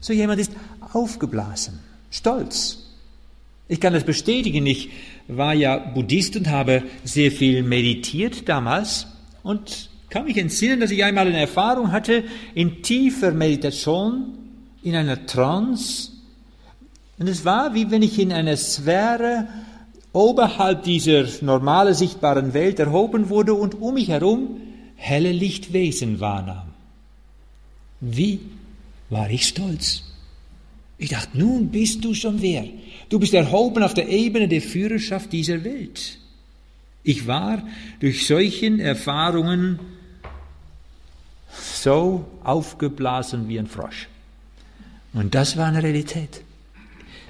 So 0.00 0.12
jemand 0.12 0.40
ist 0.40 0.52
aufgeblasen, 0.92 1.80
stolz. 2.10 2.86
Ich 3.68 3.80
kann 3.80 3.92
das 3.92 4.04
bestätigen. 4.04 4.66
Ich 4.66 4.90
war 5.26 5.54
ja 5.54 5.76
Buddhist 5.76 6.36
und 6.36 6.48
habe 6.48 6.82
sehr 7.04 7.30
viel 7.30 7.62
meditiert 7.62 8.48
damals 8.48 9.06
und 9.42 9.90
kann 10.10 10.24
mich 10.24 10.38
entsinnen, 10.38 10.80
dass 10.80 10.90
ich 10.90 11.04
einmal 11.04 11.26
eine 11.26 11.40
Erfahrung 11.40 11.92
hatte 11.92 12.24
in 12.54 12.82
tiefer 12.82 13.32
Meditation, 13.32 14.38
in 14.82 14.94
einer 14.94 15.26
Trance, 15.26 16.12
und 17.18 17.28
es 17.28 17.44
war, 17.44 17.74
wie 17.74 17.90
wenn 17.90 18.02
ich 18.02 18.18
in 18.18 18.32
einer 18.32 18.56
Sphäre 18.56 19.48
oberhalb 20.12 20.84
dieser 20.84 21.26
normal 21.42 21.92
sichtbaren 21.94 22.54
Welt 22.54 22.78
erhoben 22.78 23.28
wurde 23.28 23.54
und 23.54 23.80
um 23.80 23.94
mich 23.94 24.08
herum 24.08 24.60
helle 24.96 25.32
Lichtwesen 25.32 26.20
wahrnahm. 26.20 26.68
Wie 28.00 28.40
war 29.10 29.30
ich 29.30 29.48
stolz. 29.48 30.04
Ich 30.98 31.10
dachte, 31.10 31.38
nun 31.38 31.68
bist 31.68 32.04
du 32.04 32.12
schon 32.12 32.42
wer. 32.42 32.64
Du 33.08 33.18
bist 33.18 33.32
erhoben 33.32 33.82
auf 33.82 33.94
der 33.94 34.08
Ebene 34.08 34.48
der 34.48 34.60
Führerschaft 34.60 35.32
dieser 35.32 35.62
Welt. 35.64 36.18
Ich 37.04 37.26
war 37.26 37.62
durch 38.00 38.26
solchen 38.26 38.80
Erfahrungen 38.80 39.78
so 41.50 42.26
aufgeblasen 42.42 43.48
wie 43.48 43.58
ein 43.58 43.68
Frosch. 43.68 44.08
Und 45.12 45.34
das 45.34 45.56
war 45.56 45.66
eine 45.66 45.82
Realität. 45.82 46.42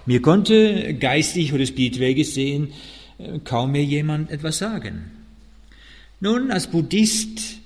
Mir 0.07 0.23
konnte 0.23 0.95
geistig 0.95 1.53
oder 1.53 1.67
spirituell 1.67 2.15
gesehen 2.15 2.73
äh, 3.19 3.39
kaum 3.45 3.73
mehr 3.73 3.85
jemand 3.85 4.31
etwas 4.31 4.59
sagen. 4.59 5.11
Nun, 6.21 6.51
als 6.51 6.67
Buddhist 6.67 7.58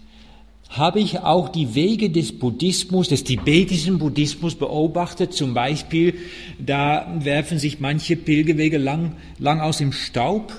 habe 0.72 1.00
ich 1.00 1.20
auch 1.20 1.50
die 1.50 1.74
Wege 1.74 2.08
des 2.08 2.38
Buddhismus, 2.38 3.08
des 3.08 3.24
tibetischen 3.24 3.98
Buddhismus 3.98 4.54
beobachtet. 4.54 5.34
Zum 5.34 5.52
Beispiel, 5.52 6.14
da 6.58 7.14
werfen 7.18 7.58
sich 7.58 7.78
manche 7.78 8.16
Pilgerwege 8.16 8.78
lang, 8.78 9.16
lang 9.38 9.60
aus 9.60 9.78
dem 9.78 9.92
Staub. 9.92 10.52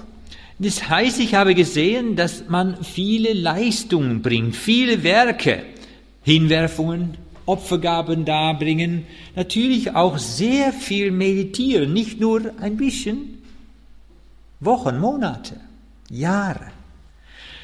Das 0.60 0.88
heißt, 0.88 1.20
ich 1.20 1.34
habe 1.34 1.56
gesehen, 1.56 2.16
dass 2.16 2.48
man 2.48 2.84
viele 2.84 3.34
Leistungen 3.34 4.22
bringt, 4.22 4.56
viele 4.56 5.04
Werke, 5.04 5.64
Hinwerfungen, 6.22 7.18
Opfergaben 7.48 8.24
darbringen, 8.24 9.06
natürlich 9.36 9.96
auch 9.96 10.20
sehr 10.20 10.72
viel 10.72 11.12
meditieren, 11.12 11.92
nicht 11.92 12.20
nur 12.20 12.54
ein 12.62 12.78
bisschen, 12.78 13.40
Wochen, 14.60 15.00
Monate, 15.00 15.60
Jahre. 16.10 16.68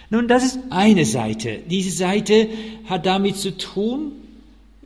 Nun, 0.09 0.27
das 0.27 0.43
ist 0.43 0.59
eine 0.69 1.05
Seite. 1.05 1.59
Diese 1.69 1.91
Seite 1.91 2.47
hat 2.85 3.05
damit 3.05 3.37
zu 3.37 3.55
tun, 3.57 4.13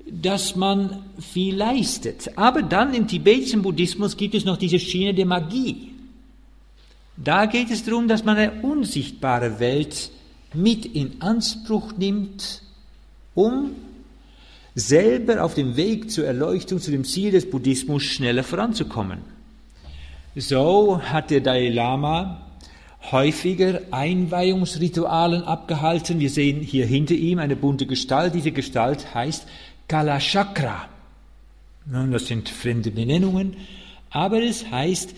dass 0.05 0.55
man 0.55 1.03
viel 1.19 1.55
leistet. 1.55 2.31
Aber 2.35 2.61
dann 2.61 2.93
im 2.93 3.07
tibetischen 3.07 3.61
Buddhismus 3.61 4.17
gibt 4.17 4.35
es 4.35 4.45
noch 4.45 4.57
diese 4.57 4.79
Schiene 4.79 5.13
der 5.13 5.25
Magie. 5.25 5.91
Da 7.15 7.45
geht 7.45 7.71
es 7.71 7.85
darum, 7.85 8.07
dass 8.07 8.25
man 8.25 8.37
eine 8.37 8.61
unsichtbare 8.61 9.59
Welt 9.59 10.11
mit 10.53 10.85
in 10.85 11.21
Anspruch 11.21 11.93
nimmt, 11.97 12.61
um 13.33 13.71
selber 14.75 15.43
auf 15.43 15.53
dem 15.53 15.77
Weg 15.77 16.11
zur 16.11 16.25
Erleuchtung, 16.25 16.79
zu 16.79 16.91
dem 16.91 17.05
Ziel 17.05 17.31
des 17.31 17.49
Buddhismus 17.49 18.03
schneller 18.03 18.43
voranzukommen. 18.43 19.19
So 20.35 20.99
hat 21.01 21.29
der 21.29 21.41
Dalai 21.41 21.69
Lama 21.69 22.42
häufiger 23.11 23.81
Einweihungsritualen 23.91 25.43
abgehalten. 25.43 26.19
Wir 26.19 26.29
sehen 26.29 26.61
hier 26.61 26.85
hinter 26.85 27.15
ihm 27.15 27.39
eine 27.39 27.55
bunte 27.55 27.85
Gestalt. 27.85 28.33
Diese 28.33 28.51
Gestalt 28.51 29.13
heißt 29.13 29.45
Kalachakra. 29.87 30.87
Das 31.85 32.27
sind 32.27 32.47
fremde 32.47 32.91
Benennungen, 32.91 33.57
aber 34.09 34.41
es 34.41 34.71
heißt, 34.71 35.13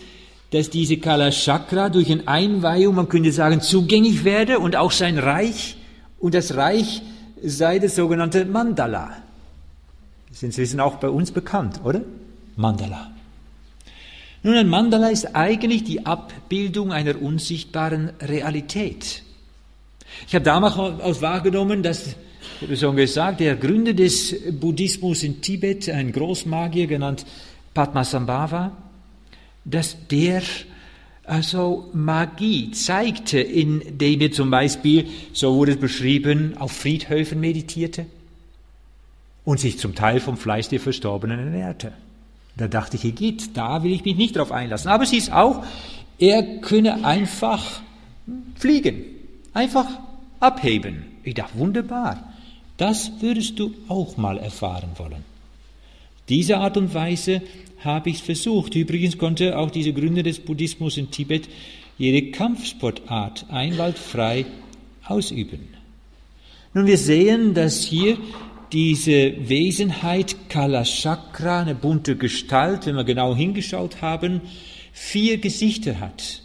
dass 0.50 0.70
diese 0.70 0.96
Kalachakra 0.96 1.88
durch 1.88 2.10
eine 2.10 2.26
Einweihung, 2.26 2.96
man 2.96 3.08
könnte 3.08 3.30
sagen, 3.30 3.60
zugänglich 3.60 4.24
werde 4.24 4.58
und 4.58 4.74
auch 4.76 4.92
sein 4.92 5.18
Reich, 5.18 5.76
und 6.18 6.34
das 6.34 6.56
Reich 6.56 7.02
sei 7.42 7.78
das 7.78 7.94
sogenannte 7.94 8.44
Mandala. 8.44 9.10
Das 10.28 10.38
ist 10.38 10.42
inzwischen 10.42 10.80
auch 10.80 10.96
bei 10.96 11.08
uns 11.08 11.30
bekannt, 11.30 11.80
oder? 11.84 12.00
Mandala. 12.56 13.15
Nun, 14.46 14.54
ein 14.54 14.68
Mandala 14.68 15.08
ist 15.08 15.34
eigentlich 15.34 15.82
die 15.82 16.06
Abbildung 16.06 16.92
einer 16.92 17.20
unsichtbaren 17.20 18.10
Realität. 18.20 19.24
Ich 20.28 20.36
habe 20.36 20.44
damals 20.44 20.76
auch 20.76 21.20
wahrgenommen, 21.20 21.82
dass, 21.82 22.14
ich 22.60 22.78
schon 22.78 22.94
gesagt, 22.94 23.40
der 23.40 23.56
Gründer 23.56 23.92
des 23.92 24.52
Buddhismus 24.52 25.24
in 25.24 25.40
Tibet, 25.40 25.88
ein 25.88 26.12
Großmagier 26.12 26.86
genannt 26.86 27.26
Padmasambhava, 27.74 28.70
dass 29.64 29.96
der 30.06 30.42
also 31.24 31.90
Magie 31.92 32.70
zeigte, 32.70 33.40
indem 33.40 34.20
er 34.20 34.30
zum 34.30 34.48
Beispiel, 34.48 35.08
so 35.32 35.56
wurde 35.56 35.72
es 35.72 35.80
beschrieben, 35.80 36.56
auf 36.56 36.70
Friedhöfen 36.70 37.40
meditierte 37.40 38.06
und 39.44 39.58
sich 39.58 39.80
zum 39.80 39.96
Teil 39.96 40.20
vom 40.20 40.36
Fleisch 40.36 40.68
der 40.68 40.78
Verstorbenen 40.78 41.40
ernährte. 41.40 41.94
Da 42.56 42.68
dachte 42.68 42.96
ich, 42.96 43.02
hier 43.02 43.12
geht, 43.12 43.56
da 43.56 43.82
will 43.82 43.92
ich 43.92 44.04
mich 44.04 44.16
nicht 44.16 44.36
drauf 44.36 44.50
einlassen. 44.50 44.90
Aber 44.90 45.04
sie 45.04 45.18
ist 45.18 45.32
auch, 45.32 45.64
er 46.18 46.60
könne 46.60 47.04
einfach 47.04 47.82
fliegen, 48.54 49.04
einfach 49.52 49.86
abheben. 50.40 51.04
Ich 51.22 51.34
dachte, 51.34 51.58
wunderbar, 51.58 52.32
das 52.76 53.12
würdest 53.20 53.58
du 53.58 53.74
auch 53.88 54.16
mal 54.16 54.38
erfahren 54.38 54.90
wollen. 54.96 55.24
Diese 56.28 56.58
Art 56.58 56.76
und 56.76 56.94
Weise 56.94 57.42
habe 57.80 58.10
ich 58.10 58.22
versucht. 58.22 58.74
Übrigens 58.74 59.18
konnte 59.18 59.58
auch 59.58 59.70
dieser 59.70 59.92
Gründer 59.92 60.22
des 60.22 60.40
Buddhismus 60.40 60.96
in 60.96 61.10
Tibet 61.10 61.48
jede 61.98 62.30
Kampfsportart 62.30 63.46
einwaldfrei 63.50 64.46
ausüben. 65.06 65.68
Nun, 66.74 66.86
wir 66.86 66.98
sehen, 66.98 67.54
dass 67.54 67.84
hier 67.84 68.18
diese 68.72 69.48
Wesenheit 69.48 70.48
Kalachakra, 70.48 71.60
eine 71.60 71.74
bunte 71.74 72.16
Gestalt, 72.16 72.86
wenn 72.86 72.96
wir 72.96 73.04
genau 73.04 73.34
hingeschaut 73.34 74.02
haben, 74.02 74.40
vier 74.92 75.38
Gesichter 75.38 76.00
hat. 76.00 76.42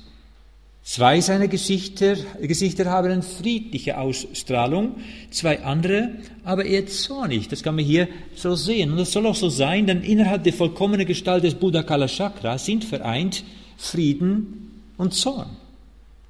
Zwei 0.83 1.21
seiner 1.21 1.47
Gesichter, 1.47 2.17
Gesichter 2.41 2.85
haben 2.89 3.11
eine 3.11 3.21
friedliche 3.21 3.97
Ausstrahlung, 3.97 4.95
zwei 5.29 5.63
andere 5.63 6.09
aber 6.43 6.65
eher 6.65 6.87
zornig. 6.87 7.47
Das 7.47 7.63
kann 7.63 7.75
man 7.75 7.85
hier 7.85 8.07
so 8.35 8.55
sehen. 8.55 8.91
Und 8.91 8.97
das 8.97 9.11
soll 9.11 9.27
auch 9.27 9.35
so 9.35 9.49
sein, 9.49 9.85
denn 9.85 10.01
innerhalb 10.01 10.43
der 10.43 10.53
vollkommenen 10.53 11.05
Gestalt 11.05 11.43
des 11.43 11.53
Buddha 11.53 11.83
Kalachakra 11.83 12.57
sind 12.57 12.83
vereint 12.83 13.43
Frieden 13.77 14.81
und 14.97 15.13
Zorn, 15.13 15.51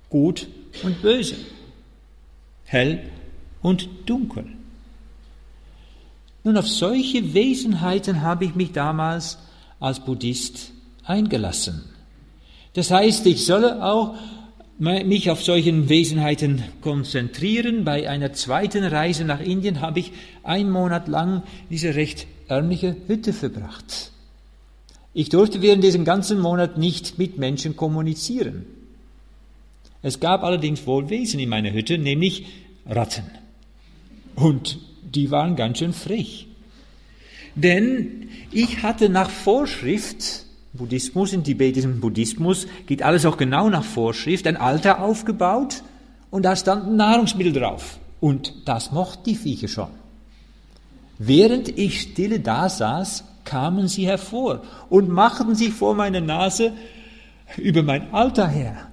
Gut 0.10 0.48
und 0.84 1.02
Böse, 1.02 1.38
hell 2.66 3.00
und 3.62 3.90
dunkel. 4.06 4.46
Nun, 6.44 6.58
auf 6.58 6.68
solche 6.68 7.34
Wesenheiten 7.34 8.22
habe 8.22 8.46
ich 8.46 8.56
mich 8.56 8.72
damals 8.72 9.38
als 9.80 10.00
Buddhist 10.00 10.72
eingelassen. 11.04 11.84
Das 12.74 12.90
heißt, 12.90 13.26
ich 13.28 13.46
solle 13.46 13.84
auch 13.84 14.16
mich 14.80 15.30
auf 15.30 15.44
solchen 15.44 15.90
Wesenheiten 15.90 16.64
konzentrieren. 16.82 17.84
Bei 17.84 18.10
einer 18.10 18.34
zweiten 18.34 18.84
Reise 18.84 19.26
nach 19.26 19.40
Indien 19.40 19.82
habe 19.82 20.00
ich 20.00 20.12
einen 20.44 20.72
Monat 20.72 21.08
lang 21.08 21.44
diese 21.70 21.94
recht 21.94 22.26
ärmliche 22.48 22.96
Hütte 23.08 23.34
verbracht. 23.34 24.12
Ich 25.14 25.30
durfte 25.30 25.62
während 25.62 25.84
diesem 25.84 26.06
ganzen 26.06 26.40
Monat 26.40 26.78
nicht 26.78 27.20
mit 27.20 27.38
Menschen 27.38 27.76
kommunizieren. 27.76 28.66
Es 30.02 30.20
gab 30.20 30.44
allerdings 30.44 30.88
wohl 30.88 31.10
Wesen 31.10 31.40
in 31.40 31.50
meiner 31.50 31.74
Hütte, 31.74 32.00
nämlich 32.00 32.46
Ratten. 32.88 33.26
Und 34.36 34.80
die 35.16 35.32
waren 35.32 35.56
ganz 35.56 35.80
schön 35.80 35.94
frech. 35.94 36.48
Denn 37.56 38.30
ich 38.52 38.84
hatte 38.84 39.10
nach 39.10 39.30
Vorschrift, 39.30 40.46
Buddhismus, 40.74 41.34
in 41.34 41.44
tibetischen 41.44 42.00
Buddhismus 42.00 42.68
geht 42.86 43.04
alles 43.04 43.26
auch 43.26 43.38
genau 43.38 43.70
nach 43.70 43.84
Vorschrift, 43.84 44.48
ein 44.48 44.58
Alter 44.58 45.02
aufgebaut 45.02 45.84
und 46.30 46.44
da 46.44 46.56
standen 46.56 46.96
Nahrungsmittel 46.96 47.54
drauf. 47.54 48.00
Und 48.20 48.54
das 48.66 48.92
mochten 48.92 49.24
die 49.26 49.36
Viecher 49.36 49.68
schon. 49.68 49.90
Während 51.18 51.78
ich 51.78 52.02
stille 52.02 52.40
da 52.40 52.70
saß, 52.70 53.26
kamen 53.44 53.88
sie 53.88 54.08
hervor 54.08 54.62
und 54.90 55.10
machten 55.10 55.56
sich 55.56 55.74
vor 55.74 55.94
meiner 55.94 56.22
Nase 56.22 56.74
über 57.58 57.84
mein 57.84 58.14
Alter 58.14 58.48
her. 58.48 58.88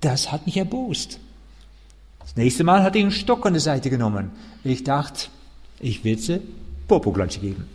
Das 0.00 0.32
hat 0.32 0.46
mich 0.46 0.56
erbost. 0.56 1.20
Das 2.20 2.36
nächste 2.36 2.64
Mal 2.64 2.82
hatte 2.82 2.98
ich 2.98 3.04
einen 3.04 3.12
Stock 3.12 3.44
an 3.46 3.54
der 3.54 3.60
Seite 3.60 3.90
genommen. 3.90 4.30
Ich 4.62 4.84
dachte, 4.84 5.28
ich 5.80 6.04
will 6.04 6.18
sie 6.18 6.40
Popoklatsche 6.86 7.40
geben. 7.40 7.66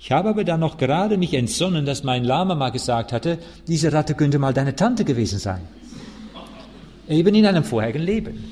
Ich 0.00 0.12
habe 0.12 0.28
aber 0.28 0.44
dann 0.44 0.60
noch 0.60 0.78
gerade 0.78 1.16
mich 1.16 1.34
entsonnen, 1.34 1.84
dass 1.84 2.04
mein 2.04 2.24
Lama 2.24 2.54
mal 2.54 2.70
gesagt 2.70 3.12
hatte, 3.12 3.38
diese 3.66 3.92
Ratte 3.92 4.14
könnte 4.14 4.38
mal 4.38 4.54
deine 4.54 4.76
Tante 4.76 5.04
gewesen 5.04 5.38
sein. 5.38 5.60
Eben 7.08 7.34
in 7.34 7.46
einem 7.46 7.64
vorherigen 7.64 8.02
Leben. 8.02 8.44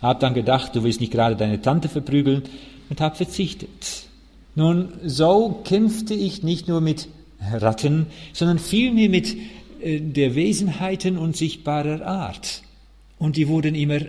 Hab 0.00 0.20
dann 0.20 0.34
gedacht, 0.34 0.76
du 0.76 0.84
willst 0.84 1.00
nicht 1.00 1.12
gerade 1.12 1.34
deine 1.34 1.60
Tante 1.60 1.88
verprügeln 1.88 2.42
und 2.90 3.00
hab 3.00 3.16
verzichtet. 3.16 4.04
Nun, 4.54 4.92
so 5.04 5.60
kämpfte 5.64 6.14
ich 6.14 6.42
nicht 6.42 6.68
nur 6.68 6.80
mit 6.80 7.08
Ratten, 7.52 8.06
sondern 8.32 8.58
vielmehr 8.58 9.08
mit 9.08 9.36
äh, 9.80 10.00
der 10.00 10.34
Wesenheiten 10.34 11.18
unsichtbarer 11.18 12.06
Art. 12.06 12.62
Und 13.18 13.36
die 13.36 13.48
wurden 13.48 13.74
immer 13.74 14.00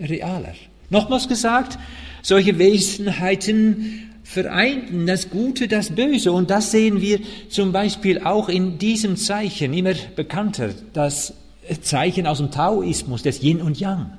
realer. 0.00 0.54
Nochmals 0.90 1.28
gesagt, 1.28 1.78
solche 2.22 2.58
Wesenheiten 2.58 4.10
vereinten 4.22 5.06
das 5.06 5.30
Gute, 5.30 5.68
das 5.68 5.90
Böse. 5.90 6.32
Und 6.32 6.50
das 6.50 6.72
sehen 6.72 7.00
wir 7.00 7.20
zum 7.48 7.72
Beispiel 7.72 8.20
auch 8.20 8.48
in 8.48 8.78
diesem 8.78 9.16
Zeichen, 9.16 9.72
immer 9.72 9.94
bekannter, 10.16 10.70
das 10.92 11.34
Zeichen 11.80 12.26
aus 12.26 12.38
dem 12.38 12.50
Taoismus, 12.50 13.22
des 13.22 13.42
Yin 13.42 13.62
und 13.62 13.78
Yang. 13.78 14.10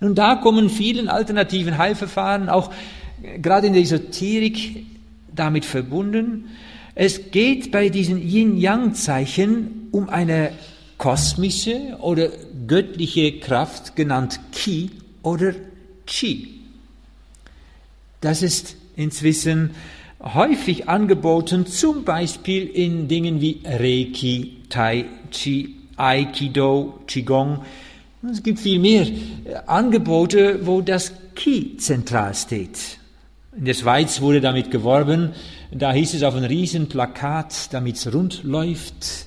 Nun, 0.00 0.14
da 0.14 0.36
kommen 0.36 0.68
vielen 0.68 1.08
alternativen 1.08 1.78
Heilverfahren, 1.78 2.48
auch 2.48 2.70
gerade 3.40 3.66
in 3.68 3.72
der 3.72 3.82
Esoterik, 3.82 4.84
damit 5.34 5.64
verbunden. 5.64 6.50
Es 6.94 7.30
geht 7.30 7.70
bei 7.72 7.88
diesen 7.88 8.18
Yin-Yang-Zeichen 8.20 9.88
um 9.90 10.08
eine 10.08 10.52
kosmische 10.98 11.96
oder 12.00 12.28
göttliche 12.66 13.38
Kraft, 13.40 13.96
genannt 13.96 14.40
Ki 14.52 14.90
oder 15.22 15.54
Chi. 16.06 16.60
Das 18.20 18.42
ist 18.42 18.76
inzwischen 18.96 19.70
häufig 20.22 20.88
angeboten, 20.88 21.66
zum 21.66 22.04
Beispiel 22.04 22.66
in 22.66 23.08
Dingen 23.08 23.40
wie 23.40 23.60
Reiki, 23.64 24.56
Tai 24.68 25.04
Chi, 25.30 25.76
Aikido, 25.96 27.00
Qigong. 27.06 27.62
Es 28.30 28.42
gibt 28.42 28.60
viel 28.60 28.78
mehr 28.78 29.06
Angebote, 29.66 30.66
wo 30.66 30.80
das 30.80 31.12
Ki 31.34 31.76
zentral 31.76 32.34
steht. 32.34 32.98
In 33.56 33.66
der 33.66 33.74
Schweiz 33.74 34.20
wurde 34.20 34.40
damit 34.40 34.70
geworben, 34.70 35.32
da 35.70 35.92
hieß 35.92 36.14
es 36.14 36.22
auf 36.22 36.34
einem 36.34 36.46
riesen 36.46 36.88
Plakat, 36.88 37.72
damit 37.72 37.96
es 37.96 38.12
rund 38.12 38.42
läuft, 38.42 39.26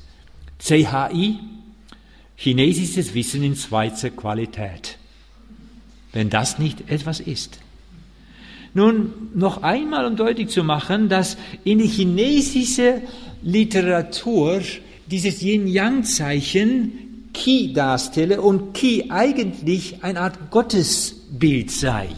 CHI, 0.59 1.37
chinesisches 2.37 3.13
Wissen 3.13 3.43
in 3.43 3.55
Schweizer 3.55 4.11
Qualität. 4.11 4.97
Wenn 6.13 6.29
das 6.29 6.59
nicht 6.59 6.89
etwas 6.89 7.19
ist. 7.19 7.59
Nun, 8.73 9.11
noch 9.33 9.63
einmal 9.63 10.05
um 10.05 10.15
deutlich 10.15 10.49
zu 10.49 10.63
machen, 10.63 11.09
dass 11.09 11.35
in 11.63 11.79
die 11.79 11.87
chinesische 11.87 13.01
Literatur 13.41 14.61
dieses 15.07 15.41
Yin-Yang-Zeichen 15.41 17.29
Qi 17.33 17.73
darstelle 17.73 18.41
und 18.41 18.73
Qi 18.73 19.09
eigentlich 19.09 20.03
eine 20.03 20.21
Art 20.21 20.51
Gottesbild 20.51 21.71
sei. 21.71 22.09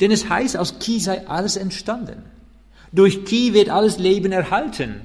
Denn 0.00 0.10
es 0.10 0.28
heißt, 0.28 0.56
aus 0.56 0.78
Qi 0.78 0.98
sei 0.98 1.26
alles 1.28 1.56
entstanden. 1.56 2.22
Durch 2.90 3.24
Qi 3.24 3.54
wird 3.54 3.68
alles 3.68 3.98
Leben 3.98 4.32
erhalten. 4.32 5.02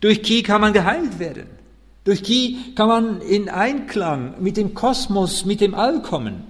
Durch 0.00 0.22
Qi 0.22 0.42
kann 0.42 0.60
man 0.60 0.72
geheilt 0.72 1.18
werden. 1.18 1.57
Durch 2.08 2.22
Qi 2.22 2.56
kann 2.74 2.88
man 2.88 3.20
in 3.20 3.50
Einklang 3.50 4.42
mit 4.42 4.56
dem 4.56 4.72
Kosmos, 4.72 5.44
mit 5.44 5.60
dem 5.60 5.74
All 5.74 6.00
kommen. 6.00 6.42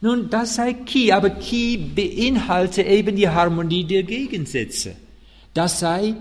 Nun, 0.00 0.30
das 0.30 0.54
sei 0.54 0.72
Ki, 0.72 1.12
aber 1.12 1.28
Ki 1.28 1.76
beinhalte 1.76 2.82
eben 2.82 3.16
die 3.16 3.28
Harmonie 3.28 3.84
der 3.84 4.02
Gegensätze. 4.02 4.96
Das 5.52 5.78
sei 5.78 6.14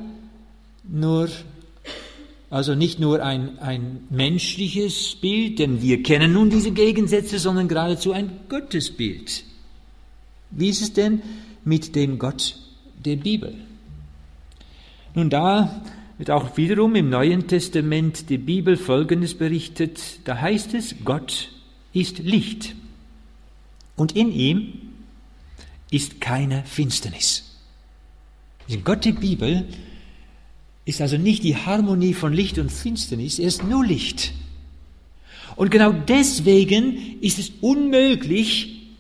nur, 0.84 1.30
also 2.50 2.76
nicht 2.76 3.00
nur 3.00 3.24
ein, 3.24 3.58
ein 3.60 4.04
menschliches 4.10 5.16
Bild, 5.16 5.60
denn 5.60 5.82
wir 5.82 6.04
kennen 6.04 6.34
nun 6.34 6.50
diese 6.50 6.72
Gegensätze, 6.72 7.40
sondern 7.40 7.70
geradezu 7.70 8.12
ein 8.12 8.32
Gottesbild. 8.50 9.46
Wie 10.52 10.68
ist 10.68 10.82
es 10.82 10.92
denn 10.92 11.22
mit 11.64 11.96
dem 11.96 12.20
Gott 12.20 12.58
der 13.06 13.16
Bibel? 13.16 13.54
Nun, 15.14 15.30
da 15.30 15.82
wird 16.18 16.32
auch 16.32 16.55
wiederum 16.57 16.95
im 16.95 17.09
Neuen 17.09 17.47
Testament 17.47 18.30
die 18.30 18.38
Bibel 18.38 18.78
Folgendes 18.78 19.34
berichtet. 19.34 20.20
Da 20.24 20.39
heißt 20.39 20.74
es, 20.74 20.95
Gott 21.03 21.51
ist 21.93 22.20
Licht. 22.20 22.76
Und 23.95 24.16
in 24.16 24.32
ihm 24.32 24.74
ist 25.91 26.22
keine 26.22 26.63
Finsternis. 26.63 27.57
Gott 28.84 29.05
der 29.05 29.11
Bibel 29.11 29.68
ist 30.86 31.01
also 31.01 31.18
nicht 31.18 31.43
die 31.43 31.55
Harmonie 31.55 32.13
von 32.13 32.34
Licht 32.34 32.57
und 32.59 32.72
Finsternis, 32.72 33.39
er 33.39 33.47
ist 33.47 33.63
nur 33.63 33.86
Licht. 33.86 34.34
Und 35.55 35.72
genau 35.72 35.91
deswegen 35.91 37.22
ist 37.22 37.39
es 37.39 37.51
unmöglich 37.61 38.91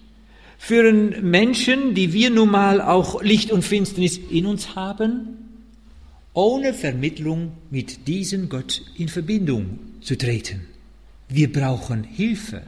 für 0.57 0.87
einen 0.87 1.29
Menschen, 1.29 1.93
die 1.95 2.13
wir 2.13 2.29
nun 2.29 2.49
mal 2.49 2.81
auch 2.81 3.21
Licht 3.21 3.51
und 3.51 3.63
Finsternis 3.63 4.19
in 4.29 4.45
uns 4.45 4.75
haben, 4.75 5.44
ohne 6.35 6.73
Vermittlung 6.73 7.53
mit 7.71 8.07
diesem 8.07 8.49
Gott 8.49 8.83
in 8.97 9.07
Verbindung 9.07 9.79
zu 10.01 10.17
treten. 10.17 10.61
Wir 11.29 11.51
brauchen 11.51 12.03
Hilfe. 12.03 12.61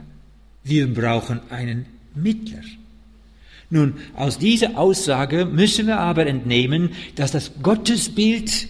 Wir 0.64 0.92
brauchen 0.92 1.40
einen 1.50 1.86
Mittler. 2.14 2.62
Nun, 3.70 3.94
aus 4.16 4.38
dieser 4.38 4.78
Aussage 4.78 5.44
müssen 5.44 5.86
wir 5.86 6.00
aber 6.00 6.26
entnehmen, 6.26 6.90
dass 7.14 7.30
das 7.30 7.52
Gottesbild 7.62 8.68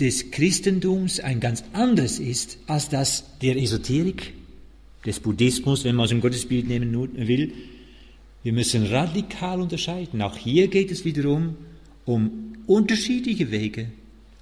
des 0.00 0.32
Christentums 0.32 1.20
ein 1.20 1.38
ganz 1.38 1.62
anderes 1.72 2.18
ist 2.18 2.58
als 2.66 2.88
das 2.88 3.24
der 3.40 3.56
Esoterik, 3.56 4.34
des 5.06 5.20
Buddhismus, 5.20 5.84
wenn 5.84 5.94
man 5.94 6.06
es 6.06 6.10
im 6.10 6.20
Gottesbild 6.20 6.66
nehmen 6.66 6.92
will. 7.16 7.52
Wir 8.42 8.52
müssen 8.52 8.84
radikal 8.86 9.60
unterscheiden. 9.60 10.20
Auch 10.22 10.36
hier 10.36 10.66
geht 10.66 10.90
es 10.90 11.04
wiederum 11.04 11.56
um 12.04 12.56
unterschiedliche 12.66 13.52
Wege 13.52 13.86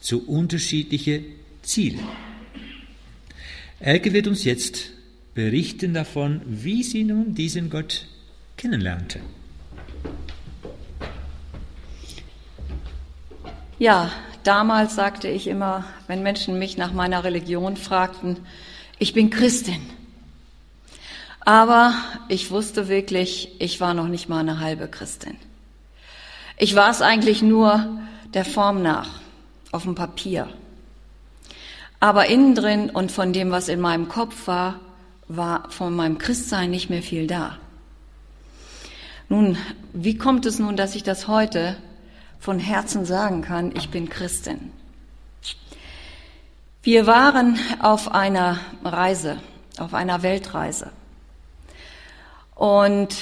zu 0.06 0.24
unterschiedlichen 0.24 1.24
Zielen. 1.62 2.06
Elke 3.80 4.12
wird 4.12 4.28
uns 4.28 4.44
jetzt 4.44 4.92
berichten 5.34 5.94
davon, 5.94 6.42
wie 6.46 6.84
sie 6.84 7.02
nun 7.02 7.34
diesen 7.34 7.70
Gott 7.70 8.06
kennenlernte. 8.56 9.18
Ja, 13.80 14.12
damals 14.44 14.94
sagte 14.94 15.26
ich 15.26 15.48
immer, 15.48 15.84
wenn 16.06 16.22
Menschen 16.22 16.56
mich 16.56 16.76
nach 16.76 16.92
meiner 16.92 17.24
Religion 17.24 17.76
fragten, 17.76 18.36
ich 19.00 19.12
bin 19.12 19.28
Christin. 19.28 19.80
Aber 21.40 21.94
ich 22.28 22.52
wusste 22.52 22.86
wirklich, 22.86 23.50
ich 23.58 23.80
war 23.80 23.92
noch 23.92 24.06
nicht 24.06 24.28
mal 24.28 24.38
eine 24.38 24.60
halbe 24.60 24.86
Christin. 24.86 25.34
Ich 26.58 26.76
war 26.76 26.92
es 26.92 27.02
eigentlich 27.02 27.42
nur 27.42 27.98
der 28.34 28.44
Form 28.44 28.82
nach, 28.82 29.25
auf 29.72 29.84
dem 29.84 29.94
Papier. 29.94 30.48
Aber 32.00 32.26
innen 32.26 32.54
drin 32.54 32.90
und 32.90 33.10
von 33.10 33.32
dem, 33.32 33.50
was 33.50 33.68
in 33.68 33.80
meinem 33.80 34.08
Kopf 34.08 34.46
war, 34.46 34.80
war 35.28 35.70
von 35.70 35.94
meinem 35.94 36.18
Christsein 36.18 36.70
nicht 36.70 36.90
mehr 36.90 37.02
viel 37.02 37.26
da. 37.26 37.58
Nun, 39.28 39.56
wie 39.92 40.16
kommt 40.16 40.46
es 40.46 40.58
nun, 40.58 40.76
dass 40.76 40.94
ich 40.94 41.02
das 41.02 41.26
heute 41.26 41.76
von 42.38 42.58
Herzen 42.58 43.04
sagen 43.04 43.42
kann, 43.42 43.74
ich 43.74 43.90
bin 43.90 44.08
Christin? 44.08 44.70
Wir 46.82 47.08
waren 47.08 47.58
auf 47.80 48.14
einer 48.14 48.60
Reise, 48.84 49.38
auf 49.78 49.94
einer 49.94 50.22
Weltreise. 50.22 50.92
Und 52.54 53.16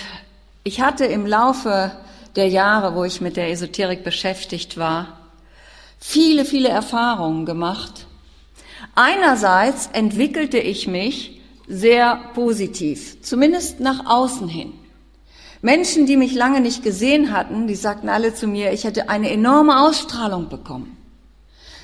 ich 0.63 0.83
hatte 0.83 1.07
im 1.07 1.27
Laufe 1.27 1.93
der 2.37 2.49
Jahre, 2.49 2.95
wo 2.95 3.05
ich 3.05 3.23
mit 3.23 3.37
der 3.37 3.51
Esoterik 3.51 4.05
beschäftigt 4.05 4.77
war, 4.77 5.24
viele, 5.99 6.45
viele 6.45 6.69
Erfahrungen 6.69 7.47
gemacht. 7.47 8.07
Einerseits 8.95 9.89
entwickelte 9.93 10.59
ich 10.59 10.87
mich 10.87 11.41
sehr 11.67 12.17
positiv, 12.35 13.21
zumindest 13.23 13.81
nach 13.81 14.07
außen 14.07 14.49
hin. 14.49 14.73
Menschen, 15.63 16.05
die 16.05 16.19
mich 16.19 16.35
lange 16.35 16.61
nicht 16.61 16.83
gesehen 16.83 17.33
hatten, 17.33 17.67
die 17.67 17.75
sagten 17.75 18.11
alle 18.11 18.35
zu 18.35 18.47
mir, 18.47 18.73
ich 18.73 18.85
hätte 18.85 19.09
eine 19.09 19.31
enorme 19.31 19.81
Ausstrahlung 19.81 20.51
bekommen. 20.51 20.97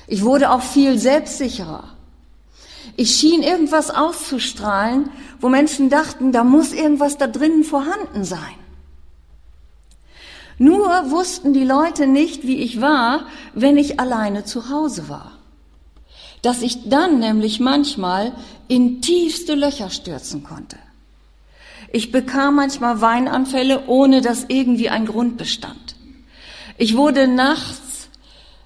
Ich 0.07 0.23
wurde 0.23 0.51
auch 0.51 0.61
viel 0.61 0.99
selbstsicherer. 0.99 1.85
Ich 2.95 3.15
schien 3.15 3.41
irgendwas 3.41 3.89
auszustrahlen, 3.89 5.09
wo 5.39 5.49
Menschen 5.49 5.89
dachten, 5.89 6.31
da 6.31 6.43
muss 6.43 6.73
irgendwas 6.73 7.17
da 7.17 7.27
drinnen 7.27 7.63
vorhanden 7.63 8.23
sein. 8.23 8.55
Nur 10.57 11.11
wussten 11.11 11.53
die 11.53 11.63
Leute 11.63 12.07
nicht, 12.07 12.43
wie 12.43 12.57
ich 12.57 12.81
war, 12.81 13.25
wenn 13.53 13.77
ich 13.77 13.99
alleine 13.99 14.43
zu 14.43 14.69
Hause 14.69 15.09
war. 15.09 15.31
Dass 16.41 16.61
ich 16.61 16.89
dann 16.89 17.19
nämlich 17.19 17.59
manchmal 17.59 18.33
in 18.67 19.01
tiefste 19.01 19.55
Löcher 19.55 19.89
stürzen 19.89 20.43
konnte. 20.43 20.77
Ich 21.91 22.11
bekam 22.11 22.55
manchmal 22.55 23.01
Weinanfälle, 23.01 23.87
ohne 23.87 24.21
dass 24.21 24.45
irgendwie 24.47 24.89
ein 24.89 25.05
Grund 25.05 25.37
bestand. 25.37 25.95
Ich 26.77 26.95
wurde 26.95 27.27
nachts 27.27 28.07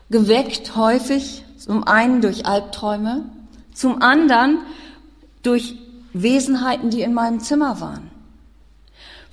geweckt 0.10 0.76
häufig 0.76 1.44
zum 1.58 1.84
einen 1.84 2.22
durch 2.22 2.46
Albträume, 2.46 3.26
zum 3.74 4.02
anderen 4.02 4.60
durch 5.42 5.76
Wesenheiten, 6.14 6.92
die 6.92 7.02
in 7.02 7.14
meinem 7.14 7.40
Zimmer 7.40 7.82
waren. 7.82 8.12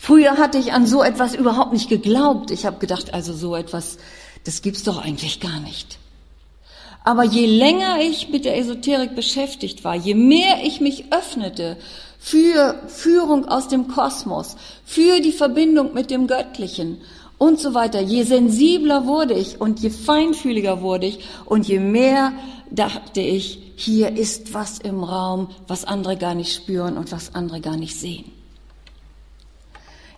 Früher 0.05 0.37
hatte 0.37 0.59
ich 0.59 0.73
an 0.73 0.85
so 0.85 1.05
etwas 1.05 1.33
überhaupt 1.33 1.73
nicht 1.73 1.89
geglaubt. 1.89 2.51
Ich 2.51 2.67
habe 2.67 2.81
gedacht, 2.81 3.15
also 3.15 3.33
so 3.33 3.55
etwas, 3.55 3.99
das 4.43 4.61
gibt's 4.61 4.83
doch 4.83 4.99
eigentlich 5.01 5.39
gar 5.39 5.61
nicht. 5.61 5.97
Aber 7.05 7.23
je 7.23 7.47
länger 7.47 8.01
ich 8.01 8.29
mit 8.29 8.45
der 8.45 8.59
Esoterik 8.59 9.15
beschäftigt 9.15 9.85
war, 9.85 9.95
je 9.95 10.17
mehr 10.17 10.65
ich 10.65 10.81
mich 10.81 11.13
öffnete 11.13 11.77
für 12.19 12.81
Führung 12.89 13.47
aus 13.47 13.69
dem 13.69 13.87
Kosmos, 13.87 14.57
für 14.85 15.21
die 15.21 15.31
Verbindung 15.31 15.95
mit 15.95 16.11
dem 16.11 16.27
Göttlichen 16.27 17.01
und 17.39 17.61
so 17.61 17.73
weiter, 17.73 18.01
je 18.01 18.25
sensibler 18.25 19.07
wurde 19.07 19.35
ich 19.35 19.61
und 19.61 19.79
je 19.79 19.91
feinfühliger 19.91 20.83
wurde 20.83 21.07
ich 21.07 21.21
und 21.45 21.69
je 21.69 21.79
mehr 21.79 22.33
dachte 22.73 23.21
ich, 23.21 23.73
hier 23.77 24.17
ist 24.17 24.53
was 24.53 24.81
im 24.81 25.05
Raum, 25.05 25.51
was 25.69 25.85
andere 25.85 26.17
gar 26.17 26.35
nicht 26.35 26.53
spüren 26.53 26.99
und 26.99 27.13
was 27.13 27.37
andere 27.37 27.61
gar 27.61 27.77
nicht 27.77 27.95
sehen. 27.95 28.42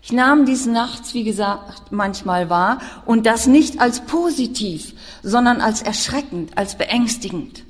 Ich 0.05 0.13
nahm 0.13 0.45
dies 0.45 0.67
nachts, 0.67 1.15
wie 1.15 1.25
gesagt, 1.25 1.91
manchmal 1.91 2.51
wahr 2.51 2.79
und 3.07 3.25
das 3.25 3.47
nicht 3.47 3.81
als 3.81 4.05
positiv, 4.05 4.93
sondern 5.23 5.63
als 5.63 5.81
erschreckend, 5.81 6.59
als 6.59 6.77
beängstigend. 6.77 7.65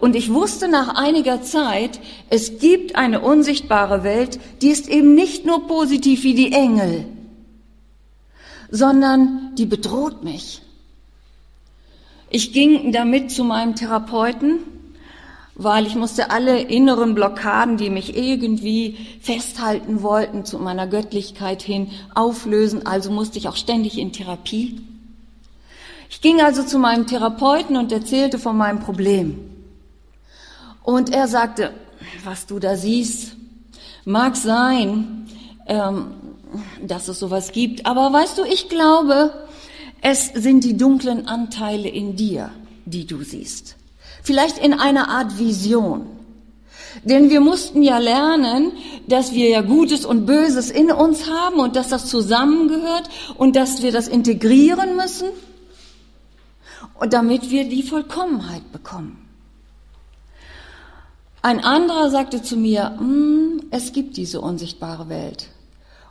Und 0.00 0.16
ich 0.16 0.32
wusste 0.32 0.66
nach 0.66 0.96
einiger 0.96 1.42
Zeit, 1.42 2.00
es 2.28 2.58
gibt 2.58 2.96
eine 2.96 3.20
unsichtbare 3.20 4.02
Welt, 4.02 4.40
die 4.62 4.70
ist 4.70 4.88
eben 4.88 5.14
nicht 5.14 5.46
nur 5.46 5.68
positiv 5.68 6.24
wie 6.24 6.34
die 6.34 6.50
Engel, 6.50 7.06
sondern 8.72 9.54
die 9.54 9.66
bedroht 9.66 10.24
mich. 10.24 10.60
Ich 12.30 12.52
ging 12.52 12.90
damit 12.90 13.30
zu 13.30 13.44
meinem 13.44 13.76
Therapeuten 13.76 14.58
weil 15.58 15.86
ich 15.86 15.94
musste 15.94 16.30
alle 16.30 16.60
inneren 16.60 17.14
Blockaden, 17.14 17.78
die 17.78 17.88
mich 17.88 18.16
irgendwie 18.16 18.98
festhalten 19.20 20.02
wollten, 20.02 20.44
zu 20.44 20.58
meiner 20.58 20.86
Göttlichkeit 20.86 21.62
hin 21.62 21.90
auflösen. 22.14 22.86
Also 22.86 23.10
musste 23.10 23.38
ich 23.38 23.48
auch 23.48 23.56
ständig 23.56 23.98
in 23.98 24.12
Therapie. 24.12 24.80
Ich 26.10 26.20
ging 26.20 26.40
also 26.42 26.62
zu 26.62 26.78
meinem 26.78 27.06
Therapeuten 27.06 27.76
und 27.76 27.90
erzählte 27.90 28.38
von 28.38 28.56
meinem 28.56 28.80
Problem. 28.80 29.38
Und 30.82 31.12
er 31.12 31.26
sagte, 31.26 31.72
was 32.22 32.46
du 32.46 32.58
da 32.58 32.76
siehst, 32.76 33.34
mag 34.04 34.36
sein, 34.36 35.26
ähm, 35.66 36.08
dass 36.86 37.08
es 37.08 37.18
sowas 37.18 37.50
gibt, 37.50 37.86
aber 37.86 38.12
weißt 38.12 38.38
du, 38.38 38.44
ich 38.44 38.68
glaube, 38.68 39.32
es 40.00 40.26
sind 40.26 40.62
die 40.62 40.76
dunklen 40.76 41.26
Anteile 41.26 41.88
in 41.88 42.14
dir, 42.14 42.50
die 42.84 43.06
du 43.06 43.22
siehst 43.22 43.76
vielleicht 44.26 44.58
in 44.58 44.74
einer 44.74 45.08
Art 45.08 45.38
Vision. 45.38 46.06
Denn 47.04 47.30
wir 47.30 47.40
mussten 47.40 47.82
ja 47.84 47.98
lernen, 47.98 48.72
dass 49.06 49.32
wir 49.32 49.48
ja 49.48 49.60
Gutes 49.60 50.04
und 50.04 50.26
Böses 50.26 50.70
in 50.70 50.90
uns 50.90 51.30
haben 51.30 51.60
und 51.60 51.76
dass 51.76 51.88
das 51.88 52.06
zusammengehört 52.06 53.08
und 53.36 53.54
dass 53.54 53.82
wir 53.82 53.92
das 53.92 54.08
integrieren 54.08 54.96
müssen, 54.96 55.28
damit 57.08 57.50
wir 57.50 57.68
die 57.68 57.84
Vollkommenheit 57.84 58.72
bekommen. 58.72 59.22
Ein 61.42 61.62
anderer 61.62 62.10
sagte 62.10 62.42
zu 62.42 62.56
mir, 62.56 62.96
hm, 62.98 63.66
es 63.70 63.92
gibt 63.92 64.16
diese 64.16 64.40
unsichtbare 64.40 65.08
Welt 65.08 65.50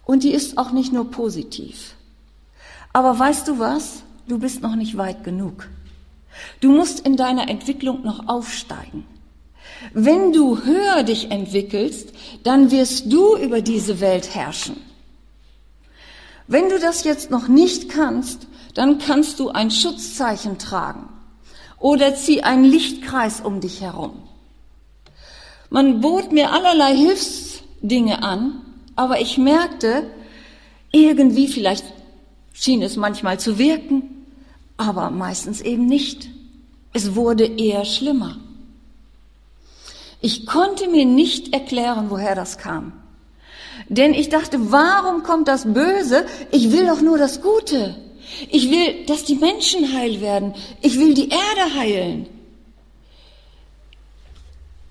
und 0.05 0.23
die 0.23 0.31
ist 0.31 0.57
auch 0.57 0.71
nicht 0.71 0.93
nur 0.93 1.11
positiv. 1.11 1.95
Aber 2.93 3.19
weißt 3.19 3.49
du 3.49 3.59
was? 3.59 4.03
Du 4.29 4.39
bist 4.39 4.61
noch 4.61 4.77
nicht 4.77 4.95
weit 4.97 5.25
genug. 5.25 5.67
Du 6.61 6.71
musst 6.71 6.99
in 7.01 7.17
deiner 7.17 7.49
Entwicklung 7.49 8.03
noch 8.03 8.27
aufsteigen. 8.27 9.05
Wenn 9.93 10.31
du 10.31 10.63
höher 10.63 11.03
dich 11.03 11.31
entwickelst, 11.31 12.13
dann 12.43 12.71
wirst 12.71 13.11
du 13.11 13.35
über 13.37 13.61
diese 13.61 13.99
Welt 13.99 14.33
herrschen. 14.33 14.77
Wenn 16.47 16.69
du 16.69 16.79
das 16.79 17.03
jetzt 17.03 17.31
noch 17.31 17.47
nicht 17.47 17.89
kannst, 17.89 18.47
dann 18.73 18.99
kannst 18.99 19.39
du 19.39 19.49
ein 19.49 19.71
Schutzzeichen 19.71 20.59
tragen 20.59 21.09
oder 21.79 22.15
zieh 22.15 22.43
einen 22.43 22.65
Lichtkreis 22.65 23.41
um 23.41 23.61
dich 23.61 23.81
herum. 23.81 24.23
Man 25.69 26.01
bot 26.01 26.31
mir 26.31 26.51
allerlei 26.51 26.95
Hilfsdinge 26.95 28.21
an, 28.21 28.61
aber 28.95 29.19
ich 29.19 29.37
merkte, 29.37 30.09
irgendwie 30.91 31.47
vielleicht 31.47 31.85
schien 32.53 32.81
es 32.81 32.95
manchmal 32.95 33.39
zu 33.39 33.57
wirken, 33.57 34.14
aber 34.77 35.09
meistens 35.09 35.61
eben 35.61 35.85
nicht. 35.85 36.29
Es 36.93 37.15
wurde 37.15 37.45
eher 37.45 37.85
schlimmer. 37.85 38.37
Ich 40.21 40.45
konnte 40.45 40.89
mir 40.89 41.05
nicht 41.05 41.53
erklären, 41.53 42.09
woher 42.09 42.35
das 42.35 42.57
kam. 42.57 42.93
Denn 43.89 44.13
ich 44.13 44.29
dachte, 44.29 44.71
warum 44.71 45.23
kommt 45.23 45.47
das 45.47 45.71
Böse? 45.71 46.25
Ich 46.51 46.71
will 46.71 46.87
doch 46.87 47.01
nur 47.01 47.17
das 47.17 47.41
Gute. 47.41 47.95
Ich 48.49 48.71
will, 48.71 49.05
dass 49.05 49.23
die 49.23 49.35
Menschen 49.35 49.93
heil 49.93 50.21
werden. 50.21 50.53
Ich 50.81 50.97
will 50.97 51.13
die 51.13 51.29
Erde 51.29 51.75
heilen. 51.77 52.27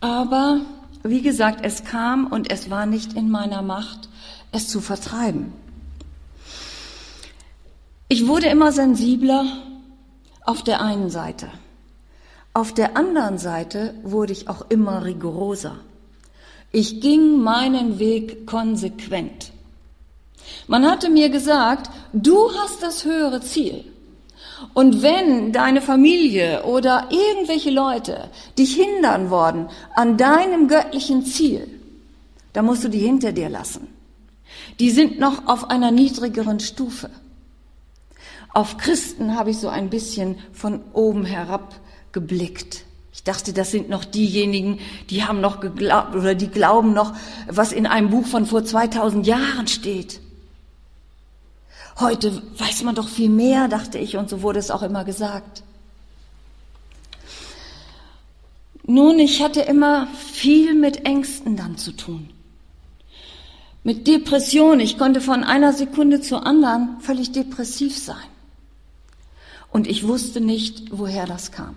Aber, 0.01 0.61
wie 1.03 1.23
gesagt, 1.23 1.65
es 1.65 1.85
kam 1.85 2.27
und 2.27 2.51
es 2.51 2.71
war 2.71 2.87
nicht 2.87 3.15
in 3.15 3.31
meiner 3.31 3.63
Macht, 3.63 4.09
es 4.53 4.69
zu 4.69 4.81
vertreiben. 4.81 5.53
Ich 8.09 8.27
wurde 8.27 8.47
immer 8.47 8.71
sensibler 8.71 9.47
auf 10.45 10.63
der 10.63 10.81
einen 10.81 11.11
Seite. 11.11 11.49
Auf 12.53 12.73
der 12.73 12.97
anderen 12.97 13.39
Seite 13.39 13.95
wurde 14.03 14.33
ich 14.33 14.49
auch 14.49 14.67
immer 14.69 15.05
rigoroser. 15.05 15.77
Ich 16.71 17.01
ging 17.01 17.41
meinen 17.41 17.99
Weg 17.99 18.47
konsequent. 18.47 19.53
Man 20.67 20.89
hatte 20.89 21.09
mir 21.09 21.31
gesagt, 21.31 21.91
du 22.13 22.51
hast 22.53 22.83
das 22.83 23.05
höhere 23.05 23.41
Ziel. 23.41 23.85
Und 24.73 25.03
wenn 25.03 25.53
deine 25.53 25.83
Familie 25.83 26.65
oder 26.65 27.09
irgendwelche 27.11 27.71
Leute 27.71 28.31
dich 28.59 28.75
hindern 28.75 29.31
worden 29.31 29.69
an 29.95 30.17
deinem 30.17 30.69
göttlichen 30.69 31.25
Ziel, 31.25 31.69
dann 32.53 32.67
musst 32.67 32.85
du 32.85 32.89
die 32.89 32.99
hinter 32.99 33.33
dir 33.33 33.49
lassen. 33.49 33.89
Die 34.79 34.91
sind 34.91 35.19
noch 35.19 35.47
auf 35.47 35.71
einer 35.71 35.91
niedrigeren 35.91 36.61
Stufe. 36.61 37.11
Auf 38.55 38.77
Christen 38.77 39.37
habe 39.37 39.51
ich 39.51 39.59
so 39.59 39.69
ein 39.69 39.91
bisschen 39.91 40.39
von 40.53 40.81
oben 40.93 41.25
herab 41.25 41.75
geblickt. 42.13 42.85
Ich 43.13 43.25
dachte, 43.25 43.53
das 43.53 43.73
sind 43.73 43.89
noch 43.89 44.05
diejenigen, 44.05 44.79
die 45.11 45.25
haben 45.25 45.41
noch 45.41 45.59
geglaubt 45.59 46.15
oder 46.15 46.37
die 46.37 46.49
glauben 46.49 46.95
noch, 46.95 47.15
was 47.49 47.73
in 47.73 47.87
einem 47.87 48.11
Buch 48.11 48.27
von 48.27 48.47
vor 48.47 48.65
2000 48.65 49.27
Jahren 49.27 49.67
steht. 49.67 50.21
Heute 51.99 52.43
weiß 52.59 52.85
man 52.85 52.95
doch 52.95 53.09
viel 53.09 53.29
mehr, 53.29 53.67
dachte 53.67 53.99
ich, 53.99 54.17
und 54.17 54.31
so 54.31 54.43
wurde 54.43 54.61
es 54.61 54.71
auch 54.71 54.83
immer 54.83 55.05
gesagt. 55.05 55.65
Nun, 58.87 59.19
ich 59.19 59.43
hatte 59.43 59.63
immer 59.63 60.07
viel 60.33 60.75
mit 60.75 61.07
Ängsten 61.07 61.57
dann 61.57 61.77
zu 61.77 61.93
tun. 61.93 62.31
Mit 63.83 64.07
Depression. 64.07 64.79
Ich 64.79 64.97
konnte 64.97 65.21
von 65.21 65.43
einer 65.43 65.73
Sekunde 65.73 66.21
zur 66.21 66.47
anderen 66.47 67.01
völlig 67.01 67.33
depressiv 67.33 67.97
sein. 67.97 68.17
Und 69.75 69.89
ich 69.89 70.07
wusste 70.07 70.41
nicht, 70.41 70.85
woher 70.93 71.27
das 71.27 71.51
kam. 71.51 71.75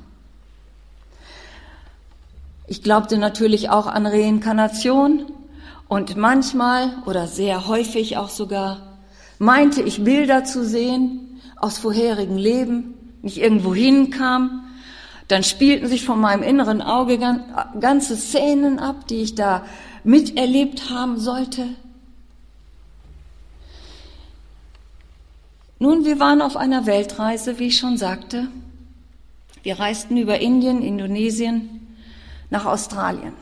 Ich 2.68 2.84
glaubte 2.84 3.18
natürlich 3.18 3.72
auch 3.72 3.88
an 3.88 4.06
Reinkarnation 4.06 5.26
und 5.88 6.16
manchmal 6.16 6.92
oder 7.08 7.26
sehr 7.26 7.66
häufig 7.66 8.16
auch 8.18 8.30
sogar 8.30 9.00
meinte 9.40 9.82
ich 9.82 10.04
Bilder 10.04 10.44
zu 10.44 10.64
sehen 10.64 11.42
aus 11.56 11.80
vorherigen 11.80 12.38
Leben, 12.38 12.94
nicht 13.24 13.40
irgendwo 13.40 13.74
hinkam. 13.74 14.66
Dann 15.28 15.42
spielten 15.42 15.88
sich 15.88 16.06
von 16.06 16.22
meinem 16.22 16.44
inneren 16.44 16.84
Auge 16.84 17.18
ganze 17.80 18.16
Szenen 18.16 18.78
ab, 18.78 19.08
die 19.08 19.24
ich 19.24 19.34
da 19.34 19.66
miterlebt 20.04 20.92
haben 20.92 21.18
sollte. 21.18 21.66
Nun, 25.80 26.06
wir 26.06 26.20
waren 26.20 26.42
auf 26.42 26.58
einer 26.58 26.86
Weltreise, 26.86 27.60
wie 27.60 27.68
ich 27.68 27.78
schon 27.78 27.98
sagte. 27.98 28.48
Wir 29.62 29.80
reisten 29.80 30.18
über 30.18 30.40
Indien, 30.40 30.82
Indonesien 30.82 31.98
nach 32.50 32.66
Australien. 32.66 33.34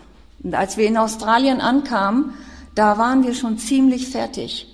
Und 0.44 0.54
als 0.54 0.76
wir 0.76 0.88
in 0.88 0.98
Australien 0.98 1.62
ankamen, 1.62 2.34
da 2.76 2.98
waren 2.98 3.24
wir 3.24 3.34
schon 3.34 3.58
ziemlich 3.58 4.10
fertig. 4.10 4.68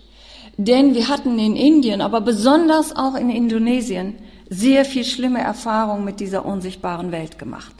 Denn 0.58 0.96
wir 0.96 1.08
hatten 1.08 1.38
in 1.38 1.56
Indien, 1.56 2.02
aber 2.02 2.22
besonders 2.22 2.96
auch 2.96 3.16
in 3.16 3.30
Indonesien, 3.30 4.16
sehr 4.50 4.84
viel 4.84 5.06
schlimme 5.06 5.40
Erfahrungen 5.42 6.04
mit 6.04 6.20
dieser 6.20 6.46
unsichtbaren 6.46 7.12
Welt 7.12 7.38
gemacht. 7.38 7.74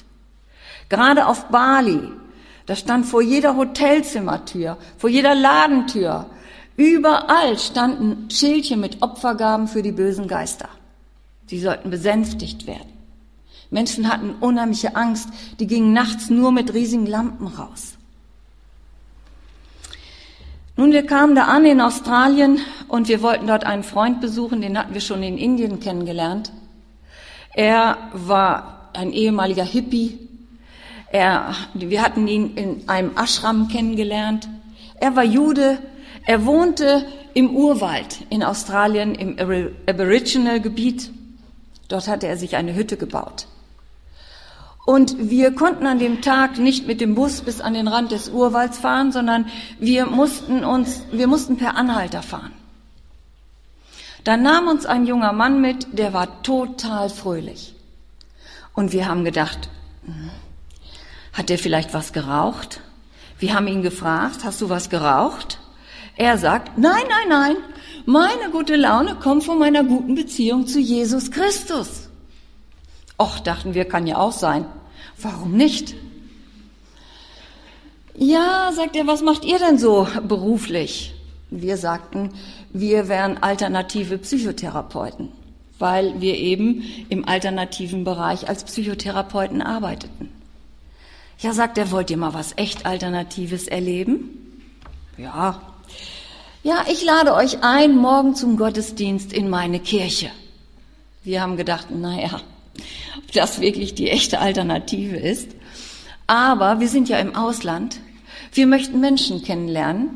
Gerade 0.90 1.26
auf 1.26 1.46
Bali, 1.46 2.02
da 2.66 2.76
stand 2.76 3.06
vor 3.06 3.22
jeder 3.22 3.58
Hotelzimmertür, 3.58 4.78
vor 4.98 5.10
jeder 5.10 5.36
Ladentür 5.36 6.28
Überall 6.78 7.58
standen 7.60 8.30
Schildchen 8.30 8.80
mit 8.80 9.02
Opfergaben 9.02 9.68
für 9.68 9.82
die 9.82 9.92
bösen 9.92 10.28
Geister. 10.28 10.70
Sie 11.48 11.60
sollten 11.60 11.90
besänftigt 11.90 12.66
werden. 12.66 12.90
Menschen 13.70 14.12
hatten 14.12 14.36
unheimliche 14.40 14.96
Angst, 14.96 15.30
die 15.60 15.68
gingen 15.68 15.94
nachts 15.94 16.30
nur 16.30 16.52
mit 16.52 16.74
riesigen 16.74 17.06
Lampen 17.06 17.48
raus. 17.48 17.96
Nun, 20.78 20.92
wir 20.92 21.06
kamen 21.06 21.36
da 21.36 21.46
an 21.46 21.66
in 21.66 21.82
Australien 21.82 22.60
und 22.88 23.08
wir 23.08 23.22
wollten 23.22 23.48
dort 23.48 23.66
einen 23.66 23.84
Freund 23.84 24.20
besuchen, 24.20 24.62
den 24.62 24.78
hatten 24.78 24.94
wir 24.94 25.02
schon 25.02 25.22
in 25.22 25.38
Indien 25.38 25.80
kennengelernt. 25.80 26.52
Er 27.54 27.98
war 28.14 28.90
ein 28.94 29.12
ehemaliger 29.12 29.64
Hippie. 29.64 30.18
Er, 31.12 31.54
wir 31.74 32.02
hatten 32.02 32.28
ihn 32.28 32.56
in 32.56 32.90
einem 32.90 33.12
Ashram 33.18 33.68
kennengelernt. 33.68 34.48
Er 35.00 35.16
war 35.16 35.24
Jude. 35.24 35.80
Er 36.26 36.46
wohnte 36.46 37.06
im 37.34 37.56
Urwald 37.56 38.26
in 38.30 38.44
Australien, 38.44 39.16
im 39.16 39.38
Aboriginal-Gebiet. 39.88 41.12
Dort 41.88 42.08
hatte 42.08 42.28
er 42.28 42.38
sich 42.38 42.56
eine 42.56 42.76
Hütte 42.76 42.98
gebaut. 42.98 43.48
Und 44.86 45.30
wir 45.30 45.54
konnten 45.54 45.86
an 45.86 46.00
dem 46.00 46.22
Tag 46.22 46.58
nicht 46.58 46.88
mit 46.88 47.02
dem 47.02 47.16
Bus 47.16 47.42
bis 47.42 47.62
an 47.62 47.74
den 47.74 47.88
Rand 47.88 48.12
des 48.12 48.30
Urwalds 48.30 48.80
fahren, 48.80 49.12
sondern 49.12 49.46
wir 49.80 50.06
mussten 50.06 50.64
uns, 50.64 51.04
wir 51.12 51.28
mussten 51.28 51.58
per 51.58 51.76
Anhalter 51.76 52.24
fahren. 52.24 52.54
Da 54.24 54.38
nahm 54.38 54.68
uns 54.68 54.86
ein 54.86 55.06
junger 55.06 55.34
Mann 55.34 55.62
mit, 55.62 55.98
der 55.98 56.14
war 56.14 56.44
total 56.44 57.10
fröhlich. 57.10 57.76
Und 58.74 58.92
wir 58.92 59.08
haben 59.08 59.24
gedacht, 59.24 59.70
hm, 60.06 60.32
hat 61.34 61.50
der 61.50 61.58
vielleicht 61.58 61.94
was 61.94 62.14
geraucht? 62.14 62.82
Wir 63.40 63.54
haben 63.54 63.68
ihn 63.68 63.82
gefragt, 63.82 64.44
hast 64.44 64.62
du 64.62 64.70
was 64.70 64.90
geraucht? 64.90 65.60
Er 66.16 66.38
sagt, 66.38 66.78
nein, 66.78 67.04
nein, 67.10 67.30
nein, 67.30 67.56
meine 68.06 68.52
gute 68.52 68.76
Laune 68.76 69.16
kommt 69.16 69.44
von 69.44 69.60
meiner 69.60 69.84
guten 69.84 70.16
Beziehung 70.16 70.68
zu 70.68 70.80
Jesus 70.80 71.32
Christus. 71.32 72.10
Och, 73.18 73.40
dachten 73.40 73.74
wir, 73.74 73.86
kann 73.86 74.08
ja 74.08 74.18
auch 74.18 74.32
sein. 74.32 74.66
Warum 75.22 75.52
nicht? 75.52 75.96
Ja, 78.16 78.72
sagt 78.74 78.96
er, 78.96 79.08
was 79.08 79.22
macht 79.22 79.46
ihr 79.46 79.60
denn 79.60 79.78
so 79.78 80.08
beruflich? 80.28 81.14
Wir 81.50 81.78
sagten, 81.78 82.32
wir 82.72 83.08
wären 83.08 83.42
alternative 83.42 84.18
Psychotherapeuten, 84.18 85.30
weil 85.80 86.20
wir 86.22 86.36
eben 86.36 86.84
im 87.10 87.28
alternativen 87.28 88.04
Bereich 88.04 88.50
als 88.50 88.64
Psychotherapeuten 88.64 89.62
arbeiteten. 89.62 90.30
Ja, 91.40 91.54
sagt 91.54 91.78
er, 91.78 91.92
wollt 91.92 92.10
ihr 92.10 92.18
mal 92.18 92.34
was 92.34 92.54
echt 92.58 92.86
Alternatives 92.86 93.68
erleben? 93.68 94.62
Ja. 95.18 95.62
Ja, 96.64 96.86
ich 96.88 97.04
lade 97.04 97.34
euch 97.34 97.64
ein, 97.64 97.98
morgen 97.98 98.36
zum 98.36 98.56
Gottesdienst 98.56 99.34
in 99.34 99.50
meine 99.50 99.80
Kirche. 99.80 100.30
Wir 101.24 101.42
haben 101.42 101.58
gedacht, 101.58 101.90
naja, 101.90 102.40
ob 103.18 103.32
das 103.32 103.62
wirklich 103.62 103.96
die 103.96 104.12
echte 104.12 104.38
Alternative 104.38 105.18
ist. 105.18 105.50
Aber 106.28 106.80
wir 106.80 106.88
sind 106.88 107.10
ja 107.10 107.18
im 107.18 107.36
Ausland. 107.36 108.00
Wir 108.54 108.68
möchten 108.68 109.00
Menschen 109.00 109.42
kennenlernen. 109.42 110.12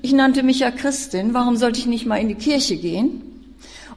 Ich 0.00 0.12
nannte 0.12 0.42
mich 0.42 0.60
ja 0.60 0.70
Christin. 0.70 1.34
Warum 1.34 1.58
sollte 1.58 1.80
ich 1.80 1.86
nicht 1.86 2.06
mal 2.06 2.16
in 2.16 2.28
die 2.28 2.34
Kirche 2.34 2.78
gehen? 2.78 3.20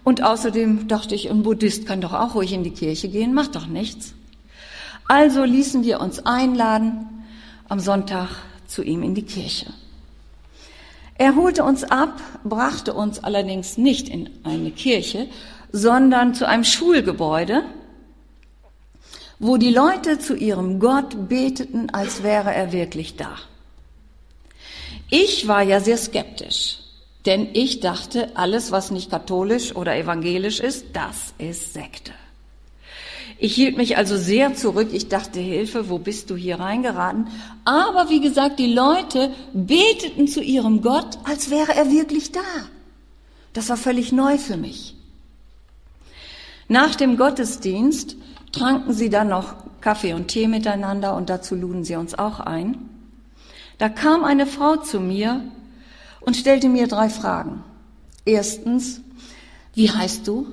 Und 0.03 0.23
außerdem 0.23 0.89
dachte 0.89 1.15
ich, 1.15 1.31
ein 1.31 1.43
Buddhist 1.43 1.85
kann 1.85 2.01
doch 2.01 2.11
auch 2.11 2.35
ruhig 2.35 2.51
in 2.51 2.65
die 2.65 2.71
Kirche 2.71 3.07
gehen, 3.07 3.33
macht 3.33 3.55
doch 3.55 3.67
nichts. 3.67 4.13
Also 5.07 5.45
ließen 5.45 5.85
wir 5.85 6.01
uns 6.01 6.25
einladen 6.25 7.07
am 7.69 7.79
Sonntag 7.79 8.27
zu 8.67 8.83
ihm 8.83 9.03
in 9.03 9.15
die 9.15 9.23
Kirche. 9.23 9.67
Er 11.24 11.38
holte 11.38 11.63
uns 11.63 11.86
ab, 11.86 12.19
brachte 12.43 12.93
uns 12.93 13.24
allerdings 13.24 13.78
nicht 13.78 14.09
in 14.09 14.30
eine 14.43 14.71
Kirche, 14.71 15.30
sondern 15.71 16.36
zu 16.36 16.45
einem 16.45 16.65
Schulgebäude, 16.65 17.63
wo 19.39 19.55
die 19.55 19.69
Leute 19.69 20.19
zu 20.19 20.36
ihrem 20.36 20.82
Gott 20.82 21.30
beteten, 21.30 21.89
als 21.91 22.24
wäre 22.24 22.53
er 22.53 22.74
wirklich 22.74 23.15
da. 23.15 23.38
Ich 25.09 25.47
war 25.47 25.61
ja 25.61 25.80
sehr 25.80 25.95
skeptisch, 25.95 26.80
denn 27.26 27.47
ich 27.53 27.80
dachte, 27.80 28.36
alles, 28.36 28.74
was 28.74 28.91
nicht 28.91 29.09
katholisch 29.09 29.78
oder 29.78 29.95
evangelisch 29.95 30.59
ist, 30.59 30.88
das 30.91 31.34
ist 31.38 31.71
Sekte. 31.71 32.11
Ich 33.43 33.55
hielt 33.55 33.75
mich 33.75 33.97
also 33.97 34.15
sehr 34.15 34.55
zurück. 34.55 34.87
Ich 34.93 35.09
dachte, 35.09 35.41
Hilfe, 35.41 35.89
wo 35.89 35.97
bist 35.97 36.29
du 36.29 36.37
hier 36.37 36.61
reingeraten? 36.61 37.27
Aber 37.65 38.09
wie 38.09 38.21
gesagt, 38.21 38.57
die 38.57 38.73
Leute 38.73 39.31
beteten 39.51 40.29
zu 40.29 40.41
ihrem 40.41 40.81
Gott, 40.81 41.17
als 41.25 41.49
wäre 41.49 41.75
er 41.75 41.91
wirklich 41.91 42.31
da. 42.31 42.39
Das 43.51 43.67
war 43.67 43.75
völlig 43.75 44.13
neu 44.13 44.37
für 44.37 44.55
mich. 44.55 44.95
Nach 46.69 46.95
dem 46.95 47.17
Gottesdienst 47.17 48.15
tranken 48.53 48.93
sie 48.93 49.09
dann 49.09 49.27
noch 49.27 49.55
Kaffee 49.81 50.13
und 50.13 50.29
Tee 50.29 50.47
miteinander 50.47 51.13
und 51.13 51.29
dazu 51.29 51.53
luden 51.53 51.83
sie 51.83 51.97
uns 51.97 52.17
auch 52.17 52.39
ein. 52.39 52.77
Da 53.77 53.89
kam 53.89 54.23
eine 54.23 54.45
Frau 54.45 54.77
zu 54.77 55.01
mir 55.01 55.41
und 56.21 56.37
stellte 56.37 56.69
mir 56.69 56.87
drei 56.87 57.09
Fragen. 57.09 57.61
Erstens, 58.23 59.01
wie 59.73 59.91
heißt 59.91 60.25
du? 60.29 60.47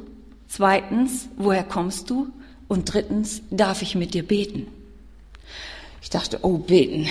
Zweitens, 0.49 1.29
woher 1.37 1.63
kommst 1.63 2.11
du? 2.11 2.33
Und 2.71 2.95
drittens, 2.95 3.43
darf 3.51 3.83
ich 3.83 3.97
mit 3.97 4.15
dir 4.15 4.23
beten? 4.23 4.69
Ich 6.03 6.09
dachte, 6.09 6.39
oh, 6.43 6.59
beten. 6.59 7.09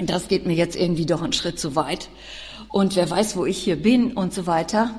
Das 0.00 0.26
geht 0.26 0.46
mir 0.46 0.54
jetzt 0.54 0.74
irgendwie 0.74 1.06
doch 1.06 1.22
einen 1.22 1.32
Schritt 1.32 1.60
zu 1.60 1.76
weit. 1.76 2.08
Und 2.70 2.96
wer 2.96 3.08
weiß, 3.08 3.36
wo 3.36 3.46
ich 3.46 3.58
hier 3.58 3.76
bin 3.76 4.14
und 4.14 4.34
so 4.34 4.48
weiter. 4.48 4.90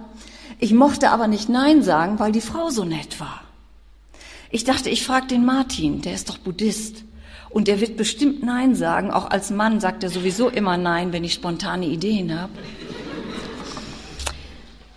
Ich 0.60 0.74
mochte 0.74 1.10
aber 1.10 1.28
nicht 1.28 1.50
Nein 1.50 1.84
sagen, 1.84 2.20
weil 2.20 2.32
die 2.32 2.40
Frau 2.40 2.70
so 2.70 2.86
nett 2.86 3.20
war. 3.20 3.42
Ich 4.50 4.64
dachte, 4.64 4.90
ich 4.90 5.04
frage 5.04 5.28
den 5.28 5.44
Martin, 5.44 6.02
der 6.02 6.14
ist 6.14 6.30
doch 6.30 6.38
Buddhist. 6.38 7.04
Und 7.50 7.68
der 7.68 7.82
wird 7.82 7.98
bestimmt 7.98 8.44
Nein 8.44 8.76
sagen. 8.76 9.12
Auch 9.12 9.30
als 9.30 9.50
Mann 9.50 9.82
sagt 9.82 10.04
er 10.04 10.10
sowieso 10.10 10.48
immer 10.48 10.78
Nein, 10.78 11.12
wenn 11.12 11.26
ich 11.26 11.34
spontane 11.34 11.88
Ideen 11.88 12.40
habe. 12.40 12.54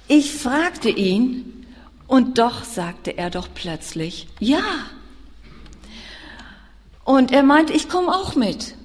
Ich 0.07 0.35
fragte 0.35 0.89
ihn 0.89 1.54
und 2.15 2.39
doch 2.39 2.63
sagte 2.63 3.19
er 3.19 3.29
doch 3.29 3.49
plötzlich 3.53 4.29
Ja. 4.39 4.63
Und 7.05 7.33
er 7.33 7.43
meinte, 7.43 7.73
ich 7.73 7.89
komme 7.89 8.15
auch 8.15 8.37
mit. 8.37 8.77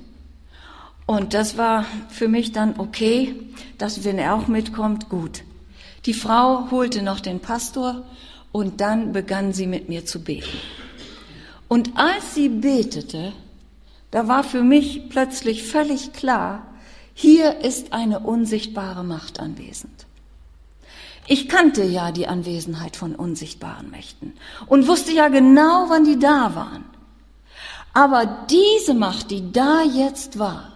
Und 1.06 1.36
das 1.36 1.56
war 1.56 1.86
für 2.10 2.28
mich 2.28 2.54
dann 2.54 2.80
okay, 2.80 3.36
dass 3.78 4.04
wenn 4.04 4.18
er 4.18 4.34
auch 4.34 4.48
mitkommt, 4.48 5.10
gut. 5.10 5.44
Die 6.08 6.16
Frau 6.16 6.72
holte 6.72 7.04
noch 7.04 7.20
den 7.20 7.40
Pastor 7.40 8.04
und 8.52 8.82
dann 8.82 9.12
begann 9.14 9.54
sie 9.54 9.68
mit 9.68 9.90
mir 9.90 10.08
zu 10.08 10.24
beten. 10.24 10.58
Und 11.68 11.98
als 11.98 12.34
sie 12.34 12.50
betete, 12.50 13.34
da 14.10 14.28
war 14.28 14.44
für 14.44 14.64
mich 14.64 15.08
plötzlich 15.08 15.64
völlig 15.64 16.14
klar, 16.14 16.66
hier 17.14 17.60
ist 17.62 17.94
eine 17.94 18.22
unsichtbare 18.22 19.04
Macht 19.04 19.40
anwesend. 19.40 20.09
Ich 21.32 21.48
kannte 21.48 21.84
ja 21.84 22.12
die 22.12 22.26
Anwesenheit 22.26 22.96
von 22.96 23.14
unsichtbaren 23.14 23.92
Mächten 23.92 24.34
und 24.66 24.88
wusste 24.88 25.12
ja 25.12 25.28
genau, 25.28 25.86
wann 25.88 26.04
die 26.04 26.18
da 26.18 26.56
waren. 26.56 26.84
Aber 27.94 28.48
diese 28.50 28.96
Macht, 28.96 29.30
die 29.30 29.52
da 29.52 29.84
jetzt 29.84 30.40
war, 30.40 30.74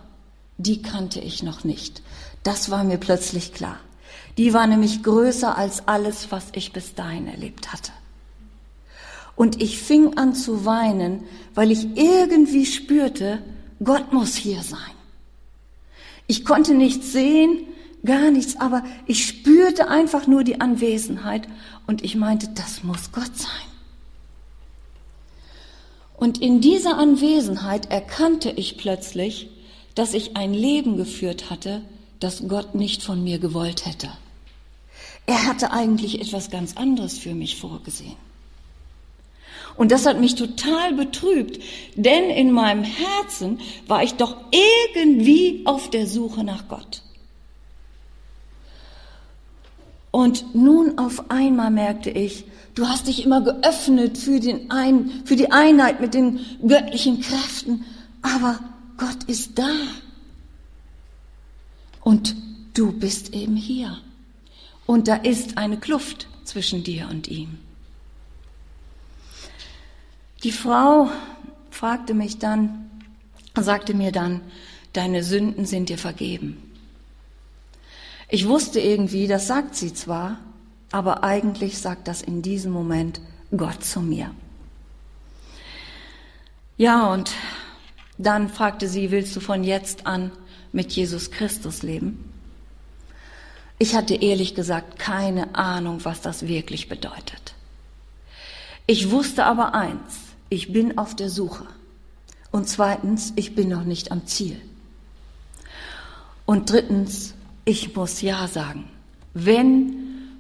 die 0.60 0.84
kannte 0.84 1.20
ich 1.20 1.42
noch 1.42 1.64
nicht. 1.64 2.04
Das 2.44 2.70
war 2.70 2.84
mir 2.84 3.00
plötzlich 3.00 3.52
klar. 3.52 3.80
Die 4.38 4.54
war 4.54 4.68
nämlich 4.68 5.02
größer 5.02 5.58
als 5.58 5.88
alles, 5.88 6.32
was 6.32 6.46
ich 6.54 6.72
bis 6.72 6.94
dahin 6.94 7.28
erlebt 7.28 7.74
hatte. 7.74 7.92
Und 9.36 9.60
ich 9.60 9.82
fing 9.82 10.20
an 10.20 10.36
zu 10.36 10.66
weinen, 10.66 11.24
weil 11.56 11.72
ich 11.72 11.98
irgendwie 11.98 12.68
spürte, 12.68 13.42
Gott 13.84 14.14
muss 14.14 14.36
hier 14.36 14.62
sein. 14.62 14.80
Ich 16.28 16.46
konnte 16.46 16.76
nichts 16.76 17.12
sehen, 17.12 17.66
gar 18.06 18.32
nichts, 18.32 18.60
aber 18.60 18.84
ich 19.08 19.26
spürte 19.26 19.88
einfach 19.88 20.28
nur 20.28 20.44
die 20.44 20.62
Anwesenheit 20.62 21.48
und 21.88 22.04
ich 22.04 22.16
meinte, 22.16 22.50
das 22.50 22.84
muss 22.84 23.12
Gott 23.12 23.36
sein. 23.36 23.50
Und 26.18 26.42
in 26.42 26.62
dieser 26.62 26.98
Anwesenheit 26.98 27.92
erkannte 27.92 28.52
ich 28.52 28.78
plötzlich, 28.78 29.50
dass 29.96 30.14
ich 30.14 30.38
ein 30.38 30.54
Leben 30.54 30.98
geführt 30.98 31.50
hatte, 31.50 31.82
das 32.20 32.48
Gott 32.48 32.76
nicht 32.76 33.04
von 33.04 33.24
mir 33.24 33.40
gewollt 33.40 33.86
hätte. 33.86 34.10
Er 35.26 35.46
hatte 35.46 35.72
eigentlich 35.72 36.22
etwas 36.22 36.50
ganz 36.50 36.78
anderes 36.78 37.18
für 37.18 37.34
mich 37.34 37.58
vorgesehen. 37.58 38.16
Und 39.76 39.92
das 39.92 40.06
hat 40.06 40.20
mich 40.20 40.36
total 40.36 40.94
betrübt, 40.94 41.62
denn 41.96 42.30
in 42.30 42.52
meinem 42.52 42.84
Herzen 42.84 43.60
war 43.88 44.04
ich 44.04 44.14
doch 44.14 44.38
irgendwie 44.52 45.64
auf 45.66 45.90
der 45.90 46.06
Suche 46.06 46.44
nach 46.44 46.68
Gott. 46.68 47.02
Und 50.14 50.54
nun 50.54 51.00
auf 51.00 51.32
einmal 51.32 51.72
merkte 51.72 52.12
ich, 52.12 52.46
du 52.76 52.88
hast 52.88 53.08
dich 53.08 53.26
immer 53.26 53.42
geöffnet 53.42 54.16
für, 54.16 54.40
den 54.40 54.70
ein, 54.70 55.24
für 55.26 55.36
die 55.36 55.52
Einheit 55.52 56.02
mit 56.02 56.14
den 56.14 56.40
göttlichen 56.62 57.20
Kräften, 57.20 57.84
aber 58.22 58.60
Gott 58.96 59.24
ist 59.26 59.58
da. 59.58 59.72
Und 62.02 62.36
du 62.76 62.92
bist 62.92 63.34
eben 63.34 63.56
hier. 63.56 63.98
Und 64.86 65.08
da 65.08 65.16
ist 65.16 65.58
eine 65.58 65.80
Kluft 65.80 66.28
zwischen 66.44 66.84
dir 66.84 67.08
und 67.10 67.28
ihm. 67.28 67.58
Die 70.44 70.52
Frau 70.52 71.10
fragte 71.72 72.14
mich 72.14 72.38
dann, 72.38 72.92
sagte 73.60 73.96
mir 73.96 74.12
dann, 74.12 74.42
deine 74.94 75.24
Sünden 75.24 75.66
sind 75.66 75.90
dir 75.90 75.98
vergeben. 75.98 76.73
Ich 78.34 78.48
wusste 78.48 78.80
irgendwie, 78.80 79.28
das 79.28 79.46
sagt 79.46 79.76
sie 79.76 79.94
zwar, 79.94 80.40
aber 80.92 81.24
eigentlich 81.24 81.78
sagt 81.78 82.08
das 82.08 82.24
in 82.24 82.42
diesem 82.42 82.72
Moment 82.72 83.22
Gott 83.56 83.84
zu 83.84 84.02
mir. 84.02 84.34
Ja, 86.76 87.14
und 87.14 87.32
dann 88.18 88.50
fragte 88.50 88.88
sie, 88.88 89.12
willst 89.12 89.36
du 89.36 89.40
von 89.40 89.64
jetzt 89.64 90.08
an 90.08 90.32
mit 90.72 90.94
Jesus 90.94 91.30
Christus 91.30 91.84
leben? 91.84 92.28
Ich 93.78 93.94
hatte 93.94 94.16
ehrlich 94.16 94.56
gesagt 94.56 94.98
keine 94.98 95.54
Ahnung, 95.54 96.00
was 96.02 96.22
das 96.22 96.48
wirklich 96.48 96.90
bedeutet. 96.90 97.54
Ich 98.88 99.12
wusste 99.12 99.46
aber 99.46 99.76
eins, 99.76 100.22
ich 100.50 100.74
bin 100.74 100.98
auf 100.98 101.16
der 101.16 101.30
Suche. 101.30 101.68
Und 102.50 102.68
zweitens, 102.68 103.32
ich 103.36 103.54
bin 103.54 103.70
noch 103.70 103.84
nicht 103.84 104.12
am 104.12 104.26
Ziel. 104.26 104.60
Und 106.48 106.72
drittens, 106.72 107.36
ich 107.66 107.96
muss 107.96 108.22
Ja 108.22 108.48
sagen, 108.48 108.86
wenn, 109.34 109.96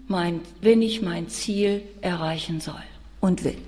mein, 0.07 0.41
wenn 0.61 0.81
ich 0.81 1.01
mein 1.01 1.29
Ziel 1.29 1.83
erreichen 2.01 2.59
soll 2.59 2.83
und 3.21 3.43
will. 3.43 3.61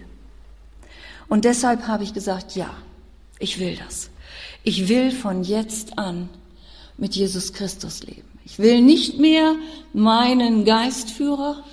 Und 1.27 1.45
deshalb 1.45 1.87
habe 1.87 2.03
ich 2.03 2.13
gesagt, 2.13 2.55
ja, 2.55 2.69
ich 3.39 3.59
will 3.59 3.75
das. 3.75 4.09
Ich 4.63 4.87
will 4.87 5.11
von 5.11 5.43
jetzt 5.43 5.97
an 5.97 6.29
mit 6.97 7.15
Jesus 7.15 7.53
Christus 7.53 8.03
leben. 8.03 8.27
Ich 8.45 8.59
will 8.59 8.81
nicht 8.81 9.19
mehr 9.19 9.55
meinen 9.93 10.65
Geistführer 10.65 11.63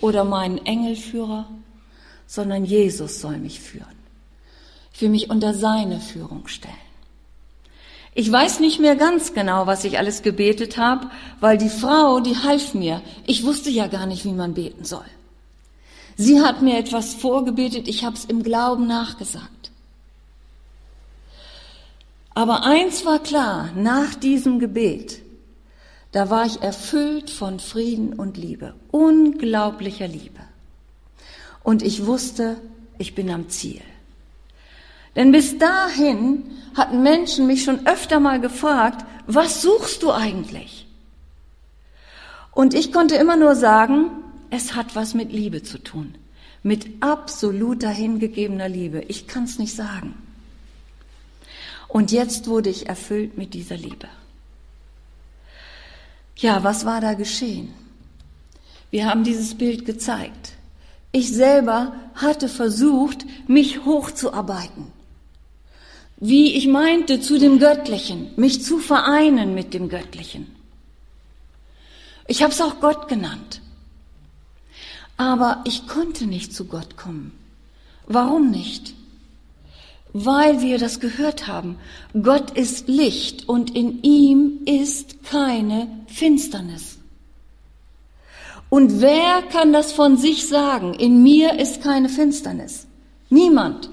oder 0.00 0.24
meinen 0.24 0.58
Engelführer, 0.58 1.48
sondern 2.26 2.64
Jesus 2.64 3.20
soll 3.20 3.38
mich 3.38 3.60
führen. 3.60 3.86
Ich 4.94 5.00
will 5.00 5.08
mich 5.08 5.30
unter 5.30 5.54
seine 5.54 6.00
Führung 6.00 6.46
stellen. 6.46 6.74
Ich 8.14 8.30
weiß 8.30 8.60
nicht 8.60 8.78
mehr 8.78 8.96
ganz 8.96 9.32
genau, 9.32 9.66
was 9.66 9.84
ich 9.84 9.98
alles 9.98 10.22
gebetet 10.22 10.76
habe, 10.76 11.10
weil 11.40 11.56
die 11.56 11.70
Frau, 11.70 12.20
die 12.20 12.36
half 12.36 12.74
mir. 12.74 13.00
Ich 13.26 13.44
wusste 13.44 13.70
ja 13.70 13.86
gar 13.86 14.06
nicht, 14.06 14.24
wie 14.24 14.32
man 14.32 14.52
beten 14.54 14.84
soll. 14.84 15.04
Sie 16.16 16.42
hat 16.42 16.60
mir 16.60 16.78
etwas 16.78 17.14
vorgebetet, 17.14 17.88
ich 17.88 18.04
habe 18.04 18.16
es 18.16 18.26
im 18.26 18.42
Glauben 18.42 18.86
nachgesagt. 18.86 19.70
Aber 22.34 22.64
eins 22.64 23.04
war 23.06 23.18
klar, 23.18 23.70
nach 23.76 24.14
diesem 24.14 24.58
Gebet, 24.58 25.22
da 26.12 26.28
war 26.28 26.44
ich 26.44 26.60
erfüllt 26.60 27.30
von 27.30 27.60
Frieden 27.60 28.12
und 28.12 28.36
Liebe, 28.36 28.74
unglaublicher 28.90 30.08
Liebe. 30.08 30.40
Und 31.62 31.82
ich 31.82 32.04
wusste, 32.04 32.58
ich 32.98 33.14
bin 33.14 33.30
am 33.30 33.48
Ziel. 33.48 33.80
Denn 35.16 35.32
bis 35.32 35.58
dahin 35.58 36.44
hatten 36.74 37.02
Menschen 37.02 37.46
mich 37.46 37.64
schon 37.64 37.86
öfter 37.86 38.18
mal 38.20 38.40
gefragt, 38.40 39.04
was 39.26 39.62
suchst 39.62 40.02
du 40.02 40.12
eigentlich? 40.12 40.86
Und 42.50 42.74
ich 42.74 42.92
konnte 42.92 43.16
immer 43.16 43.36
nur 43.36 43.54
sagen, 43.54 44.10
es 44.50 44.74
hat 44.74 44.94
was 44.94 45.14
mit 45.14 45.32
Liebe 45.32 45.62
zu 45.62 45.78
tun, 45.78 46.14
mit 46.62 47.02
absoluter 47.02 47.88
hingegebener 47.88 48.68
Liebe. 48.68 49.02
Ich 49.08 49.26
kann 49.26 49.44
es 49.44 49.58
nicht 49.58 49.74
sagen. 49.74 50.14
Und 51.88 52.10
jetzt 52.10 52.46
wurde 52.46 52.70
ich 52.70 52.88
erfüllt 52.88 53.36
mit 53.36 53.54
dieser 53.54 53.76
Liebe. 53.76 54.08
Ja, 56.36 56.64
was 56.64 56.86
war 56.86 57.00
da 57.00 57.14
geschehen? 57.14 57.72
Wir 58.90 59.06
haben 59.06 59.24
dieses 59.24 59.54
Bild 59.54 59.84
gezeigt. 59.84 60.52
Ich 61.12 61.32
selber 61.32 61.94
hatte 62.14 62.48
versucht, 62.48 63.26
mich 63.46 63.84
hochzuarbeiten 63.84 64.86
wie 66.24 66.54
ich 66.54 66.68
meinte, 66.68 67.20
zu 67.20 67.36
dem 67.36 67.58
Göttlichen, 67.58 68.30
mich 68.36 68.62
zu 68.62 68.78
vereinen 68.78 69.54
mit 69.54 69.74
dem 69.74 69.88
Göttlichen. 69.88 70.46
Ich 72.28 72.44
habe 72.44 72.52
es 72.52 72.60
auch 72.60 72.78
Gott 72.78 73.08
genannt. 73.08 73.60
Aber 75.16 75.64
ich 75.64 75.88
konnte 75.88 76.26
nicht 76.26 76.54
zu 76.54 76.66
Gott 76.66 76.96
kommen. 76.96 77.32
Warum 78.06 78.52
nicht? 78.52 78.94
Weil 80.12 80.60
wir 80.60 80.78
das 80.78 81.00
gehört 81.00 81.48
haben. 81.48 81.76
Gott 82.12 82.52
ist 82.52 82.86
Licht 82.86 83.48
und 83.48 83.74
in 83.74 84.00
ihm 84.04 84.60
ist 84.64 85.24
keine 85.24 85.88
Finsternis. 86.06 86.98
Und 88.68 89.00
wer 89.00 89.42
kann 89.50 89.72
das 89.72 89.90
von 89.90 90.16
sich 90.16 90.46
sagen? 90.46 90.94
In 90.94 91.24
mir 91.24 91.58
ist 91.58 91.82
keine 91.82 92.08
Finsternis. 92.08 92.86
Niemand. 93.28 93.90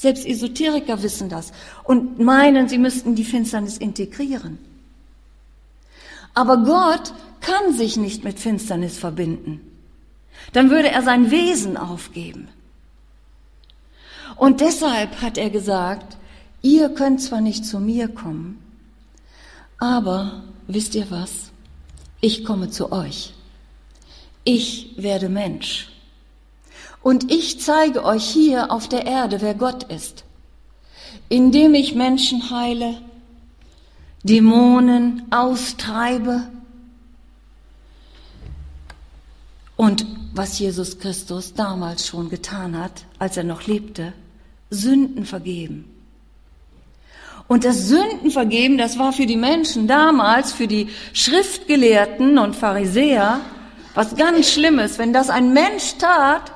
Selbst 0.00 0.24
Esoteriker 0.24 1.02
wissen 1.02 1.28
das 1.28 1.52
und 1.84 2.18
meinen, 2.18 2.70
sie 2.70 2.78
müssten 2.78 3.16
die 3.16 3.24
Finsternis 3.24 3.76
integrieren. 3.76 4.56
Aber 6.32 6.64
Gott 6.64 7.12
kann 7.42 7.74
sich 7.74 7.98
nicht 7.98 8.24
mit 8.24 8.40
Finsternis 8.40 8.96
verbinden. 8.96 9.60
Dann 10.54 10.70
würde 10.70 10.88
er 10.88 11.02
sein 11.02 11.30
Wesen 11.30 11.76
aufgeben. 11.76 12.48
Und 14.36 14.62
deshalb 14.62 15.20
hat 15.20 15.36
er 15.36 15.50
gesagt, 15.50 16.16
ihr 16.62 16.88
könnt 16.88 17.20
zwar 17.20 17.42
nicht 17.42 17.66
zu 17.66 17.78
mir 17.78 18.08
kommen, 18.08 18.58
aber 19.76 20.44
wisst 20.66 20.94
ihr 20.94 21.10
was? 21.10 21.50
Ich 22.22 22.42
komme 22.46 22.70
zu 22.70 22.90
euch. 22.90 23.34
Ich 24.44 24.94
werde 24.96 25.28
Mensch. 25.28 25.90
Und 27.02 27.30
ich 27.30 27.60
zeige 27.60 28.04
euch 28.04 28.24
hier 28.24 28.70
auf 28.70 28.88
der 28.88 29.06
Erde, 29.06 29.40
wer 29.40 29.54
Gott 29.54 29.84
ist, 29.84 30.24
indem 31.28 31.74
ich 31.74 31.94
Menschen 31.94 32.50
heile, 32.50 33.00
Dämonen 34.22 35.26
austreibe 35.30 36.48
und 39.76 40.04
was 40.34 40.58
Jesus 40.58 40.98
Christus 40.98 41.54
damals 41.54 42.06
schon 42.06 42.28
getan 42.28 42.78
hat, 42.78 43.04
als 43.18 43.38
er 43.38 43.44
noch 43.44 43.66
lebte, 43.66 44.12
Sünden 44.68 45.24
vergeben. 45.24 45.86
Und 47.48 47.64
das 47.64 47.88
Sündenvergeben, 47.88 48.78
das 48.78 48.98
war 48.98 49.12
für 49.12 49.26
die 49.26 49.36
Menschen 49.38 49.88
damals, 49.88 50.52
für 50.52 50.68
die 50.68 50.88
Schriftgelehrten 51.14 52.38
und 52.38 52.54
Pharisäer, 52.54 53.40
was 53.94 54.14
ganz 54.14 54.52
Schlimmes. 54.52 54.98
Wenn 54.98 55.12
das 55.12 55.30
ein 55.30 55.52
Mensch 55.52 55.96
tat, 55.98 56.52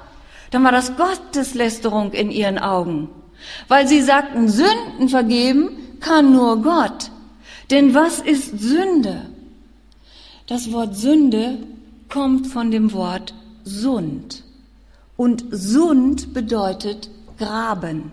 dann 0.55 0.63
war 0.63 0.71
das 0.71 0.97
Gotteslästerung 0.97 2.13
in 2.13 2.31
ihren 2.31 2.61
Augen, 2.61 3.09
weil 3.67 3.89
sie 3.89 4.01
sagten, 4.01 4.49
Sünden 4.49 5.09
vergeben 5.09 5.99
kann 5.99 6.33
nur 6.33 6.63
Gott. 6.63 7.11
Denn 7.73 7.93
was 7.93 8.21
ist 8.21 8.61
Sünde? 8.61 9.23
Das 10.47 10.71
Wort 10.71 10.95
Sünde 10.95 11.59
kommt 12.09 12.47
von 12.47 12.71
dem 12.71 12.93
Wort 12.93 13.35
Sund. 13.65 14.45
Und 15.17 15.45
Sund 15.51 16.33
bedeutet 16.33 17.11
Graben. 17.37 18.13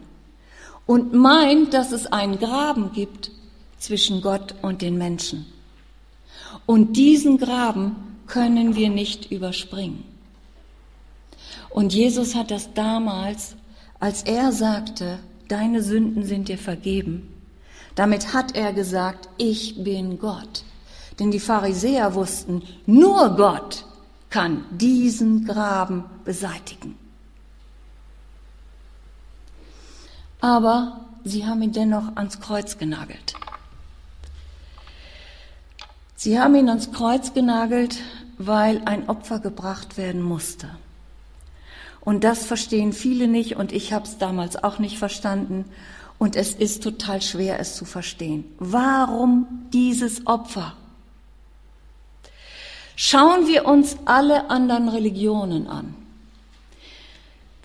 Und 0.87 1.13
meint, 1.13 1.75
dass 1.75 1.91
es 1.91 2.07
einen 2.07 2.39
Graben 2.39 2.91
gibt 2.91 3.29
zwischen 3.77 4.23
Gott 4.23 4.55
und 4.63 4.81
den 4.81 4.97
Menschen. 4.97 5.45
Und 6.65 6.97
diesen 6.97 7.37
Graben 7.37 8.17
können 8.25 8.75
wir 8.75 8.89
nicht 8.89 9.31
überspringen. 9.31 10.10
Und 11.69 11.93
Jesus 11.93 12.35
hat 12.35 12.51
das 12.51 12.73
damals, 12.73 13.55
als 13.99 14.23
er 14.23 14.51
sagte, 14.51 15.19
deine 15.47 15.83
Sünden 15.83 16.25
sind 16.25 16.47
dir 16.47 16.57
vergeben, 16.57 17.31
damit 17.95 18.33
hat 18.33 18.55
er 18.55 18.73
gesagt, 18.73 19.29
ich 19.37 19.83
bin 19.83 20.17
Gott. 20.17 20.63
Denn 21.19 21.31
die 21.31 21.39
Pharisäer 21.39 22.15
wussten, 22.15 22.63
nur 22.85 23.35
Gott 23.35 23.85
kann 24.29 24.65
diesen 24.71 25.45
Graben 25.45 26.05
beseitigen. 26.23 26.97
Aber 30.39 31.01
sie 31.23 31.45
haben 31.45 31.61
ihn 31.61 31.73
dennoch 31.73 32.15
ans 32.15 32.39
Kreuz 32.39 32.77
genagelt. 32.77 33.35
Sie 36.15 36.39
haben 36.39 36.55
ihn 36.55 36.69
ans 36.69 36.91
Kreuz 36.91 37.33
genagelt, 37.33 37.97
weil 38.37 38.81
ein 38.85 39.09
Opfer 39.09 39.39
gebracht 39.39 39.97
werden 39.97 40.21
musste. 40.21 40.69
Und 42.03 42.23
das 42.23 42.45
verstehen 42.45 42.93
viele 42.93 43.27
nicht 43.27 43.55
und 43.55 43.71
ich 43.71 43.93
habe 43.93 44.05
es 44.05 44.17
damals 44.17 44.63
auch 44.63 44.79
nicht 44.79 44.97
verstanden. 44.97 45.65
Und 46.17 46.35
es 46.35 46.53
ist 46.53 46.83
total 46.83 47.21
schwer, 47.21 47.59
es 47.59 47.75
zu 47.75 47.85
verstehen. 47.85 48.45
Warum 48.59 49.67
dieses 49.71 50.27
Opfer? 50.27 50.75
Schauen 52.95 53.47
wir 53.47 53.65
uns 53.65 53.97
alle 54.05 54.49
anderen 54.49 54.89
Religionen 54.89 55.67
an. 55.67 55.95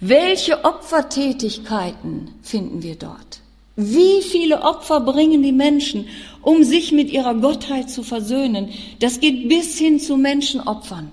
Welche 0.01 0.65
Opfertätigkeiten 0.65 2.31
finden 2.43 2.83
wir 2.83 2.97
dort? 2.97 3.41
Wie 3.77 4.23
viele 4.23 4.63
Opfer 4.63 5.01
bringen 5.01 5.43
die 5.43 5.53
Menschen, 5.53 6.09
um 6.41 6.65
sich 6.65 6.93
mit 6.93 7.11
ihrer 7.11 7.35
Gottheit 7.35 7.91
zu 7.91 8.03
versöhnen? 8.03 8.71
Das 9.01 9.21
geht 9.21 9.49
bis 9.49 9.77
hin 9.79 10.01
zu 10.01 10.17
Menschenopfern. 10.17 11.11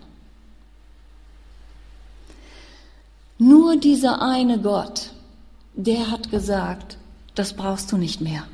Nur 3.50 3.76
dieser 3.78 4.22
eine 4.22 4.58
Gott 4.60 5.14
der 5.76 6.12
hat 6.12 6.30
gesagt, 6.30 6.98
das 7.36 7.54
brauchst 7.54 7.92
du 7.92 7.98
nicht 7.98 8.22
mehr. 8.22 8.46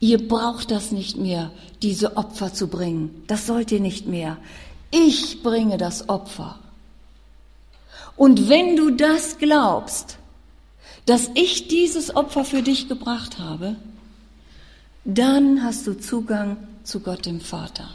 Ihr 0.00 0.28
braucht 0.28 0.70
das 0.70 0.92
nicht 0.92 1.16
mehr, 1.16 1.50
diese 1.80 2.16
Opfer 2.16 2.52
zu 2.52 2.66
bringen. 2.66 3.22
Das 3.28 3.46
sollt 3.46 3.70
ihr 3.70 3.80
nicht 3.80 4.06
mehr. 4.06 4.36
Ich 4.90 5.42
bringe 5.42 5.78
das 5.78 6.08
Opfer. 6.08 6.58
Und 8.16 8.48
wenn 8.48 8.76
du 8.76 8.90
das 8.90 9.38
glaubst, 9.38 10.18
dass 11.06 11.30
ich 11.34 11.68
dieses 11.68 12.14
Opfer 12.14 12.44
für 12.44 12.62
dich 12.62 12.88
gebracht 12.88 13.38
habe, 13.38 13.76
dann 15.04 15.64
hast 15.64 15.86
du 15.86 15.98
Zugang 15.98 16.56
zu 16.84 17.00
Gott 17.00 17.26
dem 17.26 17.40
Vater. 17.40 17.88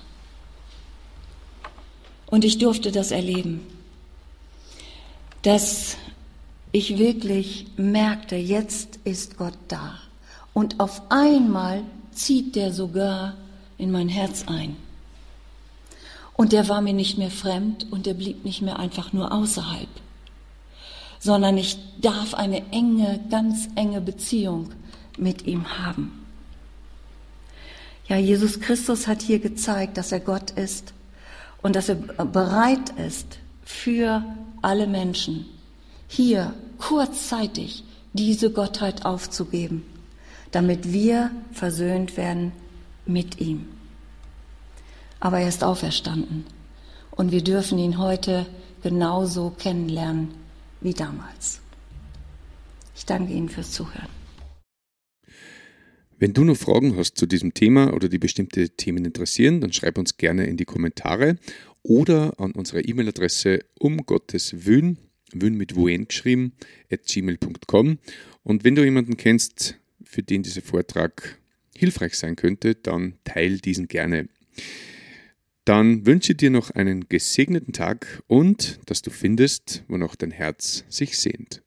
Und 2.26 2.44
ich 2.44 2.58
durfte 2.58 2.92
das 2.92 3.12
erleben, 3.12 3.66
dass 5.48 5.96
ich 6.74 6.98
wirklich 6.98 7.68
merkte, 7.78 8.36
jetzt 8.36 9.00
ist 9.06 9.38
Gott 9.38 9.58
da. 9.70 9.98
Und 10.54 10.82
auf 10.82 11.04
einmal 11.10 11.84
zieht 12.12 12.58
der 12.58 12.74
sogar 12.74 13.36
in 13.78 13.90
mein 13.90 14.10
Herz 14.10 14.44
ein. 14.48 14.76
Und 16.34 16.52
der 16.52 16.68
war 16.68 16.82
mir 16.82 16.92
nicht 16.92 17.18
mehr 17.18 17.32
fremd 17.32 17.88
und 17.92 18.08
der 18.08 18.14
blieb 18.14 18.44
nicht 18.44 18.62
mehr 18.62 18.78
einfach 18.78 19.14
nur 19.14 19.32
außerhalb, 19.32 19.88
sondern 21.18 21.58
ich 21.58 21.78
darf 22.02 22.34
eine 22.34 22.70
enge, 22.74 23.22
ganz 23.30 23.70
enge 23.76 24.02
Beziehung 24.02 24.72
mit 25.18 25.48
ihm 25.48 25.80
haben. 25.80 26.26
Ja, 28.10 28.18
Jesus 28.18 28.60
Christus 28.60 29.08
hat 29.08 29.22
hier 29.22 29.40
gezeigt, 29.40 29.96
dass 29.96 30.12
er 30.12 30.20
Gott 30.20 30.52
ist 30.52 30.94
und 31.62 31.78
dass 31.78 31.88
er 31.88 31.96
bereit 31.96 32.90
ist, 32.98 33.40
für 33.64 34.24
alle 34.62 34.88
Menschen 34.88 35.46
hier 36.08 36.54
kurzzeitig 36.78 37.84
diese 38.14 38.52
Gottheit 38.52 39.06
aufzugeben, 39.06 39.84
damit 40.52 40.92
wir 40.92 41.32
versöhnt 41.52 42.18
werden 42.18 42.52
mit 43.06 43.40
ihm. 43.40 43.68
Aber 45.20 45.40
er 45.40 45.50
ist 45.50 45.64
auferstanden 45.64 46.46
und 47.12 47.32
wir 47.32 47.44
dürfen 47.44 47.80
ihn 47.80 47.98
heute 47.98 48.46
genauso 48.84 49.50
kennenlernen 49.52 50.30
wie 50.82 50.94
damals. 50.94 51.60
Ich 52.96 53.06
danke 53.06 53.34
Ihnen 53.34 53.50
fürs 53.50 53.72
Zuhören. 53.72 54.10
Wenn 56.20 56.34
du 56.34 56.44
noch 56.44 56.58
Fragen 56.58 56.98
hast 56.98 57.16
zu 57.16 57.28
diesem 57.28 57.54
Thema 57.54 57.94
oder 57.94 58.10
die 58.10 58.18
bestimmte 58.18 58.70
Themen 58.72 59.06
interessieren, 59.06 59.62
dann 59.62 59.72
schreib 59.72 60.00
uns 60.00 60.18
gerne 60.18 60.48
in 60.48 60.58
die 60.58 60.66
Kommentare 60.66 61.36
oder 61.88 62.40
an 62.40 62.52
unsere 62.52 62.82
E-Mail-Adresse 62.82 63.66
um 63.80 64.06
Gottes 64.06 64.66
Willen, 64.66 64.98
Wün 65.34 65.56
mit 65.56 65.76
Wuen 65.76 66.08
geschrieben, 66.08 66.54
at 66.92 67.06
gmail.com. 67.06 67.98
Und 68.44 68.64
wenn 68.64 68.76
du 68.76 68.84
jemanden 68.84 69.18
kennst, 69.18 69.78
für 70.04 70.24
den 70.24 70.44
dieser 70.44 70.62
Vortrag 70.62 71.40
hilfreich 71.76 72.16
sein 72.16 72.36
könnte, 72.36 72.76
dann 72.76 73.16
teil 73.24 73.60
diesen 73.60 73.88
gerne. 73.88 74.30
Dann 75.66 76.06
wünsche 76.06 76.34
dir 76.34 76.50
noch 76.50 76.72
einen 76.72 77.10
gesegneten 77.10 77.74
Tag 77.74 78.24
und 78.28 78.80
dass 78.86 79.02
du 79.02 79.10
findest, 79.10 79.84
wonach 79.88 80.16
dein 80.16 80.32
Herz 80.32 80.86
sich 80.88 81.18
sehnt. 81.18 81.62